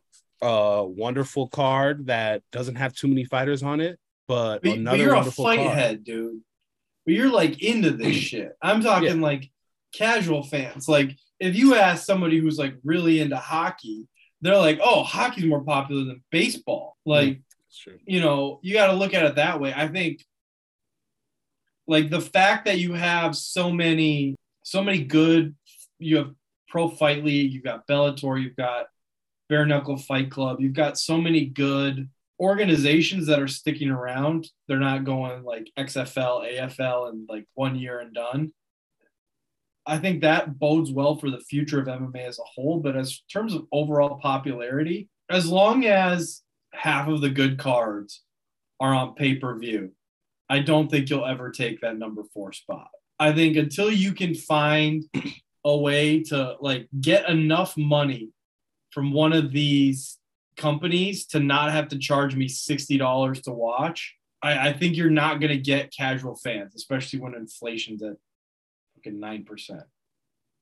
a 0.42 0.84
wonderful 0.86 1.48
card 1.48 2.08
that 2.08 2.44
doesn't 2.52 2.76
have 2.76 2.94
too 2.94 3.08
many 3.08 3.24
fighters 3.26 3.64
on 3.64 3.82
it, 3.82 4.00
but, 4.28 4.62
But, 4.62 4.70
but 4.70 4.78
another 4.78 4.98
you're 4.98 5.14
a 5.14 5.16
wonderful 5.18 5.44
fight 5.46 5.60
card. 5.60 5.78
head, 5.78 6.04
dude. 6.04 6.42
But 7.06 7.14
you're 7.16 7.30
like 7.32 7.62
into 7.62 7.92
this 7.92 8.16
shit. 8.30 8.56
I'm 8.62 8.82
talking 8.82 9.22
like 9.22 9.50
casual 9.94 10.44
fans. 10.44 10.88
Like 10.88 11.16
if 11.40 11.56
you 11.56 11.76
ask 11.76 12.06
somebody 12.06 12.38
who's 12.40 12.58
like 12.60 12.76
really 12.84 13.20
into 13.20 13.38
hockey, 13.38 14.08
they're 14.42 14.58
like, 14.58 14.80
"Oh, 14.84 15.04
hockey's 15.04 15.46
more 15.46 15.64
popular 15.64 16.04
than 16.06 16.24
baseball." 16.32 16.96
Mm, 17.08 17.12
like 17.12 17.40
That's 17.68 17.78
true. 17.78 17.98
you 18.06 18.22
know, 18.22 18.60
you 18.62 18.74
got 18.74 18.88
to 18.88 18.94
look 18.94 19.14
at 19.14 19.26
it 19.26 19.36
that 19.36 19.60
way. 19.60 19.74
I 19.76 19.88
think 19.88 20.24
like 21.88 22.10
the 22.10 22.22
fact 22.22 22.66
that 22.66 22.78
you 22.78 22.94
have 22.94 23.36
so 23.36 23.72
many 23.72 24.36
so 24.64 24.84
many 24.84 25.04
good 25.04 25.56
you 25.98 26.18
have 26.18 26.32
Pro 26.68 26.88
Fight 26.88 27.24
League, 27.26 27.52
you've 27.52 27.64
got 27.64 27.88
Bellator, 27.88 28.42
you've 28.42 28.56
got 28.56 28.86
Bare 29.50 29.66
Knuckle 29.66 29.98
Fight 29.98 30.30
Club, 30.30 30.62
you've 30.62 30.74
got 30.74 31.00
so 31.00 31.18
many 31.18 31.46
good 31.46 32.08
organizations 32.40 33.28
that 33.28 33.40
are 33.40 33.48
sticking 33.48 33.90
around. 33.90 34.48
They're 34.68 34.80
not 34.80 35.04
going 35.04 35.44
like 35.44 35.72
XFL, 35.78 36.54
AFL 36.54 37.10
and 37.10 37.28
like 37.28 37.46
one 37.56 37.76
year 37.76 38.00
and 38.00 38.14
done. 38.14 38.54
I 39.86 39.98
think 39.98 40.22
that 40.22 40.60
bodes 40.60 40.92
well 40.92 41.18
for 41.18 41.32
the 41.32 41.40
future 41.40 41.82
of 41.82 41.88
MMA 41.88 42.28
as 42.28 42.38
a 42.38 42.44
whole, 42.44 42.80
but 42.80 42.96
as 42.96 43.22
terms 43.22 43.56
of 43.56 43.66
overall 43.72 44.20
popularity, 44.20 45.10
as 45.30 45.50
long 45.50 45.86
as 45.86 46.44
half 46.74 47.08
of 47.08 47.22
the 47.22 47.30
good 47.30 47.58
cards 47.58 48.22
are 48.80 48.94
on 48.94 49.16
pay 49.16 49.36
per 49.36 49.58
view, 49.58 49.92
I 50.48 50.60
don't 50.60 50.90
think 50.90 51.10
you'll 51.10 51.26
ever 51.26 51.50
take 51.50 51.82
that 51.82 51.98
number 51.98 52.24
four 52.34 52.54
spot. 52.54 52.90
I 53.18 53.34
think 53.34 53.58
until 53.58 53.92
you 53.92 54.14
can 54.14 54.36
find 54.36 55.04
a 55.66 55.76
way 55.76 56.24
to 56.26 56.56
like 56.62 56.88
get 57.02 57.28
enough 57.28 57.76
money 57.76 58.30
from 58.92 59.12
one 59.12 59.34
of 59.34 59.52
these 59.52 60.18
companies 60.58 61.26
to 61.28 61.40
not 61.40 61.72
have 61.72 61.88
to 61.90 61.98
charge 61.98 62.36
me 62.36 62.48
$60 62.48 63.44
to 63.44 63.52
watch, 63.52 64.16
I, 64.42 64.70
I 64.70 64.74
think 64.74 64.96
you're 64.96 65.10
not 65.10 65.40
going 65.40 65.52
to 65.52 65.58
get 65.58 65.94
casual 65.94 66.36
fans, 66.36 66.76
especially 66.76 67.20
when 67.20 67.36
inflation's 67.36 68.04
at 68.04 68.16
fucking 68.96 69.20
9%. 69.20 69.84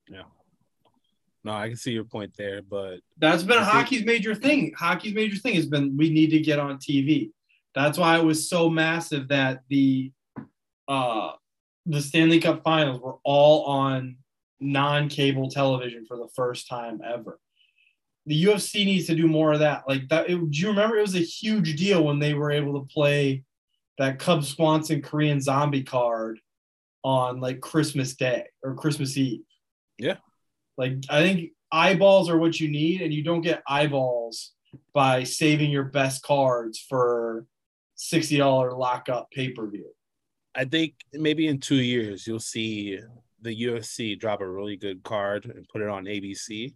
Yeah. 0.10 0.24
No, 1.44 1.54
I 1.54 1.68
can 1.68 1.78
see 1.78 1.92
your 1.92 2.04
point 2.04 2.34
there, 2.38 2.62
but 2.62 3.00
That's 3.18 3.44
been 3.44 3.64
hockey's 3.64 4.06
major 4.06 4.36
thing. 4.36 4.74
Hockey's 4.78 5.14
major 5.14 5.38
thing 5.38 5.56
has 5.56 5.66
been 5.66 5.96
we 5.96 6.10
need 6.10 6.32
to 6.32 6.40
get 6.40 6.60
on 6.60 6.78
TV. 6.78 7.32
That's 7.74 7.98
why 7.98 8.18
it 8.18 8.24
was 8.24 8.50
so 8.50 8.70
massive 8.70 9.30
that 9.30 9.62
the 9.70 10.12
uh 10.88 11.32
the 11.86 12.02
Stanley 12.02 12.42
Cup 12.42 12.64
finals 12.64 13.00
were 13.00 13.16
all 13.24 13.64
on 13.66 14.18
non-cable 14.60 15.50
television 15.50 16.06
for 16.06 16.18
the 16.18 16.28
first 16.36 16.68
time 16.68 17.00
ever. 17.06 17.40
The 18.28 18.44
UFC 18.46 18.86
needs 18.86 19.08
to 19.08 19.16
do 19.16 19.28
more 19.28 19.54
of 19.54 19.60
that. 19.60 19.84
Like 19.88 20.08
that, 20.10 20.30
it, 20.30 20.36
do 20.36 20.60
you 20.60 20.68
remember 20.68 20.98
it 20.98 21.02
was 21.02 21.16
a 21.16 21.20
huge 21.20 21.76
deal 21.78 22.04
when 22.04 22.20
they 22.20 22.34
were 22.34 22.52
able 22.52 22.80
to 22.80 22.94
play 22.94 23.44
that 23.98 24.20
Cub 24.20 24.44
Swanson 24.44 25.02
Korean 25.02 25.42
zombie 25.42 25.84
card 25.84 26.40
on 27.04 27.40
like 27.40 27.62
Christmas 27.62 28.16
Day 28.16 28.46
or 28.64 28.76
Christmas 28.76 29.18
Eve? 29.18 29.42
Yeah. 29.98 30.18
Like 30.78 30.98
I 31.10 31.22
think 31.22 31.52
eyeballs 31.72 32.30
are 32.30 32.38
what 32.38 32.60
you 32.60 32.70
need, 32.70 33.02
and 33.02 33.14
you 33.14 33.24
don't 33.24 33.42
get 33.42 33.64
eyeballs 33.68 34.52
by 34.94 35.24
saving 35.24 35.72
your 35.72 35.86
best 35.86 36.22
cards 36.22 36.80
for 36.80 37.46
sixty 37.96 38.38
dollar 38.38 38.74
lockup 38.74 39.32
pay 39.32 39.50
per 39.50 39.68
view. 39.68 39.90
I 40.54 40.66
think 40.66 40.96
maybe 41.14 41.48
in 41.48 41.60
two 41.60 41.76
years 41.76 42.28
you'll 42.28 42.40
see 42.40 43.00
the 43.42 43.64
UFC 43.64 44.20
drop 44.20 44.42
a 44.42 44.48
really 44.50 44.76
good 44.76 45.04
card 45.04 45.46
and 45.46 45.68
put 45.70 45.82
it 45.82 45.88
on 45.88 46.06
ABC 46.06 46.74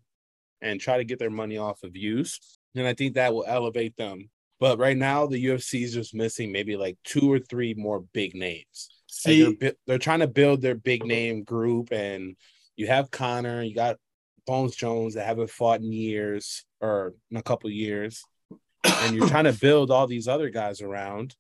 and 0.62 0.80
try 0.80 0.98
to 0.98 1.04
get 1.04 1.20
their 1.20 1.30
money 1.30 1.58
off 1.58 1.84
of 1.84 1.94
views. 1.94 2.40
And 2.76 2.88
I 2.88 2.94
think 2.94 3.16
that 3.16 3.34
will 3.34 3.46
elevate 3.48 3.96
them. 3.98 4.30
But 4.60 4.78
right 4.78 4.96
now, 4.96 5.26
the 5.26 5.44
UFC 5.44 5.84
is 5.84 5.94
just 5.94 6.14
missing 6.14 6.52
maybe 6.52 6.78
like 6.78 6.98
two 7.04 7.32
or 7.32 7.40
three 7.40 7.74
more 7.74 8.02
big 8.14 8.36
names. 8.36 8.90
Like 9.26 9.34
See, 9.34 9.58
they're, 9.60 9.74
they're 9.88 9.98
trying 9.98 10.20
to 10.20 10.28
build 10.28 10.62
their 10.62 10.76
big 10.76 11.04
name 11.04 11.44
group, 11.44 11.92
and 11.92 12.36
you 12.76 12.88
have 12.88 13.12
Conor, 13.12 13.64
you 13.64 13.74
got 13.74 13.98
Bones 14.46 14.76
Jones 14.76 15.16
that 15.16 15.26
haven't 15.26 15.50
fought 15.50 15.82
in 15.82 15.92
years 15.92 16.64
or 16.80 17.16
in 17.32 17.38
a 17.38 17.42
couple 17.42 17.70
years, 17.72 18.24
and 18.84 19.16
you're 19.16 19.28
trying 19.28 19.46
to 19.46 19.54
build 19.62 19.90
all 19.90 20.06
these 20.06 20.28
other 20.28 20.50
guys 20.50 20.82
around, 20.82 21.36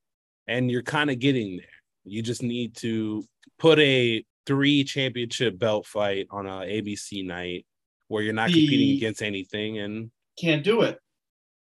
and 0.47 0.71
you're 0.71 0.81
kind 0.81 1.11
of 1.11 1.19
getting 1.19 1.57
there. 1.57 1.65
You 2.03 2.23
just 2.23 2.41
need 2.41 2.75
to 2.77 3.23
put 3.59 3.77
a 3.79 4.25
three 4.47 4.83
championship 4.83 5.59
belt 5.59 5.85
fight 5.85 6.27
on 6.31 6.47
a 6.47 6.61
ABC 6.61 7.23
night 7.23 7.65
where 8.11 8.21
you're 8.23 8.33
not 8.33 8.49
The- 8.49 8.61
competing 8.61 8.97
against 8.97 9.21
anything, 9.21 9.79
and 9.79 10.11
can't 10.39 10.63
do 10.63 10.81
it. 10.81 10.99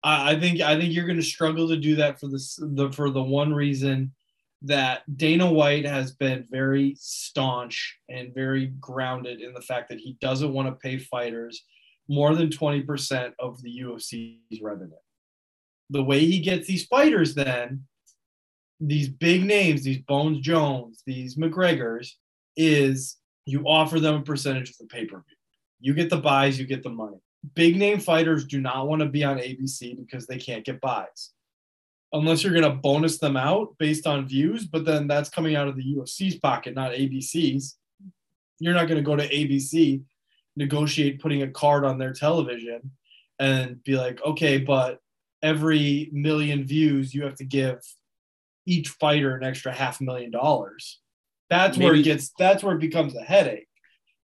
I, 0.03 0.33
I 0.33 0.41
think 0.41 0.61
I 0.61 0.79
think 0.79 0.93
you're 0.95 1.07
going 1.07 1.17
to 1.19 1.23
struggle 1.23 1.69
to 1.69 1.77
do 1.77 1.97
that 1.97 2.19
for 2.19 2.29
this 2.29 2.59
the 2.61 2.91
for 2.93 3.11
the 3.11 3.23
one 3.23 3.53
reason 3.53 4.13
that 4.63 5.03
Dana 5.17 5.51
White 5.51 5.85
has 5.85 6.13
been 6.13 6.45
very 6.51 6.97
staunch 6.99 7.97
and 8.09 8.35
very 8.35 8.67
grounded 8.81 9.41
in 9.41 9.55
the 9.55 9.61
fact 9.61 9.89
that 9.89 10.01
he 10.01 10.17
doesn't 10.21 10.53
want 10.53 10.67
to 10.67 10.73
pay 10.73 10.99
fighters 10.99 11.65
more 12.09 12.35
than 12.35 12.49
20% 12.49 13.35
of 13.39 13.63
the 13.63 13.83
UFC's 13.83 14.61
revenue. 14.61 14.97
The 15.91 16.03
way 16.03 16.21
he 16.21 16.41
gets 16.41 16.67
these 16.67 16.87
fighters 16.87 17.37
then 17.37 17.85
these 18.81 19.09
big 19.09 19.45
names, 19.45 19.83
these 19.83 19.99
Bones 19.99 20.41
Jones, 20.41 21.03
these 21.07 21.37
McGregors 21.37 22.11
is 22.57 23.17
you 23.45 23.65
offer 23.67 23.99
them 23.99 24.17
a 24.17 24.23
percentage 24.23 24.71
of 24.71 24.79
the 24.79 24.87
pay-per-view. 24.87 25.37
You 25.81 25.95
get 25.95 26.11
the 26.11 26.17
buys, 26.17 26.59
you 26.59 26.67
get 26.67 26.83
the 26.83 26.91
money 26.91 27.21
big 27.55 27.77
name 27.77 28.01
fighters 28.01 28.45
do 28.45 28.61
not 28.61 28.89
want 28.89 29.01
to 29.01 29.09
be 29.09 29.25
on 29.25 29.39
ABC 29.39 29.97
because 29.97 30.27
they 30.27 30.39
can't 30.39 30.65
get 30.65 30.81
buys. 30.81 31.31
Unless 32.13 32.43
you're 32.43 32.53
going 32.53 32.65
to 32.65 32.81
bonus 32.81 33.19
them 33.19 33.37
out 33.37 33.77
based 33.79 34.07
on 34.07 34.27
views, 34.27 34.65
but 34.65 34.85
then 34.85 35.07
that's 35.07 35.29
coming 35.29 35.57
out 35.57 35.69
of 35.69 35.77
the 35.77 35.95
UFC's 35.95 36.39
pocket, 36.39 36.75
not 36.75 36.93
ABC's. 36.93 37.77
You're 38.59 38.75
not 38.75 38.89
going 38.89 38.97
to 38.97 39.03
go 39.03 39.15
to 39.15 39.29
ABC, 39.29 40.03
negotiate 40.57 41.21
putting 41.21 41.43
a 41.43 41.51
card 41.51 41.85
on 41.85 41.99
their 41.99 42.13
television 42.13 42.93
and 43.39 43.83
be 43.85 43.97
like, 43.97 44.23
okay, 44.25 44.59
but 44.59 44.99
every 45.43 46.09
million 46.13 46.65
views, 46.65 47.15
you 47.15 47.25
have 47.25 47.37
to 47.37 47.45
give 47.45 47.81
each 48.67 48.89
fighter 48.89 49.37
an 49.37 49.45
extra 49.45 49.73
half 49.73 50.01
million 50.01 50.31
dollars. 50.31 51.01
That's 51.51 51.79
where 51.79 51.95
it 51.95 52.03
gets, 52.03 52.33
that's 52.39 52.63
where 52.63 52.75
it 52.75 52.81
becomes 52.81 53.15
a 53.15 53.23
headache. 53.23 53.68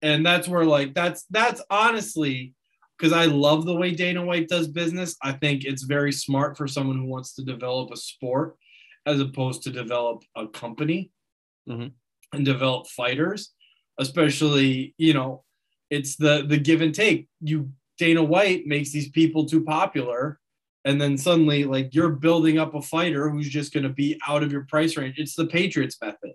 And 0.03 0.27
that's 0.27 0.49
where, 0.49 0.65
like, 0.65 0.95
that's, 0.95 1.25
that's 1.31 1.63
honestly, 1.71 2.55
because 2.99 3.13
I 3.13 3.27
love 3.27 3.65
the 3.65 3.77
way 3.77 3.93
Dana 3.93 4.25
White 4.25 4.49
does 4.49 4.69
business. 4.69 5.17
I 5.23 5.33
think 5.33 5.65
it's 5.65 5.83
very 5.85 6.13
smart 6.13 6.57
for 6.57 6.67
someone 6.67 6.99
who 6.99 7.07
wants 7.07 7.35
to 7.37 7.45
develop 7.45 7.91
a 7.93 7.97
sport 7.97 8.57
as 9.07 9.21
opposed 9.21 9.63
to 9.63 9.71
develop 9.71 10.23
a 10.37 10.47
company 10.47 11.11
Mhm. 11.69 11.93
and 12.33 12.45
develop 12.45 12.89
fighters. 12.89 13.53
Especially, 13.99 14.95
you 14.99 15.13
know, 15.13 15.45
it's 15.91 16.17
the 16.17 16.45
the 16.49 16.57
give 16.57 16.81
and 16.81 16.95
take. 16.95 17.29
You 17.41 17.73
Dana 17.99 18.23
White 18.25 18.67
makes 18.67 18.91
these 18.91 19.11
people 19.11 19.45
too 19.47 19.63
popular, 19.63 20.41
and 20.85 21.01
then 21.01 21.19
suddenly, 21.19 21.65
like 21.65 21.95
you're 21.95 22.09
building 22.11 22.59
up 22.59 22.75
a 22.75 22.81
fighter 22.83 23.29
who's 23.31 23.49
just 23.49 23.73
going 23.73 23.85
to 23.85 23.91
be 23.91 24.19
out 24.27 24.43
of 24.43 24.51
your 24.51 24.65
price 24.65 24.97
range. 24.97 25.19
It's 25.19 25.37
the 25.37 25.47
Patriots 25.47 25.99
method 26.01 26.33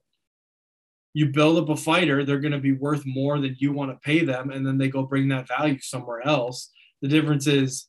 you 1.14 1.28
build 1.28 1.58
up 1.58 1.70
a 1.70 1.76
fighter, 1.76 2.24
they're 2.24 2.39
going 2.39 2.51
to 2.51 2.60
be 2.60 2.74
worth 2.74 3.03
more 3.05 3.39
than 3.39 3.55
you 3.60 3.72
want 3.72 3.91
to 3.91 3.97
pay 4.05 4.24
them, 4.24 4.51
and 4.51 4.66
then 4.66 4.78
they 4.78 4.89
go 4.89 5.03
bring 5.03 5.28
that 5.30 5.47
value 5.47 5.80
somewhere 5.80 6.26
else. 6.26 6.72
The 7.01 7.08
difference 7.08 7.47
is 7.47 7.88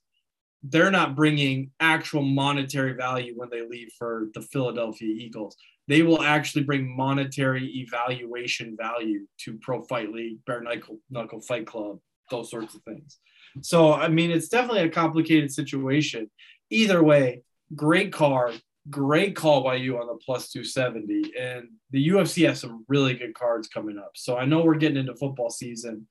they're 0.63 0.91
not 0.91 1.15
bringing 1.15 1.71
actual 1.81 2.23
monetary 2.23 2.95
value 2.95 3.35
when 3.37 3.49
they 3.51 3.67
leave 3.67 3.91
for 3.99 4.29
the 4.35 4.43
Philadelphia 4.43 5.09
Eagles. 5.09 5.57
They 5.87 6.03
will 6.03 6.23
actually 6.23 6.65
bring 6.65 6.95
monetary 6.95 7.67
evaluation 7.67 8.77
value 8.77 9.27
to 9.45 9.59
Pro 9.59 9.83
Fight 9.85 10.13
League, 10.13 10.39
Bare 10.47 10.63
Knuckle, 10.63 10.99
Knuckle 11.11 11.41
Fight 11.41 11.67
Club, 11.67 11.99
those 12.31 12.51
sorts 12.51 12.75
of 12.75 12.83
things. 12.83 13.19
So, 13.63 13.95
I 13.95 14.09
mean, 14.09 14.31
it's 14.31 14.49
definitely 14.49 14.83
a 14.83 14.91
complicated 14.91 15.51
situation. 15.51 16.31
Either 16.71 17.03
way, 17.03 17.43
great 17.75 18.13
card, 18.13 18.61
great 18.91 19.37
call 19.37 19.63
by 19.63 19.75
you 19.75 19.99
on 19.99 20.07
the 20.07 20.15
plus 20.25 20.51
270 20.51 21.33
and 21.39 21.69
the 21.91 22.09
ufc 22.09 22.47
has 22.47 22.61
some 22.61 22.85
really 22.89 23.15
good 23.15 23.35
cards 23.35 23.69
coming 23.69 23.99
up 23.99 24.13
so 24.15 24.37
i 24.37 24.45
know 24.45 24.63
we're 24.63 24.77
getting 24.77 24.97
into 24.97 25.15
football 25.17 25.51
season 25.51 26.07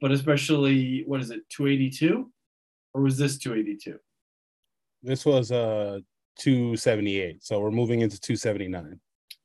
but 0.00 0.12
especially 0.12 1.02
what 1.06 1.20
is 1.20 1.30
it 1.30 1.40
282 1.50 2.30
or 2.94 3.02
was 3.02 3.16
this 3.16 3.38
282? 3.38 3.98
This 5.02 5.24
was 5.24 5.52
uh 5.52 6.00
278. 6.38 7.44
So 7.44 7.60
we're 7.60 7.70
moving 7.70 8.00
into 8.00 8.20
279. 8.20 8.98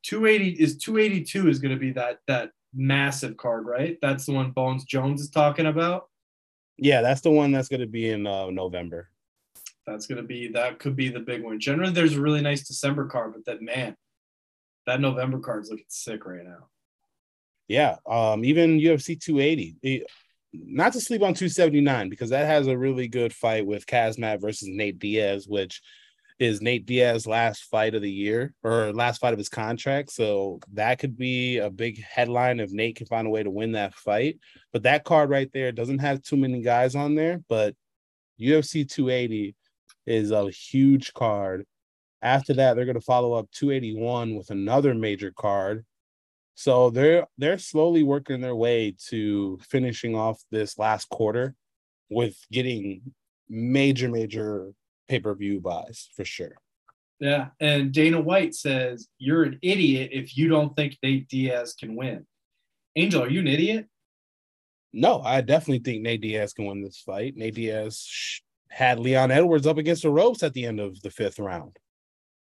280 0.03 0.61
is 0.61 0.77
282 0.77 1.49
is 1.49 1.59
going 1.59 1.73
to 1.73 1.79
be 1.79 1.91
that 1.93 2.19
that 2.27 2.51
massive 2.73 3.37
card, 3.37 3.65
right? 3.65 3.97
That's 4.01 4.25
the 4.25 4.33
one 4.33 4.51
Bones 4.51 4.85
Jones 4.85 5.21
is 5.21 5.29
talking 5.29 5.65
about. 5.65 6.09
Yeah, 6.77 7.01
that's 7.01 7.21
the 7.21 7.31
one 7.31 7.51
that's 7.51 7.69
going 7.69 7.81
to 7.81 7.87
be 7.87 8.09
in 8.09 8.27
uh, 8.27 8.49
November. 8.49 9.09
That's 9.87 10.07
going 10.07 10.17
to 10.17 10.27
be 10.27 10.49
that 10.49 10.79
could 10.79 10.95
be 10.95 11.09
the 11.09 11.19
big 11.19 11.43
one. 11.43 11.59
Generally, 11.59 11.93
there's 11.93 12.15
a 12.15 12.21
really 12.21 12.41
nice 12.41 12.67
December 12.67 13.05
card, 13.05 13.33
but 13.33 13.45
that 13.45 13.61
man, 13.61 13.95
that 14.87 14.99
November 14.99 15.39
card's 15.39 15.69
looking 15.69 15.85
sick 15.87 16.25
right 16.25 16.43
now. 16.43 16.67
Yeah, 17.67 17.97
um, 18.07 18.45
even 18.45 18.79
UFC 18.79 19.19
280. 19.19 20.05
Not 20.53 20.93
to 20.93 21.01
sleep 21.01 21.21
on 21.21 21.33
279 21.33 22.09
because 22.09 22.29
that 22.29 22.45
has 22.45 22.67
a 22.67 22.77
really 22.77 23.07
good 23.07 23.33
fight 23.33 23.65
with 23.65 23.85
Khamzat 23.85 24.39
versus 24.39 24.69
Nate 24.69 24.99
Diaz, 24.99 25.47
which 25.47 25.81
is 26.39 26.61
Nate 26.61 26.85
Diaz's 26.85 27.27
last 27.27 27.63
fight 27.65 27.95
of 27.95 28.01
the 28.01 28.11
year 28.11 28.53
or 28.63 28.91
last 28.93 29.19
fight 29.19 29.33
of 29.33 29.39
his 29.39 29.49
contract. 29.49 30.11
So 30.11 30.59
that 30.73 30.99
could 30.99 31.17
be 31.17 31.57
a 31.57 31.69
big 31.69 32.01
headline 32.03 32.59
if 32.59 32.71
Nate 32.71 32.97
can 32.97 33.07
find 33.07 33.27
a 33.27 33.29
way 33.29 33.43
to 33.43 33.49
win 33.49 33.73
that 33.73 33.93
fight. 33.95 34.39
But 34.73 34.83
that 34.83 35.03
card 35.03 35.29
right 35.29 35.49
there 35.53 35.71
doesn't 35.71 35.99
have 35.99 36.21
too 36.21 36.37
many 36.37 36.61
guys 36.61 36.95
on 36.95 37.15
there, 37.15 37.41
but 37.49 37.75
UFC 38.39 38.89
280 38.89 39.55
is 40.05 40.31
a 40.31 40.49
huge 40.49 41.13
card. 41.13 41.65
After 42.21 42.53
that, 42.53 42.75
they're 42.75 42.85
going 42.85 42.95
to 42.95 43.01
follow 43.01 43.33
up 43.33 43.49
281 43.51 44.35
with 44.35 44.49
another 44.49 44.93
major 44.93 45.31
card. 45.31 45.85
So 46.55 46.89
they're 46.89 47.27
they're 47.37 47.57
slowly 47.57 48.03
working 48.03 48.41
their 48.41 48.55
way 48.55 48.95
to 49.09 49.59
finishing 49.69 50.15
off 50.15 50.41
this 50.51 50.79
last 50.79 51.09
quarter 51.09 51.53
with 52.09 52.37
getting 52.51 53.13
major 53.49 54.09
major 54.09 54.71
pay-per-view 55.09 55.59
buys 55.59 56.09
for 56.15 56.25
sure. 56.25 56.55
Yeah, 57.19 57.47
and 57.59 57.91
Dana 57.91 58.19
White 58.19 58.55
says 58.55 59.07
you're 59.17 59.43
an 59.43 59.59
idiot 59.61 60.09
if 60.13 60.37
you 60.37 60.47
don't 60.47 60.75
think 60.75 60.97
Nate 61.03 61.27
Diaz 61.27 61.75
can 61.77 61.95
win. 61.95 62.25
Angel, 62.95 63.23
are 63.23 63.29
you 63.29 63.41
an 63.41 63.47
idiot? 63.47 63.87
No, 64.93 65.21
I 65.21 65.41
definitely 65.41 65.79
think 65.79 66.01
Nate 66.03 66.21
Diaz 66.21 66.53
can 66.53 66.65
win 66.65 66.81
this 66.81 66.99
fight. 66.99 67.35
Nate 67.35 67.55
Diaz 67.55 68.41
had 68.69 68.99
Leon 68.99 69.31
Edwards 69.31 69.67
up 69.67 69.77
against 69.77 70.03
the 70.03 70.09
ropes 70.09 70.43
at 70.43 70.53
the 70.53 70.65
end 70.65 70.79
of 70.79 71.01
the 71.01 71.09
fifth 71.09 71.39
round. 71.39 71.77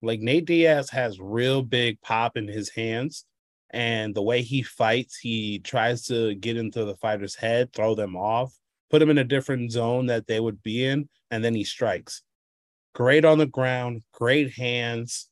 Like 0.02 0.20
Nate 0.20 0.46
Diaz 0.46 0.90
has 0.90 1.20
real 1.20 1.62
big 1.62 2.02
pop 2.02 2.38
in 2.38 2.48
his 2.48 2.70
hands, 2.70 3.26
and 3.70 4.16
the 4.16 4.22
way 4.22 4.42
he 4.42 4.64
fights, 4.64 5.18
he 5.18 5.60
tries 5.60 6.06
to 6.08 6.36
get 6.36 6.58
into 6.58 6.86
the 6.86 6.96
fighter's 6.96 7.36
head, 7.36 7.72
throw 7.74 7.96
them 7.96 8.16
off, 8.16 8.54
put 8.90 9.00
them 9.00 9.10
in 9.10 9.18
a 9.18 9.24
different 9.24 9.72
zone 9.72 10.08
that 10.08 10.28
they 10.28 10.40
would 10.40 10.62
be 10.64 10.86
in, 10.86 11.08
and 11.30 11.44
then 11.44 11.54
he 11.54 11.64
strikes. 11.64 12.24
Great 12.94 13.24
on 13.24 13.38
the 13.38 13.46
ground, 13.46 14.04
great 14.12 14.54
hands. 14.54 15.30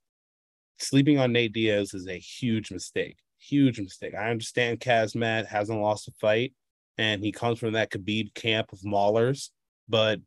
Sleeping 0.78 1.20
on 1.20 1.34
Nate 1.34 1.52
Diaz 1.52 1.94
is 1.94 2.08
a 2.08 2.18
huge 2.18 2.72
mistake. 2.72 3.18
Huge 3.38 3.80
mistake. 3.80 4.14
I 4.16 4.30
understand 4.30 4.80
Khamzat 4.80 5.48
hasn't 5.48 5.82
lost 5.82 6.08
a 6.08 6.12
fight, 6.22 6.54
and 6.98 7.24
he 7.24 7.32
comes 7.32 7.60
from 7.60 7.74
that 7.74 7.92
Khabib 7.92 8.34
camp 8.34 8.72
of 8.72 8.80
maulers, 8.82 9.50
but 9.90 10.20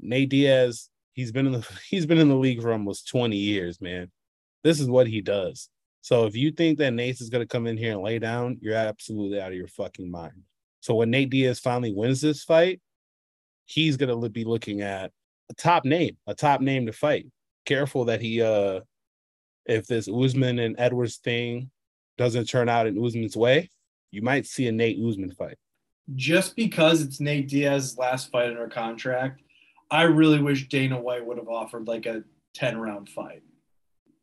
Nate 0.00 0.28
Diaz, 0.28 0.88
he's 1.12 1.32
been 1.32 1.46
in 1.46 1.52
the 1.52 1.68
he's 1.88 2.06
been 2.06 2.18
in 2.18 2.28
the 2.28 2.36
league 2.36 2.62
for 2.62 2.72
almost 2.72 3.08
20 3.08 3.36
years, 3.36 3.80
man. 3.80 4.10
This 4.62 4.80
is 4.80 4.88
what 4.88 5.06
he 5.06 5.20
does. 5.20 5.68
So 6.02 6.26
if 6.26 6.34
you 6.34 6.50
think 6.50 6.78
that 6.78 6.92
Nate 6.92 7.20
is 7.20 7.30
gonna 7.30 7.46
come 7.46 7.66
in 7.66 7.76
here 7.76 7.92
and 7.92 8.02
lay 8.02 8.18
down, 8.18 8.58
you're 8.60 8.74
absolutely 8.74 9.40
out 9.40 9.52
of 9.52 9.58
your 9.58 9.68
fucking 9.68 10.10
mind. 10.10 10.42
So 10.80 10.94
when 10.94 11.10
Nate 11.10 11.30
Diaz 11.30 11.60
finally 11.60 11.92
wins 11.92 12.20
this 12.20 12.44
fight, 12.44 12.80
he's 13.66 13.96
gonna 13.96 14.28
be 14.28 14.44
looking 14.44 14.80
at 14.80 15.12
a 15.50 15.54
top 15.54 15.84
name, 15.84 16.16
a 16.26 16.34
top 16.34 16.60
name 16.60 16.86
to 16.86 16.92
fight. 16.92 17.26
Careful 17.66 18.06
that 18.06 18.20
he 18.20 18.42
uh 18.42 18.80
if 19.66 19.86
this 19.86 20.08
Usman 20.08 20.58
and 20.58 20.74
Edwards 20.78 21.16
thing 21.18 21.70
doesn't 22.18 22.46
turn 22.46 22.68
out 22.68 22.86
in 22.86 23.02
Usman's 23.02 23.36
way, 23.36 23.68
you 24.10 24.22
might 24.22 24.46
see 24.46 24.66
a 24.66 24.72
Nate 24.72 24.98
Usman 24.98 25.30
fight. 25.32 25.56
Just 26.16 26.56
because 26.56 27.02
it's 27.02 27.20
Nate 27.20 27.48
Diaz's 27.48 27.96
last 27.96 28.32
fight 28.32 28.48
under 28.48 28.68
contract, 28.68 29.42
I 29.90 30.02
really 30.02 30.40
wish 30.40 30.68
Dana 30.68 31.00
White 31.00 31.26
would 31.26 31.38
have 31.38 31.48
offered 31.48 31.88
like 31.88 32.06
a 32.06 32.22
10 32.54 32.78
round 32.78 33.08
fight. 33.08 33.42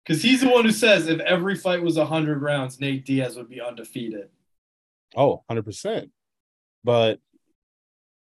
Because 0.04 0.22
he's 0.22 0.42
the 0.42 0.50
one 0.50 0.64
who 0.64 0.70
says 0.70 1.08
if 1.08 1.20
every 1.20 1.56
fight 1.56 1.82
was 1.82 1.96
100 1.96 2.42
rounds, 2.42 2.78
Nate 2.78 3.06
Diaz 3.06 3.36
would 3.36 3.48
be 3.48 3.60
undefeated. 3.60 4.28
Oh, 5.16 5.42
100%. 5.50 6.10
But 6.82 7.20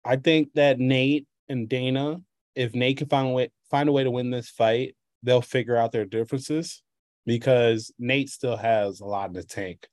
I 0.05 0.15
think 0.15 0.53
that 0.53 0.79
Nate 0.79 1.27
and 1.49 1.67
Dana, 1.67 2.21
if 2.55 2.73
Nate 2.73 2.97
can 2.97 3.09
find 3.09 3.27
a 3.27 3.31
way 3.31 3.51
find 3.69 3.89
a 3.89 3.91
way 3.91 4.03
to 4.03 4.11
win 4.11 4.29
this 4.29 4.49
fight, 4.49 4.95
they'll 5.23 5.41
figure 5.41 5.75
out 5.75 5.91
their 5.91 6.05
differences 6.05 6.81
because 7.25 7.91
Nate 7.99 8.29
still 8.29 8.55
has 8.55 9.01
a 9.01 9.05
lot 9.05 9.29
in 9.29 9.33
the 9.33 9.43
tank. 9.43 9.89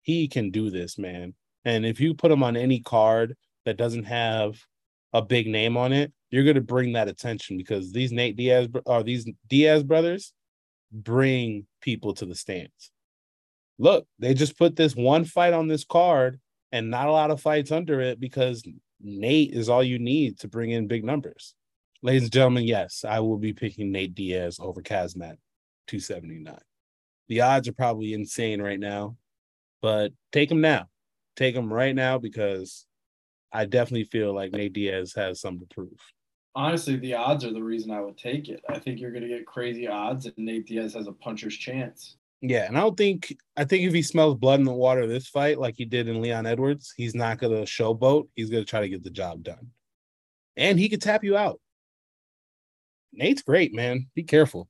He 0.00 0.28
can 0.28 0.50
do 0.50 0.70
this, 0.70 0.96
man. 0.96 1.34
And 1.64 1.86
if 1.86 2.00
you 2.00 2.14
put 2.14 2.30
him 2.30 2.42
on 2.42 2.56
any 2.56 2.80
card 2.80 3.36
that 3.64 3.76
doesn't 3.76 4.04
have 4.04 4.58
a 5.12 5.22
big 5.22 5.46
name 5.46 5.76
on 5.76 5.92
it, 5.92 6.12
you're 6.30 6.44
going 6.44 6.56
to 6.56 6.60
bring 6.60 6.92
that 6.92 7.08
attention 7.08 7.56
because 7.56 7.92
these 7.92 8.12
Nate 8.12 8.36
Diaz 8.36 8.68
or 8.86 9.02
these 9.02 9.28
Diaz 9.48 9.82
brothers 9.82 10.32
bring 10.92 11.66
people 11.80 12.14
to 12.14 12.26
the 12.26 12.34
stands. 12.34 12.90
Look, 13.78 14.06
they 14.18 14.34
just 14.34 14.58
put 14.58 14.76
this 14.76 14.94
one 14.94 15.24
fight 15.24 15.52
on 15.52 15.68
this 15.68 15.84
card 15.84 16.40
and 16.72 16.90
not 16.90 17.08
a 17.08 17.12
lot 17.12 17.30
of 17.30 17.40
fights 17.40 17.72
under 17.72 18.00
it 18.00 18.20
because 18.20 18.64
Nate 19.00 19.52
is 19.52 19.68
all 19.68 19.82
you 19.82 19.98
need 19.98 20.40
to 20.40 20.48
bring 20.48 20.70
in 20.70 20.86
big 20.86 21.04
numbers. 21.04 21.54
Ladies 22.02 22.24
and 22.24 22.32
gentlemen, 22.32 22.64
yes, 22.64 23.04
I 23.08 23.20
will 23.20 23.38
be 23.38 23.52
picking 23.52 23.90
Nate 23.90 24.14
Diaz 24.14 24.58
over 24.60 24.82
Khamzat 24.82 25.38
279. 25.86 26.58
The 27.28 27.40
odds 27.40 27.68
are 27.68 27.72
probably 27.72 28.12
insane 28.12 28.60
right 28.60 28.78
now, 28.78 29.16
but 29.80 30.12
take 30.32 30.50
him 30.50 30.60
now. 30.60 30.88
Take 31.36 31.54
him 31.54 31.72
right 31.72 31.94
now 31.94 32.18
because 32.18 32.86
I 33.52 33.64
definitely 33.64 34.04
feel 34.04 34.34
like 34.34 34.52
Nate 34.52 34.72
Diaz 34.72 35.14
has 35.14 35.40
something 35.40 35.66
to 35.66 35.74
prove. 35.74 35.98
Honestly, 36.56 36.96
the 36.96 37.14
odds 37.14 37.44
are 37.44 37.52
the 37.52 37.62
reason 37.62 37.90
I 37.90 38.00
would 38.00 38.16
take 38.16 38.48
it. 38.48 38.62
I 38.68 38.78
think 38.78 39.00
you're 39.00 39.10
going 39.10 39.24
to 39.24 39.28
get 39.28 39.46
crazy 39.46 39.88
odds, 39.88 40.26
and 40.26 40.34
Nate 40.36 40.66
Diaz 40.66 40.94
has 40.94 41.08
a 41.08 41.12
puncher's 41.12 41.56
chance. 41.56 42.16
Yeah, 42.46 42.66
and 42.66 42.76
I 42.76 42.80
don't 42.80 42.96
think 42.96 43.34
I 43.56 43.64
think 43.64 43.84
if 43.84 43.94
he 43.94 44.02
smells 44.02 44.34
blood 44.34 44.60
in 44.60 44.66
the 44.66 44.72
water 44.72 45.06
this 45.06 45.28
fight, 45.28 45.58
like 45.58 45.76
he 45.78 45.86
did 45.86 46.08
in 46.08 46.20
Leon 46.20 46.44
Edwards, 46.44 46.92
he's 46.94 47.14
not 47.14 47.38
gonna 47.38 47.62
showboat. 47.62 48.28
He's 48.34 48.50
gonna 48.50 48.66
try 48.66 48.80
to 48.82 48.88
get 48.88 49.02
the 49.02 49.08
job 49.08 49.42
done, 49.44 49.70
and 50.54 50.78
he 50.78 50.90
could 50.90 51.00
tap 51.00 51.24
you 51.24 51.38
out. 51.38 51.58
Nate's 53.14 53.40
great, 53.40 53.72
man. 53.72 54.08
Be 54.14 54.24
careful. 54.24 54.68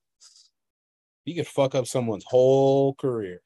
He 1.24 1.34
could 1.34 1.48
fuck 1.48 1.74
up 1.74 1.88
someone's 1.88 2.24
whole 2.24 2.94
career. 2.94 3.40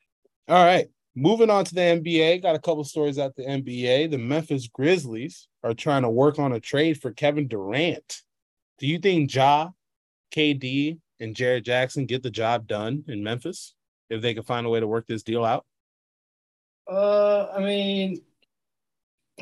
All 0.46 0.62
right, 0.62 0.88
moving 1.14 1.50
on 1.50 1.64
to 1.64 1.74
the 1.74 1.80
NBA. 1.80 2.42
Got 2.42 2.56
a 2.56 2.60
couple 2.60 2.84
stories 2.84 3.18
out 3.18 3.34
the 3.36 3.44
NBA. 3.44 4.10
The 4.10 4.18
Memphis 4.18 4.68
Grizzlies 4.68 5.48
are 5.62 5.74
trying 5.74 6.02
to 6.02 6.10
work 6.10 6.38
on 6.38 6.52
a 6.52 6.60
trade 6.60 7.00
for 7.00 7.12
Kevin 7.12 7.48
Durant. 7.48 8.22
Do 8.78 8.86
you 8.86 8.98
think 8.98 9.34
Ja, 9.34 9.70
KD, 10.34 10.98
and 11.20 11.34
Jaren 11.34 11.64
Jackson 11.64 12.06
get 12.06 12.22
the 12.22 12.30
job 12.30 12.66
done 12.66 13.04
in 13.08 13.24
Memphis? 13.24 13.74
if 14.10 14.22
they 14.22 14.34
can 14.34 14.42
find 14.42 14.66
a 14.66 14.70
way 14.70 14.80
to 14.80 14.86
work 14.86 15.06
this 15.06 15.22
deal 15.22 15.44
out? 15.44 15.64
Uh, 16.90 17.48
I 17.54 17.60
mean, 17.60 18.22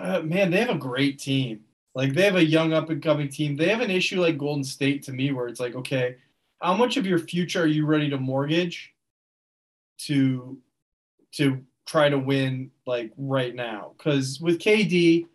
uh, 0.01 0.21
man, 0.21 0.51
they 0.51 0.59
have 0.59 0.71
a 0.71 0.79
great 0.79 1.19
team. 1.19 1.61
Like 1.95 2.13
they 2.13 2.25
have 2.25 2.37
a 2.37 2.45
young 2.45 2.73
up 2.73 2.91
and 2.91 3.03
coming 3.03 3.29
team. 3.29 3.57
They 3.57 3.69
have 3.69 3.81
an 3.81 3.91
issue 3.91 4.21
like 4.21 4.37
Golden 4.37 4.65
State 4.65 5.05
to 5.05 5.13
me, 5.13 5.33
where 5.33 5.49
it's 5.49 5.61
like, 5.61 5.75
okay, 5.75 6.17
how 6.61 6.75
much 6.75 6.97
of 6.97 7.07
your 7.07 7.19
future 7.19 7.63
are 7.63 7.67
you 7.67 7.87
ready 7.87 8.11
to 8.11 8.19
mortgage 8.19 8.93
to 10.01 10.59
to 11.37 11.63
try 11.87 12.09
to 12.09 12.19
win 12.19 12.71
like 12.87 13.13
right 13.17 13.55
now? 13.55 13.93
Because 13.97 14.41
with 14.41 14.59
KD, 14.59 15.27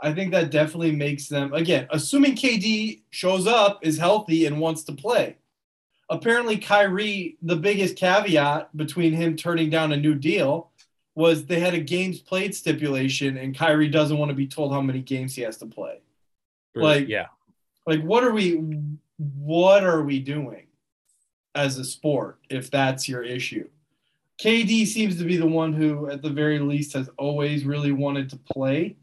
I 0.00 0.12
think 0.12 0.32
that 0.32 0.50
definitely 0.50 0.92
makes 0.92 1.28
them 1.28 1.52
again, 1.54 1.86
assuming 1.90 2.36
KD 2.36 3.02
shows 3.10 3.46
up, 3.46 3.80
is 3.82 3.98
healthy, 3.98 4.46
and 4.46 4.60
wants 4.60 4.84
to 4.84 4.92
play 4.92 5.36
apparently 6.10 6.58
Kyrie, 6.58 7.36
the 7.42 7.56
biggest 7.56 7.96
caveat 7.96 8.76
between 8.76 9.12
him 9.12 9.36
turning 9.36 9.70
down 9.70 9.92
a 9.92 9.96
new 9.96 10.14
deal 10.14 10.70
was 11.14 11.46
they 11.46 11.60
had 11.60 11.74
a 11.74 11.80
games 11.80 12.18
played 12.18 12.54
stipulation 12.54 13.36
and 13.36 13.56
Kyrie 13.56 13.88
doesn't 13.88 14.18
want 14.18 14.30
to 14.30 14.34
be 14.34 14.46
told 14.46 14.72
how 14.72 14.80
many 14.80 15.00
games 15.00 15.34
he 15.34 15.42
has 15.42 15.56
to 15.58 15.66
play. 15.66 16.00
Like 16.74 17.08
yeah. 17.08 17.26
Like 17.86 18.02
what 18.02 18.24
are 18.24 18.32
we 18.32 18.60
what 19.18 19.84
are 19.84 20.02
we 20.02 20.18
doing 20.18 20.66
as 21.54 21.78
a 21.78 21.84
sport 21.84 22.38
if 22.50 22.70
that's 22.70 23.08
your 23.08 23.22
issue? 23.22 23.68
KD 24.40 24.86
seems 24.86 25.16
to 25.18 25.24
be 25.24 25.36
the 25.36 25.46
one 25.46 25.72
who 25.72 26.10
at 26.10 26.22
the 26.22 26.30
very 26.30 26.58
least 26.58 26.94
has 26.94 27.08
always 27.18 27.64
really 27.64 27.92
wanted 27.92 28.30
to 28.30 28.36
play. 28.36 28.96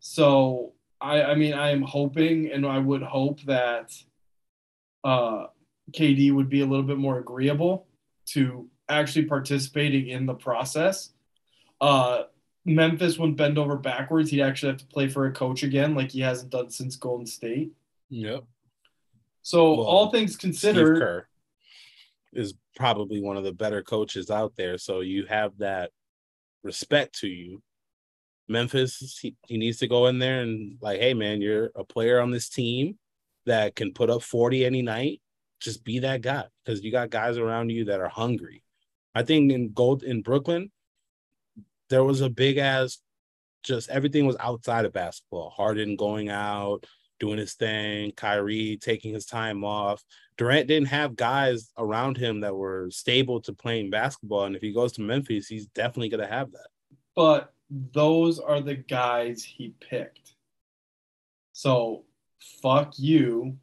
So 0.00 0.72
I 1.00 1.22
I 1.22 1.34
mean 1.34 1.52
I 1.52 1.70
am 1.70 1.82
hoping 1.82 2.50
and 2.50 2.66
I 2.66 2.78
would 2.78 3.02
hope 3.02 3.40
that 3.42 3.92
uh 5.04 5.46
KD 5.92 6.32
would 6.32 6.48
be 6.48 6.60
a 6.60 6.66
little 6.66 6.84
bit 6.84 6.98
more 6.98 7.18
agreeable 7.18 7.86
to 8.26 8.68
actually 8.88 9.26
participating 9.26 10.08
in 10.08 10.26
the 10.26 10.34
process. 10.34 11.10
Uh, 11.80 12.24
Memphis 12.64 13.18
wouldn't 13.18 13.38
bend 13.38 13.58
over 13.58 13.76
backwards. 13.76 14.30
He'd 14.30 14.42
actually 14.42 14.72
have 14.72 14.80
to 14.80 14.86
play 14.86 15.08
for 15.08 15.26
a 15.26 15.32
coach 15.32 15.62
again, 15.62 15.94
like 15.94 16.10
he 16.10 16.20
hasn't 16.20 16.50
done 16.50 16.70
since 16.70 16.96
Golden 16.96 17.26
State. 17.26 17.72
Yep. 18.10 18.44
So 19.42 19.74
Well, 19.74 19.86
all 19.86 20.10
things 20.10 20.32
Steve 20.32 20.40
considered, 20.40 20.98
Kerr 20.98 21.26
is 22.36 22.54
probably 22.76 23.20
one 23.20 23.36
of 23.36 23.44
the 23.44 23.52
better 23.52 23.82
coaches 23.82 24.30
out 24.30 24.54
there. 24.56 24.78
So 24.78 25.00
you 25.00 25.26
have 25.26 25.58
that 25.58 25.90
respect 26.62 27.20
to 27.20 27.28
you. 27.28 27.62
Memphis, 28.48 29.18
he, 29.20 29.34
he 29.46 29.56
needs 29.56 29.78
to 29.78 29.88
go 29.88 30.06
in 30.06 30.18
there 30.18 30.42
and 30.42 30.78
like, 30.80 31.00
hey 31.00 31.14
man, 31.14 31.40
you're 31.40 31.70
a 31.74 31.84
player 31.84 32.20
on 32.20 32.30
this 32.30 32.48
team 32.48 32.96
that 33.46 33.74
can 33.74 33.92
put 33.92 34.10
up 34.10 34.22
40 34.22 34.64
any 34.64 34.82
night. 34.82 35.20
Just 35.60 35.84
be 35.84 36.00
that 36.00 36.20
guy 36.20 36.44
because 36.64 36.82
you 36.82 36.92
got 36.92 37.10
guys 37.10 37.38
around 37.38 37.70
you 37.70 37.86
that 37.86 38.00
are 38.00 38.08
hungry. 38.08 38.62
I 39.14 39.22
think 39.22 39.50
in 39.50 39.72
gold 39.72 40.02
in 40.02 40.22
Brooklyn, 40.22 40.70
there 41.88 42.04
was 42.04 42.20
a 42.20 42.28
big 42.28 42.58
ass 42.58 42.98
just 43.66 43.90
everything 43.90 44.26
was 44.26 44.36
outside 44.38 44.84
of 44.84 44.92
basketball. 44.92 45.50
Harden 45.50 45.96
going 45.96 46.28
out, 46.28 46.86
doing 47.18 47.38
his 47.38 47.54
thing, 47.54 48.12
Kyrie 48.12 48.78
taking 48.80 49.14
his 49.14 49.26
time 49.26 49.64
off. 49.64 50.02
Durant 50.36 50.68
didn't 50.68 50.88
have 50.88 51.16
guys 51.16 51.70
around 51.78 52.16
him 52.16 52.40
that 52.40 52.54
were 52.54 52.88
stable 52.90 53.40
to 53.42 53.52
playing 53.54 53.90
basketball. 53.90 54.44
And 54.44 54.54
if 54.56 54.62
he 54.62 54.72
goes 54.72 54.92
to 54.92 55.00
Memphis, 55.00 55.46
he's 55.48 55.66
definitely 55.68 56.10
gonna 56.10 56.26
have 56.26 56.52
that. 56.52 56.68
but 57.14 57.52
those 57.70 58.38
are 58.38 58.60
the 58.60 58.74
guys 58.76 59.42
he 59.42 59.74
picked. 59.80 60.34
So 61.52 62.04
fuck 62.62 62.94
you. 62.98 63.56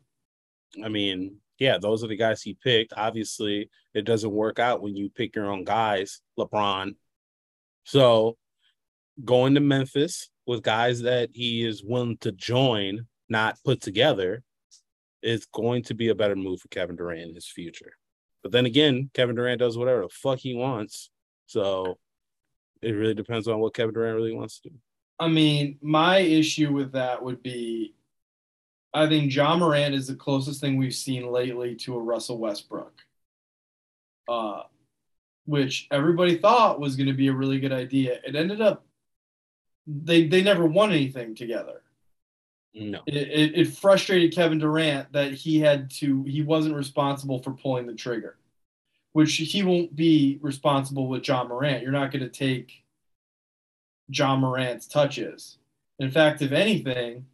I 0.83 0.89
mean, 0.89 1.37
yeah, 1.59 1.77
those 1.77 2.03
are 2.03 2.07
the 2.07 2.17
guys 2.17 2.41
he 2.41 2.55
picked. 2.55 2.93
Obviously, 2.97 3.69
it 3.93 4.03
doesn't 4.05 4.31
work 4.31 4.59
out 4.59 4.81
when 4.81 4.95
you 4.95 5.09
pick 5.09 5.35
your 5.35 5.49
own 5.51 5.63
guys, 5.63 6.19
LeBron. 6.37 6.95
So 7.85 8.37
going 9.23 9.53
to 9.53 9.61
Memphis 9.61 10.29
with 10.47 10.63
guys 10.63 11.01
that 11.03 11.29
he 11.31 11.63
is 11.65 11.83
willing 11.83 12.17
to 12.17 12.31
join, 12.31 13.05
not 13.29 13.57
put 13.63 13.81
together, 13.81 14.43
is 15.21 15.45
going 15.45 15.83
to 15.83 15.93
be 15.93 16.09
a 16.09 16.15
better 16.15 16.35
move 16.35 16.59
for 16.59 16.67
Kevin 16.67 16.95
Durant 16.95 17.29
in 17.29 17.35
his 17.35 17.47
future. 17.47 17.93
But 18.41 18.51
then 18.51 18.65
again, 18.65 19.09
Kevin 19.13 19.35
Durant 19.35 19.59
does 19.59 19.77
whatever 19.77 20.01
the 20.01 20.09
fuck 20.09 20.39
he 20.39 20.53
wants. 20.53 21.09
So 21.47 21.97
it 22.81 22.91
really 22.91 23.13
depends 23.13 23.47
on 23.47 23.59
what 23.59 23.73
Kevin 23.73 23.93
Durant 23.93 24.15
really 24.15 24.35
wants 24.35 24.59
to 24.59 24.69
do. 24.69 24.75
I 25.19 25.29
mean, 25.29 25.77
my 25.81 26.17
issue 26.17 26.73
with 26.73 26.91
that 26.93 27.23
would 27.23 27.41
be 27.41 27.95
I 28.95 29.07
think 29.07 29.33
Ja 29.33 29.57
Morant 29.57 29.95
is 29.95 30.07
the 30.07 30.15
closest 30.15 30.61
thing 30.61 30.77
we've 30.77 30.93
seen 30.93 31.31
lately 31.31 31.75
to 31.77 31.95
a 31.95 32.01
Russell 32.01 32.37
Westbrook. 32.37 32.93
Uh 34.27 34.63
which 35.45 35.87
everybody 35.91 36.37
thought 36.37 36.79
was 36.79 36.95
going 36.95 37.07
to 37.07 37.13
be 37.13 37.27
a 37.27 37.33
really 37.33 37.59
good 37.59 37.73
idea. 37.73 38.19
It 38.25 38.35
ended 38.35 38.61
up 38.61 38.85
they 39.87 40.27
they 40.27 40.41
never 40.41 40.65
won 40.65 40.91
anything 40.91 41.35
together. 41.35 41.82
No. 42.73 43.01
It, 43.05 43.15
it, 43.15 43.55
it 43.55 43.67
frustrated 43.67 44.33
Kevin 44.33 44.57
Durant 44.57 45.11
that 45.13 45.33
he 45.33 45.59
had 45.59 45.91
to 45.91 46.23
he 46.23 46.41
wasn't 46.41 46.75
responsible 46.75 47.41
for 47.41 47.51
pulling 47.51 47.85
the 47.85 47.93
trigger, 47.93 48.37
which 49.11 49.35
he 49.35 49.63
won't 49.63 49.95
be 49.95 50.39
responsible 50.41 51.07
with 51.07 51.27
Ja 51.27 51.43
Morant. 51.43 51.83
You're 51.83 51.91
not 51.91 52.11
going 52.11 52.23
to 52.23 52.29
take 52.29 52.83
Ja 54.09 54.35
Morant's 54.35 54.87
touches. 54.87 55.57
In 55.99 56.09
fact, 56.09 56.41
if 56.41 56.51
anything, 56.51 57.25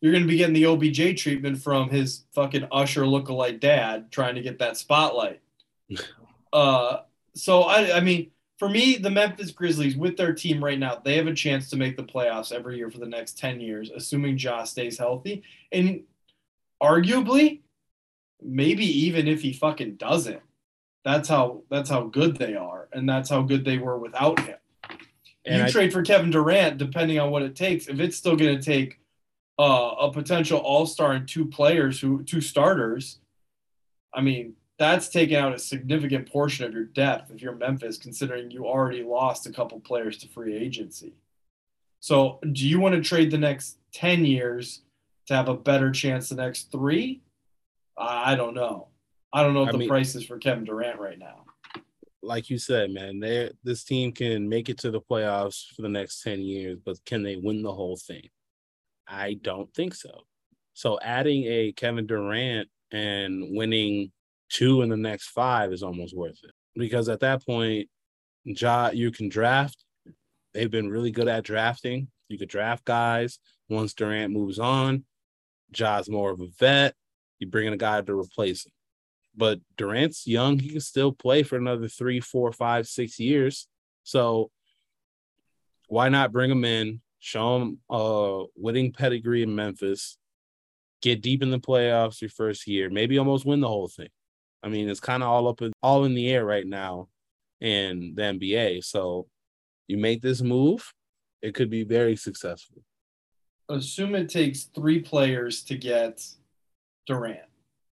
you're 0.00 0.12
going 0.12 0.24
to 0.24 0.28
be 0.28 0.38
getting 0.38 0.54
the 0.54 0.66
OBJ 0.66 1.20
treatment 1.20 1.58
from 1.58 1.90
his 1.90 2.24
fucking 2.32 2.66
Usher 2.72 3.02
lookalike 3.02 3.60
dad 3.60 4.10
trying 4.10 4.34
to 4.34 4.40
get 4.40 4.58
that 4.60 4.78
spotlight. 4.78 5.40
uh, 6.54 7.00
so 7.34 7.62
I, 7.62 7.98
I 7.98 8.00
mean, 8.00 8.30
for 8.60 8.68
me, 8.68 8.98
the 8.98 9.10
Memphis 9.10 9.52
Grizzlies 9.52 9.96
with 9.96 10.18
their 10.18 10.34
team 10.34 10.62
right 10.62 10.78
now, 10.78 11.00
they 11.02 11.16
have 11.16 11.26
a 11.26 11.32
chance 11.32 11.70
to 11.70 11.76
make 11.76 11.96
the 11.96 12.02
playoffs 12.02 12.52
every 12.52 12.76
year 12.76 12.90
for 12.90 12.98
the 12.98 13.06
next 13.06 13.38
10 13.38 13.58
years, 13.58 13.90
assuming 13.90 14.36
Ja 14.36 14.64
stays 14.64 14.98
healthy. 14.98 15.42
And 15.72 16.02
arguably, 16.82 17.60
maybe 18.42 18.84
even 19.06 19.28
if 19.28 19.40
he 19.40 19.54
fucking 19.54 19.94
doesn't. 19.94 20.42
That's 21.06 21.26
how 21.26 21.62
that's 21.70 21.88
how 21.88 22.02
good 22.02 22.36
they 22.36 22.54
are, 22.54 22.90
and 22.92 23.08
that's 23.08 23.30
how 23.30 23.40
good 23.40 23.64
they 23.64 23.78
were 23.78 23.96
without 23.96 24.38
him. 24.40 24.58
And 25.46 25.56
you 25.56 25.64
I- 25.64 25.70
trade 25.70 25.90
for 25.90 26.02
Kevin 26.02 26.28
Durant, 26.28 26.76
depending 26.76 27.18
on 27.18 27.30
what 27.30 27.40
it 27.40 27.56
takes. 27.56 27.88
If 27.88 27.98
it's 27.98 28.18
still 28.18 28.36
going 28.36 28.58
to 28.58 28.62
take 28.62 29.00
uh, 29.58 29.94
a 30.00 30.12
potential 30.12 30.58
All 30.58 30.84
Star 30.84 31.12
and 31.12 31.26
two 31.26 31.46
players 31.46 31.98
who 31.98 32.22
two 32.24 32.42
starters, 32.42 33.20
I 34.12 34.20
mean 34.20 34.56
that's 34.80 35.08
taking 35.10 35.36
out 35.36 35.54
a 35.54 35.58
significant 35.58 36.26
portion 36.32 36.64
of 36.64 36.72
your 36.72 36.84
depth 36.84 37.30
if 37.30 37.42
you're 37.42 37.54
Memphis, 37.54 37.98
considering 37.98 38.50
you 38.50 38.66
already 38.66 39.02
lost 39.02 39.46
a 39.46 39.52
couple 39.52 39.78
players 39.78 40.16
to 40.18 40.28
free 40.28 40.56
agency. 40.56 41.12
So, 42.00 42.40
do 42.52 42.66
you 42.66 42.80
want 42.80 42.94
to 42.94 43.02
trade 43.02 43.30
the 43.30 43.36
next 43.36 43.76
ten 43.92 44.24
years 44.24 44.80
to 45.26 45.34
have 45.34 45.50
a 45.50 45.54
better 45.54 45.90
chance 45.90 46.30
the 46.30 46.34
next 46.36 46.72
three? 46.72 47.20
I 47.98 48.34
don't 48.34 48.54
know. 48.54 48.88
I 49.34 49.42
don't 49.42 49.52
know 49.52 49.64
what 49.64 49.72
the 49.72 49.78
mean- 49.78 49.88
price 49.88 50.14
is 50.14 50.24
for 50.24 50.38
Kevin 50.38 50.64
Durant 50.64 50.98
right 50.98 51.18
now. 51.18 51.44
like 52.22 52.48
you 52.48 52.56
said, 52.58 52.90
man, 52.90 53.20
they 53.20 53.50
this 53.62 53.84
team 53.84 54.12
can 54.12 54.48
make 54.48 54.70
it 54.70 54.78
to 54.78 54.90
the 54.90 55.00
playoffs 55.00 55.66
for 55.74 55.82
the 55.82 55.88
next 55.90 56.22
10 56.22 56.40
years, 56.40 56.78
but 56.84 56.96
can 57.04 57.22
they 57.22 57.36
win 57.36 57.62
the 57.62 57.72
whole 57.72 57.98
thing? 57.98 58.28
I 59.06 59.34
don't 59.34 59.72
think 59.74 59.94
so. 59.94 60.22
So 60.72 60.98
adding 61.02 61.44
a 61.44 61.72
Kevin 61.72 62.06
Durant 62.06 62.68
and 62.92 63.54
winning 63.54 64.12
two 64.50 64.82
in 64.82 64.88
the 64.88 64.96
next 64.96 65.28
five 65.28 65.72
is 65.72 65.82
almost 65.82 66.16
worth 66.16 66.38
it. 66.42 66.52
Because 66.76 67.08
at 67.08 67.20
that 67.20 67.44
point, 67.44 67.88
Ja, 68.44 68.90
you 68.92 69.10
can 69.10 69.28
draft. 69.28 69.84
They've 70.52 70.70
been 70.70 70.90
really 70.90 71.10
good 71.10 71.28
at 71.28 71.44
drafting. 71.44 72.08
You 72.28 72.38
could 72.38 72.48
draft 72.48 72.84
guys. 72.84 73.38
Once 73.68 73.94
Durant 73.94 74.32
moves 74.32 74.58
on, 74.58 75.04
Ja's 75.70 76.08
more 76.08 76.30
of 76.30 76.40
a 76.40 76.48
vet. 76.58 76.94
You 77.38 77.46
bring 77.46 77.66
in 77.66 77.72
a 77.72 77.78
guy 77.78 78.00
to 78.00 78.18
replace 78.18 78.66
him 78.66 78.72
but 79.36 79.60
Durant's 79.76 80.26
young. 80.26 80.58
He 80.58 80.70
can 80.70 80.80
still 80.80 81.12
play 81.12 81.42
for 81.42 81.56
another 81.56 81.88
three, 81.88 82.20
four, 82.20 82.52
five, 82.52 82.86
six 82.86 83.18
years. 83.18 83.68
So 84.04 84.50
why 85.88 86.08
not 86.08 86.32
bring 86.32 86.50
him 86.50 86.64
in, 86.64 87.00
show 87.18 87.56
him 87.56 87.78
a 87.88 88.44
winning 88.56 88.92
pedigree 88.92 89.42
in 89.42 89.54
Memphis, 89.54 90.18
get 91.02 91.22
deep 91.22 91.42
in 91.42 91.50
the 91.50 91.58
playoffs 91.58 92.20
your 92.20 92.30
first 92.30 92.66
year, 92.66 92.90
maybe 92.90 93.18
almost 93.18 93.46
win 93.46 93.60
the 93.60 93.68
whole 93.68 93.88
thing. 93.88 94.08
I 94.62 94.68
mean, 94.68 94.88
it's 94.88 95.00
kind 95.00 95.22
of 95.22 95.28
all 95.28 95.48
up 95.48 95.62
in, 95.62 95.72
all 95.82 96.04
in 96.04 96.14
the 96.14 96.30
air 96.30 96.44
right 96.44 96.66
now 96.66 97.08
in 97.60 98.14
the 98.14 98.22
NBA. 98.22 98.84
So 98.84 99.26
you 99.88 99.98
make 99.98 100.22
this 100.22 100.42
move, 100.42 100.92
it 101.42 101.54
could 101.54 101.70
be 101.70 101.84
very 101.84 102.16
successful. 102.16 102.82
assume 103.68 104.14
it 104.14 104.28
takes 104.28 104.64
three 104.64 105.00
players 105.00 105.62
to 105.64 105.76
get 105.76 106.24
Durant, 107.06 107.40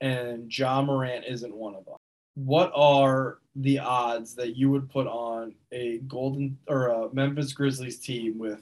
and 0.01 0.57
Ja 0.57 0.83
Morant 0.83 1.25
isn't 1.27 1.55
one 1.55 1.75
of 1.75 1.85
them. 1.85 1.97
What 2.35 2.73
are 2.75 3.39
the 3.57 3.79
odds 3.79 4.35
that 4.37 4.57
you 4.57 4.71
would 4.71 4.89
put 4.89 5.07
on 5.07 5.55
a 5.71 5.99
Golden 6.09 6.57
or 6.67 6.87
a 6.87 7.13
Memphis 7.13 7.53
Grizzlies 7.53 7.99
team 7.99 8.39
with 8.39 8.61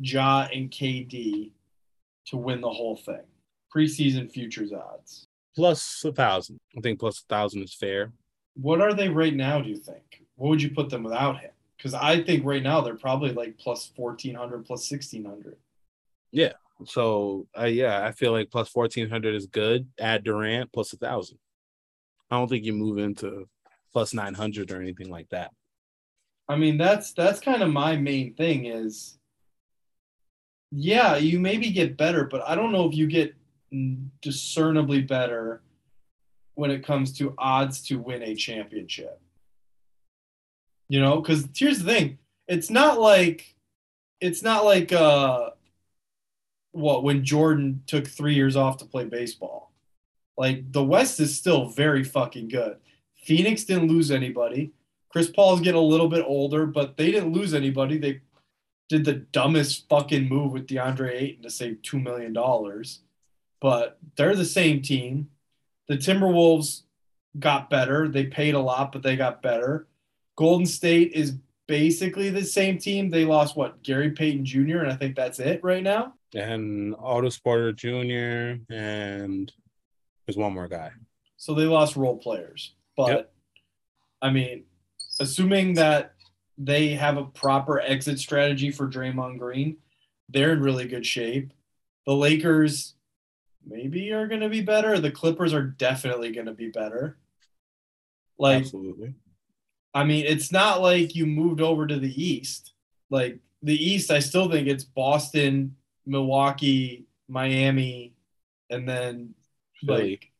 Ja 0.00 0.48
and 0.52 0.70
KD 0.70 1.52
to 2.26 2.36
win 2.36 2.60
the 2.60 2.70
whole 2.70 2.96
thing? 2.96 3.22
Preseason 3.74 4.30
futures 4.30 4.72
odds. 4.72 5.23
Plus 5.54 6.04
a 6.04 6.12
thousand. 6.12 6.60
I 6.76 6.80
think 6.80 6.98
plus 6.98 7.20
a 7.20 7.24
thousand 7.32 7.62
is 7.62 7.74
fair. 7.74 8.12
What 8.54 8.80
are 8.80 8.94
they 8.94 9.08
right 9.08 9.34
now? 9.34 9.60
Do 9.60 9.68
you 9.68 9.76
think? 9.76 10.22
What 10.36 10.48
would 10.50 10.62
you 10.62 10.70
put 10.70 10.90
them 10.90 11.04
without 11.04 11.40
him? 11.40 11.50
Because 11.76 11.94
I 11.94 12.22
think 12.22 12.44
right 12.44 12.62
now 12.62 12.80
they're 12.80 12.96
probably 12.96 13.32
like 13.32 13.58
plus 13.58 13.90
fourteen 13.96 14.34
hundred, 14.34 14.64
plus 14.64 14.88
sixteen 14.88 15.24
hundred. 15.24 15.56
Yeah. 16.30 16.52
So 16.86 17.46
uh, 17.58 17.64
yeah, 17.64 18.04
I 18.04 18.12
feel 18.12 18.32
like 18.32 18.50
plus 18.50 18.68
fourteen 18.68 19.08
hundred 19.08 19.34
is 19.34 19.46
good. 19.46 19.86
Add 20.00 20.24
Durant 20.24 20.72
plus 20.72 20.92
a 20.92 20.96
thousand. 20.96 21.38
I 22.30 22.36
don't 22.36 22.48
think 22.48 22.64
you 22.64 22.72
move 22.72 22.98
into 22.98 23.48
plus 23.92 24.14
nine 24.14 24.34
hundred 24.34 24.72
or 24.72 24.80
anything 24.80 25.08
like 25.08 25.28
that. 25.30 25.52
I 26.48 26.56
mean, 26.56 26.76
that's 26.78 27.12
that's 27.12 27.40
kind 27.40 27.62
of 27.62 27.70
my 27.70 27.96
main 27.96 28.34
thing 28.34 28.66
is 28.66 29.18
yeah, 30.76 31.16
you 31.16 31.38
maybe 31.38 31.70
get 31.70 31.96
better, 31.96 32.24
but 32.24 32.42
I 32.46 32.54
don't 32.54 32.72
know 32.72 32.88
if 32.88 32.94
you 32.94 33.06
get 33.06 33.34
discernibly 34.22 35.02
better 35.02 35.62
when 36.54 36.70
it 36.70 36.84
comes 36.84 37.16
to 37.18 37.34
odds 37.38 37.82
to 37.82 37.96
win 37.96 38.22
a 38.22 38.34
championship. 38.34 39.20
You 40.88 41.00
know, 41.00 41.20
cuz 41.22 41.48
here's 41.56 41.80
the 41.80 41.92
thing. 41.92 42.18
It's 42.46 42.70
not 42.70 43.00
like 43.00 43.54
it's 44.20 44.42
not 44.42 44.64
like 44.64 44.92
uh 44.92 45.50
what 46.72 47.02
when 47.02 47.24
Jordan 47.24 47.82
took 47.86 48.06
3 48.06 48.34
years 48.34 48.56
off 48.56 48.78
to 48.78 48.84
play 48.84 49.04
baseball. 49.04 49.72
Like 50.36 50.72
the 50.72 50.84
West 50.84 51.20
is 51.20 51.36
still 51.36 51.68
very 51.68 52.04
fucking 52.04 52.48
good. 52.48 52.76
Phoenix 53.24 53.64
didn't 53.64 53.88
lose 53.88 54.10
anybody. 54.10 54.72
Chris 55.08 55.30
Paul's 55.30 55.60
getting 55.60 55.80
a 55.80 55.84
little 55.84 56.08
bit 56.08 56.24
older, 56.26 56.66
but 56.66 56.96
they 56.96 57.10
didn't 57.12 57.32
lose 57.32 57.54
anybody. 57.54 57.98
They 57.98 58.20
did 58.88 59.04
the 59.04 59.14
dumbest 59.14 59.88
fucking 59.88 60.28
move 60.28 60.52
with 60.52 60.66
DeAndre 60.66 61.12
Ayton 61.12 61.42
to 61.44 61.50
save 61.50 61.78
$2 61.82 62.02
million. 62.02 62.36
But 63.64 63.98
they're 64.18 64.36
the 64.36 64.44
same 64.44 64.82
team. 64.82 65.30
The 65.88 65.96
Timberwolves 65.96 66.82
got 67.38 67.70
better. 67.70 68.08
They 68.08 68.26
paid 68.26 68.54
a 68.54 68.60
lot, 68.60 68.92
but 68.92 69.02
they 69.02 69.16
got 69.16 69.40
better. 69.40 69.88
Golden 70.36 70.66
State 70.66 71.12
is 71.12 71.38
basically 71.66 72.28
the 72.28 72.44
same 72.44 72.76
team. 72.76 73.08
They 73.08 73.24
lost 73.24 73.56
what 73.56 73.82
Gary 73.82 74.10
Payton 74.10 74.44
Jr. 74.44 74.80
and 74.80 74.92
I 74.92 74.96
think 74.96 75.16
that's 75.16 75.38
it 75.38 75.64
right 75.64 75.82
now. 75.82 76.12
And 76.34 76.94
Otto 76.98 77.30
Porter 77.42 77.72
Jr. 77.72 78.60
and 78.70 79.50
there's 80.26 80.36
one 80.36 80.52
more 80.52 80.68
guy. 80.68 80.90
So 81.38 81.54
they 81.54 81.64
lost 81.64 81.96
role 81.96 82.18
players. 82.18 82.74
But 82.98 83.08
Yep. 83.08 83.32
I 84.20 84.28
mean, 84.28 84.64
assuming 85.20 85.72
that 85.76 86.12
they 86.58 86.88
have 86.88 87.16
a 87.16 87.24
proper 87.24 87.80
exit 87.80 88.18
strategy 88.18 88.70
for 88.70 88.86
Draymond 88.88 89.38
Green, 89.38 89.78
they're 90.28 90.52
in 90.52 90.60
really 90.60 90.86
good 90.86 91.06
shape. 91.06 91.54
The 92.04 92.12
Lakers 92.14 92.94
maybe 93.66 94.12
are 94.12 94.26
going 94.26 94.40
to 94.40 94.48
be 94.48 94.62
better. 94.62 94.98
The 94.98 95.10
Clippers 95.10 95.52
are 95.52 95.62
definitely 95.62 96.32
going 96.32 96.46
to 96.46 96.52
be 96.52 96.68
better. 96.68 97.18
Like, 98.38 98.62
Absolutely. 98.62 99.14
I 99.94 100.04
mean, 100.04 100.24
it's 100.26 100.50
not 100.50 100.80
like 100.82 101.14
you 101.14 101.26
moved 101.26 101.60
over 101.60 101.86
to 101.86 101.98
the 101.98 102.22
East. 102.22 102.72
Like 103.10 103.38
the 103.62 103.76
East, 103.76 104.10
I 104.10 104.18
still 104.18 104.50
think 104.50 104.66
it's 104.66 104.84
Boston, 104.84 105.76
Milwaukee, 106.04 107.06
Miami, 107.28 108.14
and 108.70 108.88
then 108.88 109.34
Philly. 109.84 110.10
like 110.10 110.32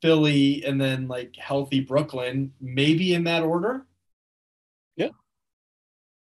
Philly, 0.00 0.64
and 0.64 0.80
then 0.80 1.06
like 1.06 1.36
healthy 1.36 1.80
Brooklyn, 1.80 2.52
maybe 2.60 3.14
in 3.14 3.24
that 3.24 3.42
order. 3.42 3.86
Yeah. 4.96 5.10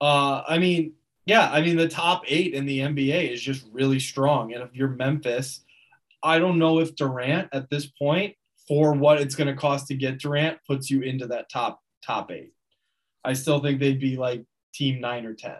Uh, 0.00 0.42
I 0.46 0.58
mean, 0.58 0.94
yeah, 1.24 1.50
I 1.50 1.60
mean 1.60 1.76
the 1.76 1.88
top 1.88 2.24
eight 2.26 2.54
in 2.54 2.66
the 2.66 2.80
NBA 2.80 3.32
is 3.32 3.40
just 3.40 3.64
really 3.72 4.00
strong, 4.00 4.54
and 4.54 4.62
if 4.62 4.74
you're 4.74 4.88
Memphis, 4.88 5.60
I 6.26 6.40
don't 6.40 6.58
know 6.58 6.80
if 6.80 6.96
Durant 6.96 7.48
at 7.52 7.70
this 7.70 7.86
point, 7.86 8.34
for 8.66 8.92
what 8.94 9.20
it's 9.20 9.36
going 9.36 9.46
to 9.46 9.54
cost 9.54 9.86
to 9.86 9.94
get 9.94 10.18
Durant, 10.18 10.58
puts 10.66 10.90
you 10.90 11.02
into 11.02 11.28
that 11.28 11.48
top 11.48 11.80
top 12.04 12.32
eight. 12.32 12.52
I 13.24 13.32
still 13.32 13.60
think 13.60 13.78
they'd 13.78 14.00
be 14.00 14.16
like 14.16 14.44
team 14.74 15.00
nine 15.00 15.24
or 15.24 15.34
ten. 15.34 15.58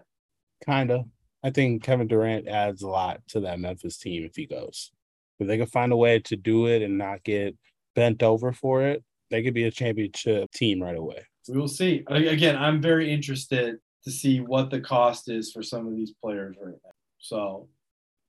Kind 0.64 0.90
of. 0.90 1.04
I 1.44 1.50
think 1.50 1.84
Kevin 1.84 2.08
Durant 2.08 2.48
adds 2.48 2.82
a 2.82 2.88
lot 2.88 3.20
to 3.28 3.40
that 3.40 3.60
Memphis 3.60 3.96
team 3.98 4.24
if 4.24 4.34
he 4.34 4.46
goes. 4.46 4.90
If 5.38 5.46
they 5.46 5.56
can 5.56 5.66
find 5.66 5.92
a 5.92 5.96
way 5.96 6.18
to 6.20 6.36
do 6.36 6.66
it 6.66 6.82
and 6.82 6.98
not 6.98 7.22
get 7.22 7.56
bent 7.94 8.24
over 8.24 8.52
for 8.52 8.82
it, 8.82 9.04
they 9.30 9.44
could 9.44 9.54
be 9.54 9.64
a 9.64 9.70
championship 9.70 10.50
team 10.50 10.82
right 10.82 10.96
away. 10.96 11.24
We 11.48 11.58
will 11.58 11.68
see. 11.68 12.02
Again, 12.08 12.56
I'm 12.56 12.82
very 12.82 13.12
interested 13.12 13.76
to 14.04 14.10
see 14.10 14.40
what 14.40 14.70
the 14.70 14.80
cost 14.80 15.28
is 15.30 15.52
for 15.52 15.62
some 15.62 15.86
of 15.86 15.94
these 15.94 16.12
players 16.20 16.56
right 16.60 16.74
now. 16.84 16.90
So, 17.18 17.68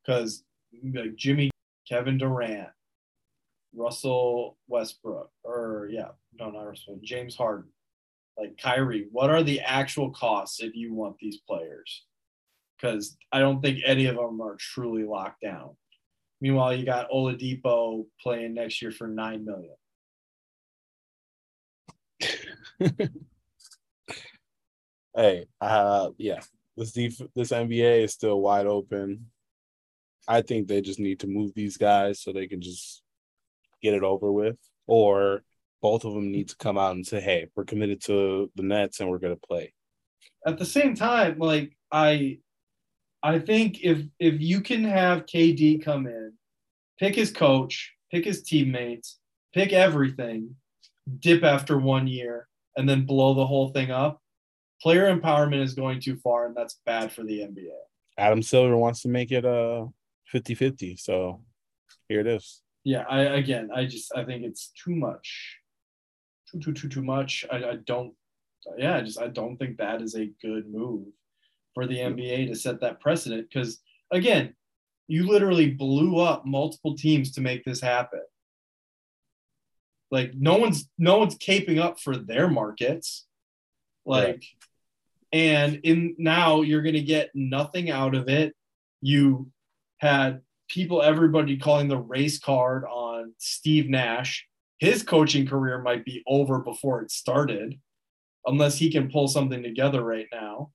because 0.06 0.44
like 0.94 1.16
Jimmy, 1.16 1.50
Kevin 1.88 2.18
Durant, 2.18 2.70
Russell 3.76 4.58
Westbrook, 4.68 5.30
or 5.44 5.88
yeah, 5.92 6.10
no, 6.40 6.50
not 6.50 6.68
Russell, 6.68 7.00
James 7.04 7.36
Harden, 7.36 7.70
like 8.38 8.58
Kyrie, 8.58 9.08
what 9.12 9.30
are 9.30 9.44
the 9.44 9.62
actual 9.62 10.12
costs 10.12 10.62
if 10.62 10.76
you 10.76 10.94
want 10.94 11.18
these 11.20 11.38
players? 11.48 12.06
Because 12.76 13.18
I 13.32 13.40
don't 13.40 13.62
think 13.62 13.80
any 13.86 14.06
of 14.06 14.16
them 14.16 14.42
are 14.42 14.56
truly 14.60 15.04
locked 15.04 15.42
down. 15.42 15.76
Meanwhile, 16.40 16.76
you 16.76 16.86
got 16.86 17.10
Oladipo 17.10 18.06
playing 18.22 18.54
next 18.54 18.82
year 18.82 18.92
for 18.92 19.08
nine 19.08 19.46
million. 19.46 19.76
Hey, 25.18 25.48
uh, 25.60 26.12
yeah, 26.20 26.42
this 26.76 26.92
def- 26.92 27.28
this 27.34 27.50
NBA 27.50 28.04
is 28.04 28.14
still 28.14 28.40
wide 28.40 28.68
open. 28.68 29.32
I 30.28 30.42
think 30.42 30.68
they 30.68 30.82
just 30.82 31.00
need 31.00 31.22
to 31.22 31.28
move 31.28 31.54
these 31.54 31.78
guys 31.78 32.22
so 32.22 32.32
they 32.32 32.48
can 32.48 32.62
just 32.62 33.04
get 33.82 33.94
it 33.94 34.04
over 34.04 34.32
with, 34.32 34.58
or 34.86 35.44
both 35.82 36.06
of 36.06 36.14
them 36.14 36.32
need 36.32 36.50
to 36.50 36.58
come 36.58 36.78
out 36.78 36.96
and 36.96 37.06
say, 37.06 37.22
"Hey, 37.22 37.48
we're 37.56 37.66
committed 37.66 38.02
to 38.04 38.52
the 38.56 38.64
Nets 38.64 39.00
and 39.00 39.10
we're 39.10 39.20
going 39.20 39.36
to 39.36 39.48
play." 39.48 39.74
at 40.48 40.58
the 40.58 40.66
same 40.66 40.96
time, 40.96 41.38
like 41.40 41.78
I 41.92 42.40
I 43.22 43.40
think 43.40 43.84
if 43.84 44.00
if 44.20 44.40
you 44.40 44.62
can 44.62 44.84
have 44.86 45.26
KD 45.26 45.84
come 45.84 46.08
in, 46.08 46.34
pick 47.00 47.16
his 47.16 47.32
coach, 47.32 47.94
pick 48.12 48.26
his 48.26 48.44
teammates, 48.44 49.20
pick 49.54 49.74
everything, 49.74 50.56
dip 51.20 51.44
after 51.44 51.78
one 51.78 52.08
year, 52.08 52.48
and 52.76 52.88
then 52.88 53.06
blow 53.06 53.34
the 53.34 53.46
whole 53.46 53.70
thing 53.70 53.92
up, 53.92 54.22
player 54.82 55.14
empowerment 55.14 55.62
is 55.62 55.74
going 55.74 56.00
too 56.00 56.16
far, 56.18 56.46
and 56.46 56.56
that's 56.56 56.80
bad 56.86 57.12
for 57.12 57.24
the 57.24 57.40
NBA. 57.40 57.78
Adam 58.18 58.42
Silver 58.42 58.78
wants 58.78 59.02
to 59.02 59.10
make 59.10 59.32
it 59.32 59.46
uh 60.34 60.38
50-50, 60.38 61.00
so 61.00 61.42
here 62.08 62.20
it 62.20 62.28
is. 62.28 62.62
Yeah, 62.84 63.04
I 63.10 63.22
again, 63.22 63.70
I 63.74 63.86
just 63.86 64.16
I 64.16 64.24
think 64.24 64.44
it's 64.44 64.72
too 64.82 64.96
much, 64.96 65.58
too 66.50 66.60
too 66.60 66.74
too 66.74 66.88
too 66.88 67.04
much. 67.04 67.46
I, 67.52 67.58
I 67.58 67.76
don't, 67.86 68.14
yeah, 68.78 68.96
I 68.96 69.02
just 69.02 69.20
I 69.20 69.28
don't 69.28 69.58
think 69.58 69.78
that 69.78 70.02
is 70.02 70.16
a 70.16 70.32
good 70.42 70.72
move 70.72 71.08
for 71.74 71.86
the 71.86 71.98
NBA 71.98 72.48
to 72.48 72.56
set 72.56 72.80
that 72.82 73.02
precedent 73.02 73.48
because 73.52 73.82
again, 74.12 74.54
you 75.08 75.28
literally 75.28 75.72
blew 75.72 76.20
up 76.20 76.46
multiple 76.46 76.96
teams 76.96 77.32
to 77.34 77.42
make 77.42 77.64
this 77.66 77.82
happen. 77.82 78.22
Like 80.10 80.32
no 80.34 80.56
one's 80.56 80.90
no 80.98 81.18
one's 81.18 81.38
caping 81.38 81.80
up 81.80 82.00
for 82.00 82.16
their 82.16 82.50
markets, 82.50 83.26
like, 84.06 84.46
and 85.34 85.82
in 85.84 86.16
now 86.18 86.62
you're 86.62 86.84
gonna 86.84 87.02
get 87.02 87.32
nothing 87.36 87.92
out 87.92 88.16
of 88.16 88.30
it. 88.30 88.56
You 89.02 89.52
had 89.98 90.42
people, 90.70 91.02
everybody 91.02 91.58
calling 91.58 91.88
the 91.88 91.98
race 91.98 92.40
card 92.40 92.84
on 92.86 93.34
Steve 93.38 93.90
Nash. 93.90 94.46
His 94.80 95.02
coaching 95.04 95.48
career 95.48 95.82
might 95.82 96.06
be 96.06 96.24
over 96.28 96.60
before 96.60 97.02
it 97.02 97.12
started, 97.12 97.80
unless 98.46 98.78
he 98.78 98.92
can 98.92 99.10
pull 99.10 99.28
something 99.28 99.64
together 99.64 100.04
right 100.04 100.28
now. 100.32 100.72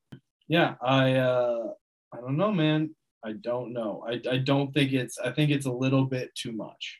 Yeah, 0.48 0.74
I 0.82 1.14
uh, 1.14 1.68
I 2.12 2.20
don't 2.20 2.36
know, 2.36 2.50
man. 2.52 2.94
I 3.24 3.32
don't 3.32 3.72
know. 3.72 4.04
I, 4.06 4.20
I 4.28 4.38
don't 4.38 4.74
think 4.74 4.92
it's 4.92 5.18
I 5.18 5.30
think 5.30 5.50
it's 5.52 5.66
a 5.66 5.72
little 5.72 6.04
bit 6.04 6.34
too 6.34 6.50
much. 6.52 6.98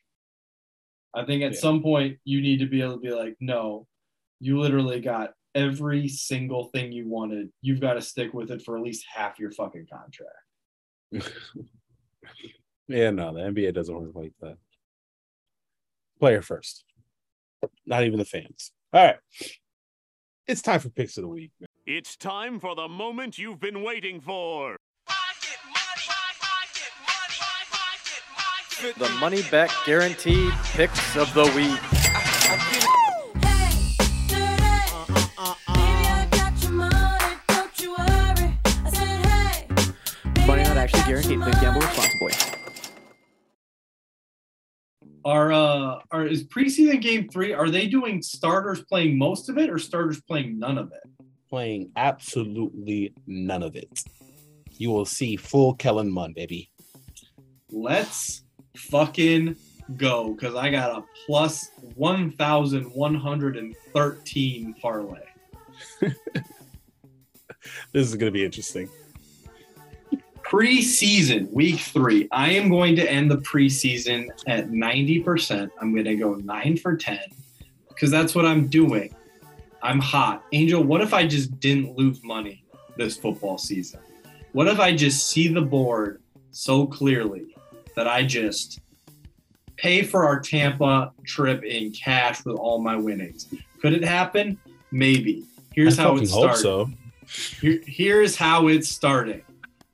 I 1.15 1.25
think 1.25 1.43
at 1.43 1.53
Yeah. 1.55 1.59
some 1.59 1.83
point 1.83 2.19
you 2.25 2.41
need 2.41 2.61
to 2.61 2.67
be 2.67 2.81
able 2.81 2.95
to 2.95 3.01
be 3.01 3.11
like, 3.11 3.37
no, 3.41 3.87
you 4.39 4.61
literally 4.61 5.01
got 5.01 5.33
every 5.55 6.07
single 6.09 6.67
thing 6.67 6.93
you 6.93 7.09
wanted. 7.09 7.51
You've 7.61 7.81
got 7.81 7.95
to 7.95 8.01
stick 8.01 8.33
with 8.33 8.51
it 8.53 8.63
for 8.63 8.77
at 8.79 8.85
least 8.85 9.05
half 9.13 9.39
your 9.41 9.51
fucking 9.51 9.87
contract. 9.93 10.39
Yeah, 12.89 13.11
no, 13.11 13.33
the 13.33 13.41
NBA 13.41 13.75
doesn't 13.75 13.95
work 13.95 14.15
like 14.15 14.33
that. 14.41 14.57
Player 16.21 16.43
first, 16.43 16.85
not 17.87 18.05
even 18.05 18.19
the 18.19 18.25
fans. 18.25 18.73
All 18.93 19.05
right, 19.05 19.17
it's 20.47 20.63
time 20.63 20.81
for 20.81 20.91
picks 20.91 21.17
of 21.17 21.23
the 21.23 21.29
week. 21.29 21.51
It's 21.87 22.17
time 22.17 22.61
for 22.61 22.75
the 22.75 22.89
moment 22.89 23.39
you've 23.39 23.61
been 23.61 23.83
waiting 23.83 24.21
for. 24.21 24.77
The 28.99 29.09
money 29.21 29.43
back 29.51 29.71
guaranteed 29.87 30.53
picks 30.75 31.17
of 31.17 31.33
the 31.35 31.45
week. 31.55 32.02
Actually 40.83 41.03
guaranteed. 41.05 41.41
Please 41.41 41.61
gamble 41.61 41.81
responsibly. 41.81 42.33
Are 45.25 45.53
uh 45.53 46.01
are 46.11 46.27
is 46.27 46.43
preseason 46.43 47.01
game 47.01 47.29
three? 47.29 47.53
Are 47.53 47.71
they 47.71 47.87
doing 47.87 48.21
starters 48.21 48.83
playing 48.83 49.17
most 49.17 49.49
of 49.49 49.59
it 49.59 49.71
or 49.71 49.79
starters 49.79 50.21
playing 50.23 50.59
none 50.59 50.79
of 50.79 50.91
it? 50.91 51.25
Playing 51.49 51.93
absolutely 51.95 53.15
none 53.29 53.63
of 53.63 53.77
it. 53.77 54.03
You 54.73 54.91
will 54.91 55.05
see 55.05 55.37
full 55.37 55.75
Kellen 55.75 56.11
Mond, 56.11 56.35
baby. 56.35 56.73
Let's 57.71 58.43
fucking 58.77 59.55
go 59.97 60.33
because 60.33 60.57
I 60.57 60.69
got 60.73 60.99
a 60.99 61.05
plus 61.27 61.71
one 61.95 62.33
thousand 62.33 62.87
one 62.87 63.15
hundred 63.15 63.57
and 63.57 63.73
thirteen 63.95 64.75
parlay. 64.83 65.21
This 67.93 68.09
is 68.09 68.17
going 68.17 68.33
to 68.33 68.37
be 68.37 68.45
interesting. 68.45 68.89
Preseason 70.53 71.51
week 71.51 71.81
three. 71.81 72.29
I 72.31 72.51
am 72.51 72.69
going 72.69 72.95
to 72.97 73.11
end 73.11 73.31
the 73.31 73.39
preseason 73.39 74.29
at 74.47 74.71
ninety 74.71 75.19
percent. 75.19 75.73
I'm 75.81 75.95
going 75.95 76.05
to 76.05 76.15
go 76.15 76.35
nine 76.35 76.77
for 76.77 76.95
ten 76.95 77.21
because 77.89 78.11
that's 78.11 78.35
what 78.35 78.45
I'm 78.45 78.67
doing. 78.67 79.15
I'm 79.83 79.99
hot. 79.99 80.45
Angel, 80.53 80.85
what 80.85 81.01
if 81.01 81.15
I 81.15 81.27
just 81.27 81.59
didn't 81.59 81.97
lose 81.97 82.23
money 82.23 82.65
this 82.99 83.17
football 83.17 83.57
season? 83.57 84.01
What 84.53 84.69
if 84.69 84.79
I 84.79 84.95
just 84.95 85.31
see 85.31 85.49
the 85.49 85.63
board 85.63 86.21
so 86.51 86.87
clearly 86.87 87.57
that 87.97 88.07
I 88.07 88.23
just 88.23 88.81
pay 89.77 90.03
for 90.03 90.27
our 90.27 90.39
Tampa 90.39 91.15
trip 91.25 91.65
in 91.65 91.93
cash 91.93 92.45
with 92.45 92.57
all 92.57 92.79
my 92.79 92.95
winnings? 92.97 93.49
Could 93.81 93.95
it 93.95 94.05
happen? 94.05 94.59
Maybe. 94.91 95.47
Here's 95.73 95.99
I 95.99 96.03
how 96.03 96.17
it 96.19 96.27
started. 96.27 96.59
so. 96.59 96.91
Here, 97.59 97.81
here's 97.87 98.37
how 98.37 98.69
it's 98.69 98.91
starting. 98.91 99.41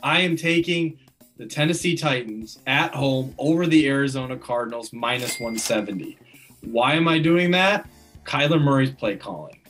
I 0.03 0.21
am 0.21 0.37
taking 0.37 0.99
the 1.39 1.47
Tennessee 1.47 1.97
Titans 1.97 2.61
at 2.67 2.95
home 2.95 3.35
over 3.39 3.67
the 3.67 3.89
Arizona 3.89 4.37
Cardinals 4.37 4.93
minus 4.93 5.41
170. 5.41 6.17
Why 6.63 6.95
am 6.95 7.09
I 7.09 7.19
doing 7.19 7.51
that? 7.53 7.89
Kyler 8.25 8.63
Murray's 8.63 8.91
play 8.91 9.17
calling. 9.17 9.61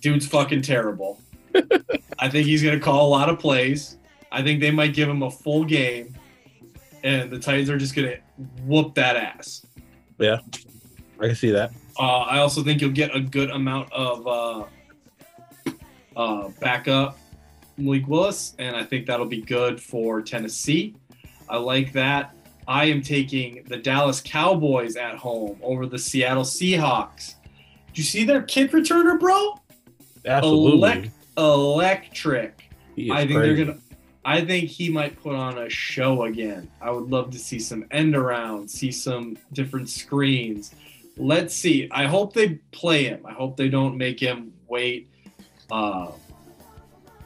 Dude's 0.00 0.26
fucking 0.26 0.62
terrible. 0.62 1.20
I 2.18 2.28
think 2.28 2.46
he's 2.46 2.62
going 2.62 2.78
to 2.78 2.84
call 2.84 3.06
a 3.06 3.10
lot 3.10 3.28
of 3.28 3.38
plays. 3.38 3.98
I 4.32 4.42
think 4.42 4.60
they 4.60 4.70
might 4.70 4.94
give 4.94 5.08
him 5.08 5.22
a 5.22 5.30
full 5.30 5.64
game, 5.64 6.16
and 7.02 7.30
the 7.30 7.38
Titans 7.38 7.70
are 7.70 7.78
just 7.78 7.94
going 7.94 8.08
to 8.08 8.18
whoop 8.62 8.94
that 8.94 9.16
ass. 9.16 9.66
Yeah, 10.18 10.38
I 11.20 11.26
can 11.26 11.36
see 11.36 11.50
that. 11.50 11.72
Uh, 11.98 12.20
I 12.20 12.38
also 12.38 12.62
think 12.62 12.80
you'll 12.80 12.90
get 12.90 13.14
a 13.14 13.20
good 13.20 13.50
amount 13.50 13.92
of 13.92 14.26
uh, 14.26 14.64
uh, 16.16 16.48
backup 16.60 17.18
Malik 17.76 18.06
Willis, 18.06 18.54
and 18.58 18.76
I 18.76 18.84
think 18.84 19.06
that'll 19.06 19.26
be 19.26 19.40
good 19.40 19.80
for 19.80 20.22
Tennessee. 20.22 20.94
I 21.48 21.56
like 21.56 21.92
that. 21.92 22.34
I 22.66 22.86
am 22.86 23.02
taking 23.02 23.64
the 23.68 23.76
Dallas 23.76 24.20
Cowboys 24.20 24.96
at 24.96 25.16
home 25.16 25.58
over 25.62 25.86
the 25.86 25.98
Seattle 25.98 26.44
Seahawks. 26.44 27.34
Did 27.88 27.98
you 27.98 28.04
see 28.04 28.24
their 28.24 28.42
kick 28.42 28.72
returner, 28.72 29.20
bro? 29.20 29.60
Absolutely. 30.24 30.88
Elec- 30.88 31.10
electric. 31.36 32.70
I 33.10 33.26
think 33.26 33.32
crazy. 33.32 33.34
they're 33.34 33.64
gonna. 33.66 33.78
I 34.24 34.42
think 34.42 34.70
he 34.70 34.88
might 34.88 35.20
put 35.22 35.34
on 35.34 35.58
a 35.58 35.68
show 35.68 36.24
again. 36.24 36.70
I 36.80 36.90
would 36.90 37.10
love 37.10 37.30
to 37.32 37.38
see 37.38 37.58
some 37.58 37.84
end 37.90 38.16
around, 38.16 38.70
see 38.70 38.90
some 38.90 39.36
different 39.52 39.90
screens. 39.90 40.74
Let's 41.18 41.54
see. 41.54 41.88
I 41.90 42.06
hope 42.06 42.32
they 42.32 42.54
play 42.72 43.04
him. 43.04 43.26
I 43.26 43.32
hope 43.32 43.56
they 43.56 43.68
don't 43.68 43.98
make 43.98 44.18
him 44.18 44.54
wait. 44.66 45.10
Uh, 45.70 46.12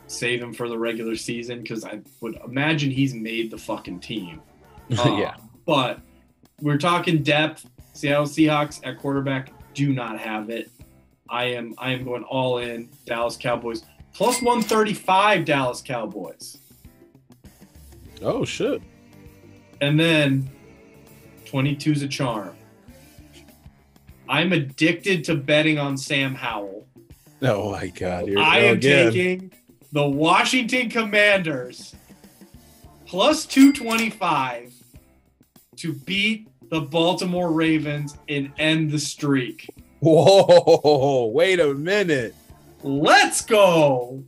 save 0.09 0.43
him 0.43 0.53
for 0.53 0.69
the 0.69 0.79
regular 0.79 1.15
season 1.15 1.63
because 1.63 1.85
I 1.85 2.01
would 2.21 2.37
imagine 2.45 2.91
he's 2.91 3.15
made 3.15 3.51
the 3.51 3.59
fucking 3.59 4.01
team. 4.01 4.41
Uh, 4.99 5.19
yeah. 5.19 5.35
But 5.67 6.01
we're 6.63 6.79
talking 6.79 7.23
depth. 7.23 7.69
Seattle 7.93 8.25
Seahawks 8.25 8.81
at 8.87 8.99
quarterback 8.99 9.51
do 9.75 9.93
not 9.93 10.19
have 10.19 10.49
it. 10.49 10.71
I 11.29 11.45
am 11.45 11.75
I 11.77 11.91
am 11.91 12.05
going 12.05 12.23
all 12.23 12.57
in 12.57 12.89
Dallas 13.05 13.37
Cowboys 13.37 13.85
plus 14.15 14.41
135 14.41 15.45
Dallas 15.45 15.83
Cowboys. 15.83 16.57
Oh 18.23 18.47
shit. 18.47 18.81
And 19.83 20.01
then 20.01 20.51
22 21.45 21.93
is 21.93 22.03
a 22.03 22.09
charm. 22.09 22.57
I'm 24.29 24.53
addicted 24.53 25.23
to 25.25 25.35
betting 25.35 25.79
on 25.79 25.99
Sam 25.99 26.35
Howell. 26.35 26.87
Oh 27.43 27.73
my 27.73 27.89
god. 27.89 28.27
Here 28.27 28.39
I 28.39 28.59
am 28.61 28.77
again. 28.77 29.13
taking 29.13 29.53
the 29.93 30.07
Washington 30.07 30.91
Commanders 30.91 31.95
plus 33.07 33.47
225 33.47 34.73
to 35.77 35.93
beat 35.93 36.49
the 36.71 36.81
Baltimore 36.81 37.51
Ravens 37.53 38.19
and 38.29 38.53
end 38.59 38.91
the 38.91 38.99
streak. 38.99 39.69
Whoa, 40.01 41.31
wait 41.33 41.59
a 41.61 41.73
minute. 41.73 42.35
Let's 42.83 43.41
go. 43.41 44.23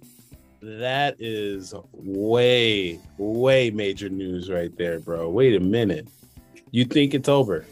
That 0.62 1.16
is 1.18 1.74
way, 1.92 2.98
way 3.18 3.70
major 3.70 4.08
news 4.08 4.50
right 4.50 4.74
there, 4.76 4.98
bro. 4.98 5.28
Wait 5.28 5.54
a 5.54 5.60
minute. 5.60 6.08
You 6.70 6.84
think 6.84 7.14
it's 7.14 7.28
over? 7.28 7.66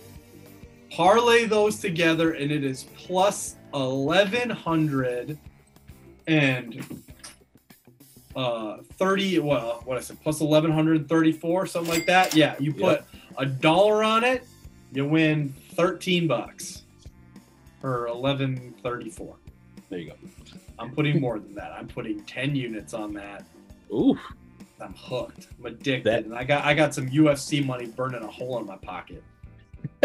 Parlay 0.91 1.47
those 1.47 1.80
together 1.80 2.32
and 2.32 2.51
it 2.51 2.64
is 2.64 2.84
plus 2.97 3.57
1100 3.72 5.39
and 6.26 7.03
uh 8.39 8.82
30 8.99 9.41
what 9.41 9.84
what 9.86 9.99
I 9.99 10.01
said 10.01 10.20
plus 10.22 10.41
1134 10.41 11.66
something 11.66 11.93
like 11.93 12.07
that. 12.07 12.34
Yeah, 12.36 12.55
you 12.61 12.72
put 12.72 13.05
a 13.36 13.45
dollar 13.45 14.05
on 14.05 14.22
it, 14.22 14.47
you 14.93 15.05
win 15.05 15.53
13 15.74 16.28
bucks 16.28 16.82
or 17.82 18.07
1134. 18.12 19.36
There 19.91 19.99
you 19.99 20.11
go. 20.11 20.14
I'm 20.78 20.93
putting 20.93 21.20
more 21.20 21.39
than 21.39 21.55
that. 21.57 21.72
I'm 21.72 21.89
putting 21.89 22.22
10 22.24 22.55
units 22.55 22.95
on 22.95 23.12
that. 23.14 23.45
Oof. 23.93 24.18
I'm 24.80 24.95
hooked. 24.95 25.49
I'm 25.59 25.66
addicted. 25.66 26.05
That- 26.05 26.24
and 26.24 26.34
I 26.34 26.45
got 26.45 26.64
I 26.64 26.74
got 26.74 26.95
some 26.95 27.09
UFC 27.09 27.64
money 27.64 27.86
burning 27.86 28.22
a 28.22 28.28
hole 28.28 28.59
in 28.59 28.66
my 28.66 28.76
pocket. 28.76 29.24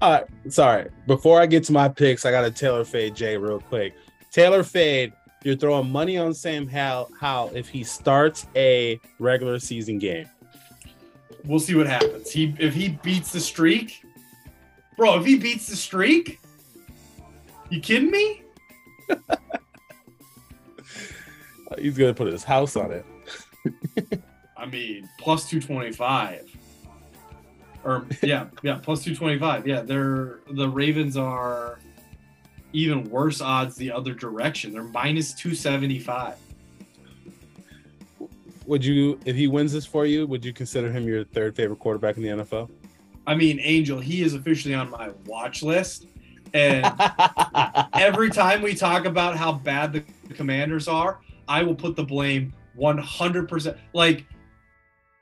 All 0.00 0.12
right, 0.12 0.24
sorry. 0.48 0.88
Before 1.06 1.40
I 1.40 1.46
get 1.46 1.64
to 1.64 1.72
my 1.72 1.88
picks, 1.88 2.24
I 2.24 2.30
got 2.30 2.42
to 2.42 2.50
Taylor 2.50 2.84
Fade 2.84 3.14
Jay 3.14 3.36
real 3.36 3.60
quick. 3.60 3.92
Taylor 4.30 4.62
Fade, 4.62 5.12
you're 5.44 5.56
throwing 5.56 5.90
money 5.90 6.18
on 6.18 6.34
Sam 6.34 6.66
Howell, 6.66 7.10
Howell 7.20 7.52
if 7.54 7.68
he 7.68 7.84
starts 7.84 8.46
a 8.56 9.00
regular 9.18 9.58
season 9.58 9.98
game. 9.98 10.28
We'll 11.44 11.60
see 11.60 11.74
what 11.74 11.86
happens. 11.86 12.30
He 12.30 12.54
if 12.58 12.74
he 12.74 12.90
beats 13.02 13.32
the 13.32 13.40
streak, 13.40 14.04
bro. 14.96 15.18
If 15.18 15.26
he 15.26 15.38
beats 15.38 15.66
the 15.66 15.76
streak, 15.76 16.38
you 17.68 17.80
kidding 17.80 18.10
me? 18.10 18.42
He's 21.78 21.98
gonna 21.98 22.14
put 22.14 22.30
his 22.32 22.44
house 22.44 22.76
on 22.76 22.92
it. 22.92 23.04
I 24.56 24.66
mean, 24.66 25.08
plus 25.18 25.48
two 25.48 25.60
twenty 25.60 25.90
five. 25.90 26.48
Or 27.82 28.06
yeah, 28.22 28.46
yeah, 28.62 28.78
plus 28.80 29.02
two 29.02 29.16
twenty 29.16 29.38
five. 29.38 29.66
Yeah, 29.66 29.80
they're 29.80 30.38
the 30.52 30.68
Ravens 30.68 31.16
are 31.16 31.80
even 32.72 33.04
worse 33.04 33.40
odds 33.40 33.76
the 33.76 33.90
other 33.90 34.14
direction. 34.14 34.72
They're 34.72 34.82
minus 34.82 35.34
two 35.34 35.54
seventy 35.54 35.98
five. 35.98 36.36
Would 38.66 38.84
you, 38.84 39.18
if 39.24 39.34
he 39.34 39.48
wins 39.48 39.72
this 39.72 39.84
for 39.84 40.06
you, 40.06 40.26
would 40.26 40.44
you 40.44 40.52
consider 40.52 40.90
him 40.90 41.06
your 41.06 41.24
third 41.24 41.56
favorite 41.56 41.80
quarterback 41.80 42.16
in 42.16 42.22
the 42.22 42.28
NFL? 42.28 42.70
I 43.26 43.34
mean, 43.34 43.60
Angel, 43.60 43.98
he 43.98 44.22
is 44.22 44.34
officially 44.34 44.74
on 44.74 44.90
my 44.90 45.10
watch 45.26 45.62
list. 45.62 46.06
And 46.54 46.86
every 47.94 48.30
time 48.30 48.62
we 48.62 48.74
talk 48.74 49.04
about 49.04 49.36
how 49.36 49.52
bad 49.52 49.92
the 49.92 50.04
commanders 50.34 50.88
are, 50.88 51.20
I 51.48 51.62
will 51.62 51.74
put 51.74 51.96
the 51.96 52.04
blame 52.04 52.52
100%. 52.78 53.76
Like, 53.92 54.26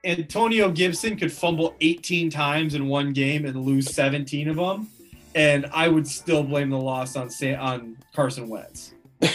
Antonio 0.05 0.71
Gibson 0.71 1.17
could 1.17 1.31
fumble 1.31 1.77
18 1.81 2.31
times 2.31 2.75
in 2.75 2.89
one 2.89 3.13
game 3.13 3.45
and 3.45 3.57
lose 3.57 3.95
17 3.95 4.49
of 4.49 4.57
them. 4.57 4.89
And 5.35 5.67
I 5.73 5.89
would 5.89 6.07
still 6.07 6.43
blame 6.43 6.71
the 6.71 6.79
loss 6.79 7.17
on 7.17 7.31
Sam, 7.31 7.61
on 7.61 7.97
Carson 8.15 8.49
Wentz. 8.49 8.93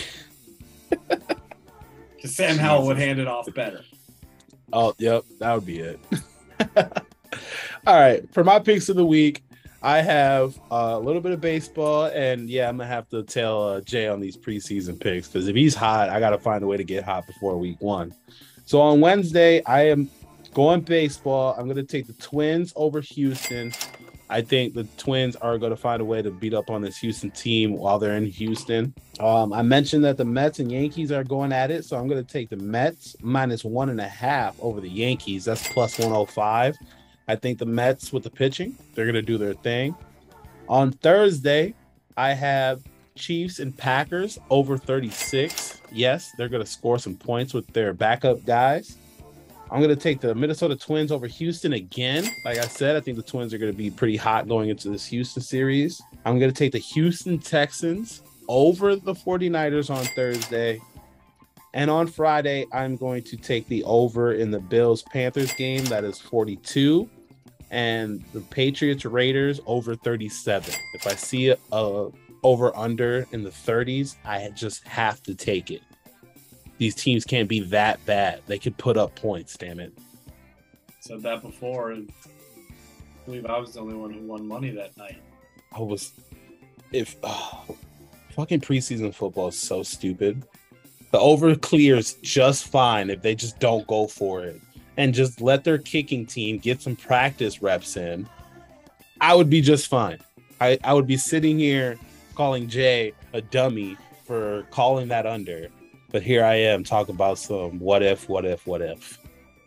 Because 0.90 2.38
Sam 2.38 2.58
Howell 2.58 2.88
would 2.88 2.98
hand 2.98 3.20
it 3.20 3.28
off 3.28 3.54
better. 3.54 3.82
Oh, 4.74 4.96
yep, 4.98 5.26
that 5.38 5.54
would 5.54 5.66
be 5.66 5.78
it. 5.78 6.00
All 7.86 8.00
right, 8.00 8.28
for 8.34 8.44
my 8.44 8.58
picks 8.58 8.90
of 8.90 8.96
the 8.96 9.06
week, 9.06 9.44
I 9.84 10.02
have 10.02 10.60
uh, 10.72 10.94
a 10.94 11.00
little 11.00 11.22
bit 11.22 11.34
of 11.34 11.40
baseball, 11.40 12.06
and 12.06 12.50
yeah, 12.50 12.68
I'm 12.68 12.78
gonna 12.78 12.90
have 12.90 13.08
to 13.10 13.22
tell 13.22 13.70
uh, 13.70 13.82
Jay 13.82 14.08
on 14.08 14.20
these 14.20 14.36
preseason 14.36 15.00
picks 15.00 15.28
because 15.28 15.48
if 15.48 15.56
he's 15.56 15.76
hot, 15.76 16.10
I 16.10 16.20
gotta 16.20 16.40
find 16.40 16.64
a 16.64 16.68
way 16.68 16.78
to 16.78 16.84
get 16.84 17.04
hot 17.04 17.28
before 17.28 17.56
week 17.60 17.80
one. 17.80 18.12
So 18.66 18.82
on 18.82 19.02
Wednesday, 19.02 19.64
I 19.66 19.84
am 19.90 20.10
going 20.56 20.82
baseball. 20.82 21.56
I'm 21.56 21.68
gonna 21.68 21.84
take 21.84 22.08
the 22.08 22.14
Twins 22.14 22.74
over 22.76 23.02
Houston. 23.02 23.72
I 24.30 24.42
think 24.42 24.74
the 24.74 24.86
Twins 24.98 25.36
are 25.36 25.58
going 25.58 25.70
to 25.70 25.78
find 25.78 26.02
a 26.02 26.06
way 26.06 26.22
to 26.22 26.32
beat 26.32 26.54
up 26.54 26.70
on 26.70 26.82
this 26.82 26.98
Houston 26.98 27.30
team 27.32 27.74
while 27.74 28.00
they're 28.00 28.18
in 28.18 28.26
Houston. 28.26 28.94
Um, 29.20 29.54
I 29.54 29.62
mentioned 29.62 30.04
that 30.06 30.18
the 30.18 30.26
Mets 30.26 30.60
and 30.60 30.72
Yankees 30.72 31.12
are 31.12 31.24
going 31.24 31.52
at 31.52 31.70
it, 31.70 31.86
so 31.86 31.98
I'm 31.98 32.08
going 32.08 32.24
to 32.24 32.32
take 32.32 32.50
the 32.50 32.58
Mets 32.58 33.16
minus 33.22 33.64
one 33.64 33.90
and 33.90 34.02
a 34.02 34.08
half 34.08 34.56
over 34.60 34.82
the 34.82 34.90
Yankees. 34.90 35.46
That's 35.46 35.68
plus 35.68 36.00
105. 36.00 36.76
I 37.28 37.36
think 37.36 37.60
the 37.60 37.66
Mets 37.66 38.12
with 38.12 38.24
the 38.24 38.30
pitching, 38.30 38.76
they're 38.94 39.06
going 39.06 39.16
to 39.16 39.22
do 39.22 39.38
their 39.38 39.54
thing. 39.54 39.96
On 40.68 40.92
Thursday, 40.92 41.76
I 42.18 42.34
have 42.34 42.82
Chiefs 43.16 43.60
and 43.60 43.76
Packers 43.78 44.40
over 44.50 44.78
36. 44.78 45.82
Yes, 45.92 46.32
they're 46.38 46.50
going 46.50 46.64
to 46.64 46.70
score 46.70 46.98
some 46.98 47.16
points 47.16 47.54
with 47.54 47.68
their 47.74 47.94
backup 47.94 48.44
guys. 48.46 48.98
I'm 49.72 49.82
going 49.82 49.90
to 49.90 49.96
take 49.96 50.22
the 50.22 50.36
Minnesota 50.36 50.76
Twins 50.76 51.12
over 51.12 51.26
Houston 51.26 51.74
again. 51.74 52.30
Like 52.46 52.60
I 52.60 52.68
said, 52.68 52.96
I 52.96 53.00
think 53.00 53.18
the 53.18 53.24
Twins 53.24 53.54
are 53.54 53.58
going 53.58 53.72
to 53.72 53.78
be 53.78 53.90
pretty 53.90 54.16
hot 54.16 54.48
going 54.48 54.70
into 54.70 54.90
this 54.90 55.06
Houston 55.08 55.42
series. 55.42 56.02
I'm 56.24 56.38
going 56.38 56.52
to 56.52 56.58
take 56.58 56.72
the 56.72 56.78
Houston 56.78 57.40
Texans 57.40 58.22
over 58.48 58.96
the 58.96 59.14
49ers 59.14 59.90
on 59.90 60.06
Thursday. 60.16 60.80
And 61.74 61.90
on 61.90 62.08
Friday, 62.08 62.66
I'm 62.72 62.96
going 62.96 63.24
to 63.24 63.38
take 63.38 63.68
the 63.68 63.84
over 63.86 64.34
in 64.34 64.52
the 64.52 64.60
Bills 64.60 65.02
Panthers 65.02 65.52
game. 65.54 65.84
That 65.86 66.04
is 66.04 66.20
42. 66.20 67.10
And 67.72 68.24
the 68.34 68.42
Patriots 68.42 69.04
Raiders 69.04 69.60
over 69.66 69.96
37. 69.96 70.74
If 70.94 71.08
I 71.08 71.16
see 71.16 71.50
a, 71.50 71.58
a 71.72 72.12
over 72.44 72.76
under 72.78 73.26
in 73.32 73.44
the 73.44 73.50
30s, 73.50 74.16
I 74.24 74.48
just 74.52 74.88
have 74.88 75.24
to 75.24 75.34
take 75.34 75.72
it 75.72 75.82
these 76.78 76.96
teams 76.96 77.24
can't 77.24 77.48
be 77.48 77.62
that 77.62 78.04
bad. 78.06 78.42
They 78.48 78.60
could 78.60 78.78
put 78.78 78.98
up 78.98 79.16
points, 79.16 79.58
damn 79.58 79.80
it. 79.80 79.94
Said 81.00 81.22
that 81.24 81.42
before, 81.42 81.92
and 81.92 82.12
I 82.26 83.26
believe 83.26 83.46
I 83.46 83.58
was 83.58 83.74
the 83.74 83.82
only 83.82 83.96
one 83.96 84.12
who 84.12 84.22
won 84.22 84.48
money 84.48 84.72
that 84.72 84.96
night. 84.98 85.22
I 85.72 85.80
was 85.80 86.14
if 86.92 87.16
oh, 87.24 87.66
fucking 88.32 88.62
preseason 88.62 89.14
football 89.14 89.50
is 89.50 89.60
so 89.60 89.84
stupid. 89.84 90.44
The 91.12 91.20
over 91.20 91.56
clears 91.56 92.14
just 92.22 92.68
fine 92.68 93.10
if 93.10 93.22
they 93.22 93.36
just 93.36 93.60
don't 93.60 93.86
go 93.88 94.08
for 94.08 94.44
it 94.44 94.60
and 94.98 95.14
just 95.14 95.42
let 95.42 95.64
their 95.64 95.78
kicking 95.78 96.26
team 96.26 96.58
get 96.58 96.82
some 96.82 96.96
practice 96.96 97.62
reps 97.62 97.98
in. 97.98 98.28
I 99.22 99.34
would 99.34 99.50
be 99.50 99.62
just 99.62 99.88
fine. 99.88 100.20
I, 100.60 100.78
I 100.84 100.94
would 100.94 101.08
be 101.08 101.18
sitting 101.18 101.60
here 101.60 101.98
calling 102.34 102.68
Jay 102.68 103.14
a 103.34 103.42
dummy 103.42 103.98
for 104.26 104.66
calling 104.72 105.08
that 105.10 105.26
under 105.26 105.70
But 106.12 106.24
here 106.24 106.44
I 106.44 106.56
am 106.56 106.84
talking 106.84 107.16
about 107.16 107.38
some 107.38 107.80
what 107.80 108.04
if, 108.04 108.30
what 108.30 108.46
if, 108.46 108.66
what 108.66 108.82
if. 108.82 109.20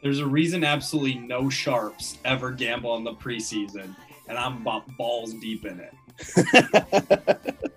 There's 0.03 0.21
a 0.21 0.27
reason 0.27 0.65
absolutely 0.65 1.17
no 1.17 1.51
sharps 1.51 2.19
ever 2.25 2.53
gamble 2.53 2.91
on 2.91 3.05
the 3.05 3.15
preseason, 3.15 3.95
and 4.29 4.39
I'm 4.39 4.63
about 4.63 4.85
balls 4.97 5.35
deep 5.35 5.67
in 5.67 5.81
it. 5.81 5.93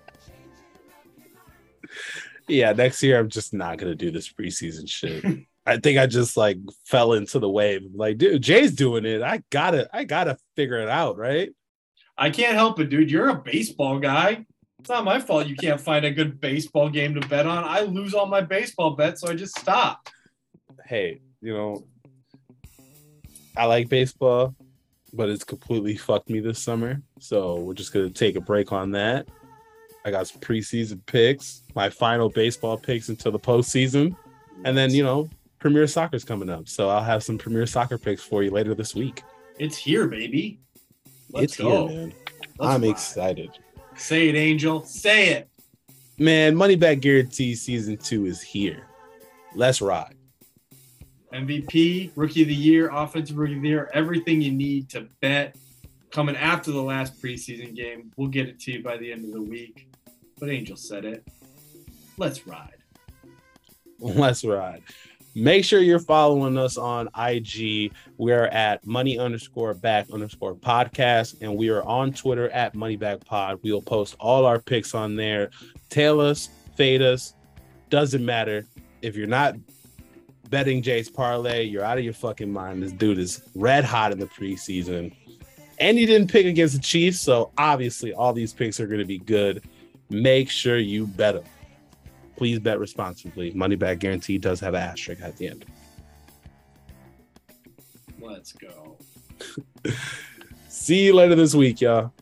yeah, 2.48 2.72
next 2.72 3.02
year 3.02 3.18
I'm 3.18 3.28
just 3.28 3.52
not 3.52 3.78
gonna 3.78 3.94
do 3.94 4.10
this 4.10 4.32
preseason 4.32 4.88
shit. 4.88 5.24
I 5.66 5.76
think 5.76 5.98
I 5.98 6.06
just 6.06 6.36
like 6.36 6.58
fell 6.84 7.12
into 7.12 7.38
the 7.38 7.48
wave. 7.48 7.82
Like, 7.94 8.18
dude, 8.18 8.42
Jay's 8.42 8.72
doing 8.72 9.04
it. 9.04 9.22
I 9.22 9.42
gotta, 9.50 9.88
I 9.92 10.04
gotta 10.04 10.36
figure 10.56 10.78
it 10.78 10.88
out, 10.88 11.16
right? 11.16 11.50
I 12.18 12.30
can't 12.30 12.54
help 12.54 12.80
it, 12.80 12.90
dude. 12.90 13.10
You're 13.10 13.28
a 13.28 13.34
baseball 13.34 13.98
guy. 13.98 14.44
It's 14.82 14.90
not 14.90 15.04
my 15.04 15.20
fault 15.20 15.46
you 15.46 15.54
can't 15.54 15.80
find 15.80 16.04
a 16.04 16.10
good 16.10 16.40
baseball 16.40 16.88
game 16.88 17.14
to 17.14 17.20
bet 17.28 17.46
on. 17.46 17.62
I 17.62 17.82
lose 17.82 18.14
all 18.14 18.26
my 18.26 18.40
baseball 18.40 18.96
bets, 18.96 19.20
so 19.20 19.28
I 19.28 19.34
just 19.36 19.56
stop. 19.56 20.08
Hey, 20.84 21.20
you 21.40 21.54
know, 21.54 21.84
I 23.56 23.66
like 23.66 23.88
baseball, 23.88 24.56
but 25.12 25.28
it's 25.28 25.44
completely 25.44 25.96
fucked 25.96 26.28
me 26.28 26.40
this 26.40 26.58
summer. 26.58 27.00
So 27.20 27.60
we're 27.60 27.74
just 27.74 27.92
gonna 27.92 28.10
take 28.10 28.34
a 28.34 28.40
break 28.40 28.72
on 28.72 28.90
that. 28.90 29.28
I 30.04 30.10
got 30.10 30.26
some 30.26 30.40
preseason 30.40 31.00
picks, 31.06 31.62
my 31.76 31.88
final 31.88 32.28
baseball 32.28 32.76
picks 32.76 33.08
until 33.08 33.30
the 33.30 33.38
postseason, 33.38 34.16
and 34.64 34.76
then 34.76 34.90
you 34.90 35.04
know, 35.04 35.30
Premier 35.60 35.86
Soccer's 35.86 36.24
coming 36.24 36.50
up, 36.50 36.68
so 36.68 36.88
I'll 36.88 37.04
have 37.04 37.22
some 37.22 37.38
Premier 37.38 37.66
Soccer 37.66 37.98
picks 37.98 38.24
for 38.24 38.42
you 38.42 38.50
later 38.50 38.74
this 38.74 38.96
week. 38.96 39.22
It's 39.60 39.76
here, 39.76 40.08
baby. 40.08 40.58
Let's 41.30 41.52
it's 41.52 41.56
go. 41.58 41.86
here, 41.86 41.98
man. 41.98 42.14
Let's 42.58 42.74
I'm 42.74 42.82
ride. 42.82 42.90
excited. 42.90 43.50
Say 43.96 44.28
it, 44.28 44.34
Angel. 44.34 44.84
Say 44.84 45.30
it. 45.30 45.48
Man, 46.18 46.54
Money 46.54 46.76
Back 46.76 47.00
Guarantee 47.00 47.54
season 47.54 47.96
two 47.96 48.26
is 48.26 48.40
here. 48.40 48.86
Let's 49.54 49.80
ride. 49.80 50.14
MVP, 51.32 52.12
Rookie 52.14 52.42
of 52.42 52.48
the 52.48 52.54
Year, 52.54 52.90
Offensive 52.92 53.36
Rookie 53.36 53.56
of 53.56 53.62
the 53.62 53.68
Year, 53.68 53.90
everything 53.94 54.42
you 54.42 54.52
need 54.52 54.90
to 54.90 55.08
bet 55.20 55.56
coming 56.10 56.36
after 56.36 56.70
the 56.70 56.82
last 56.82 57.20
preseason 57.20 57.74
game. 57.74 58.12
We'll 58.16 58.28
get 58.28 58.48
it 58.48 58.60
to 58.60 58.72
you 58.72 58.82
by 58.82 58.98
the 58.98 59.10
end 59.10 59.24
of 59.24 59.32
the 59.32 59.42
week. 59.42 59.88
But 60.38 60.50
Angel 60.50 60.76
said 60.76 61.04
it. 61.04 61.26
Let's 62.18 62.46
ride. 62.46 62.76
Let's 63.98 64.44
ride. 64.44 64.82
Make 65.34 65.64
sure 65.64 65.80
you're 65.80 65.98
following 65.98 66.58
us 66.58 66.76
on 66.76 67.08
IG. 67.18 67.92
We're 68.18 68.44
at 68.46 68.86
money 68.86 69.18
underscore 69.18 69.72
back 69.72 70.10
underscore 70.12 70.54
podcast, 70.54 71.40
and 71.40 71.56
we 71.56 71.70
are 71.70 71.82
on 71.84 72.12
Twitter 72.12 72.50
at 72.50 72.74
money 72.74 72.96
back 72.96 73.24
pod. 73.24 73.58
We 73.62 73.72
will 73.72 73.80
post 73.80 74.14
all 74.20 74.44
our 74.44 74.58
picks 74.58 74.94
on 74.94 75.16
there. 75.16 75.50
Tail 75.88 76.20
us, 76.20 76.50
fade 76.76 77.00
us, 77.00 77.34
doesn't 77.88 78.24
matter. 78.24 78.66
If 79.00 79.16
you're 79.16 79.26
not 79.26 79.54
betting 80.50 80.82
Jay's 80.82 81.08
parlay, 81.08 81.64
you're 81.64 81.84
out 81.84 81.96
of 81.96 82.04
your 82.04 82.12
fucking 82.12 82.52
mind. 82.52 82.82
This 82.82 82.92
dude 82.92 83.18
is 83.18 83.42
red 83.54 83.84
hot 83.84 84.12
in 84.12 84.18
the 84.18 84.26
preseason. 84.26 85.16
And 85.78 85.96
he 85.96 86.04
didn't 86.04 86.30
pick 86.30 86.44
against 86.44 86.74
the 86.74 86.82
Chiefs, 86.82 87.22
so 87.22 87.52
obviously 87.56 88.12
all 88.12 88.34
these 88.34 88.52
picks 88.52 88.78
are 88.80 88.86
going 88.86 88.98
to 88.98 89.06
be 89.06 89.18
good. 89.18 89.64
Make 90.10 90.50
sure 90.50 90.76
you 90.76 91.06
bet 91.06 91.36
them 91.36 91.44
please 92.42 92.58
bet 92.58 92.80
responsibly. 92.80 93.52
Money 93.52 93.76
back 93.76 94.00
guarantee 94.00 94.36
does 94.36 94.58
have 94.58 94.74
an 94.74 94.82
asterisk 94.82 95.22
at 95.22 95.36
the 95.36 95.46
end. 95.46 95.64
Let's 98.20 98.52
go. 98.52 98.98
See 100.68 101.04
you 101.04 101.14
later 101.14 101.36
this 101.36 101.54
week, 101.54 101.80
y'all. 101.80 102.12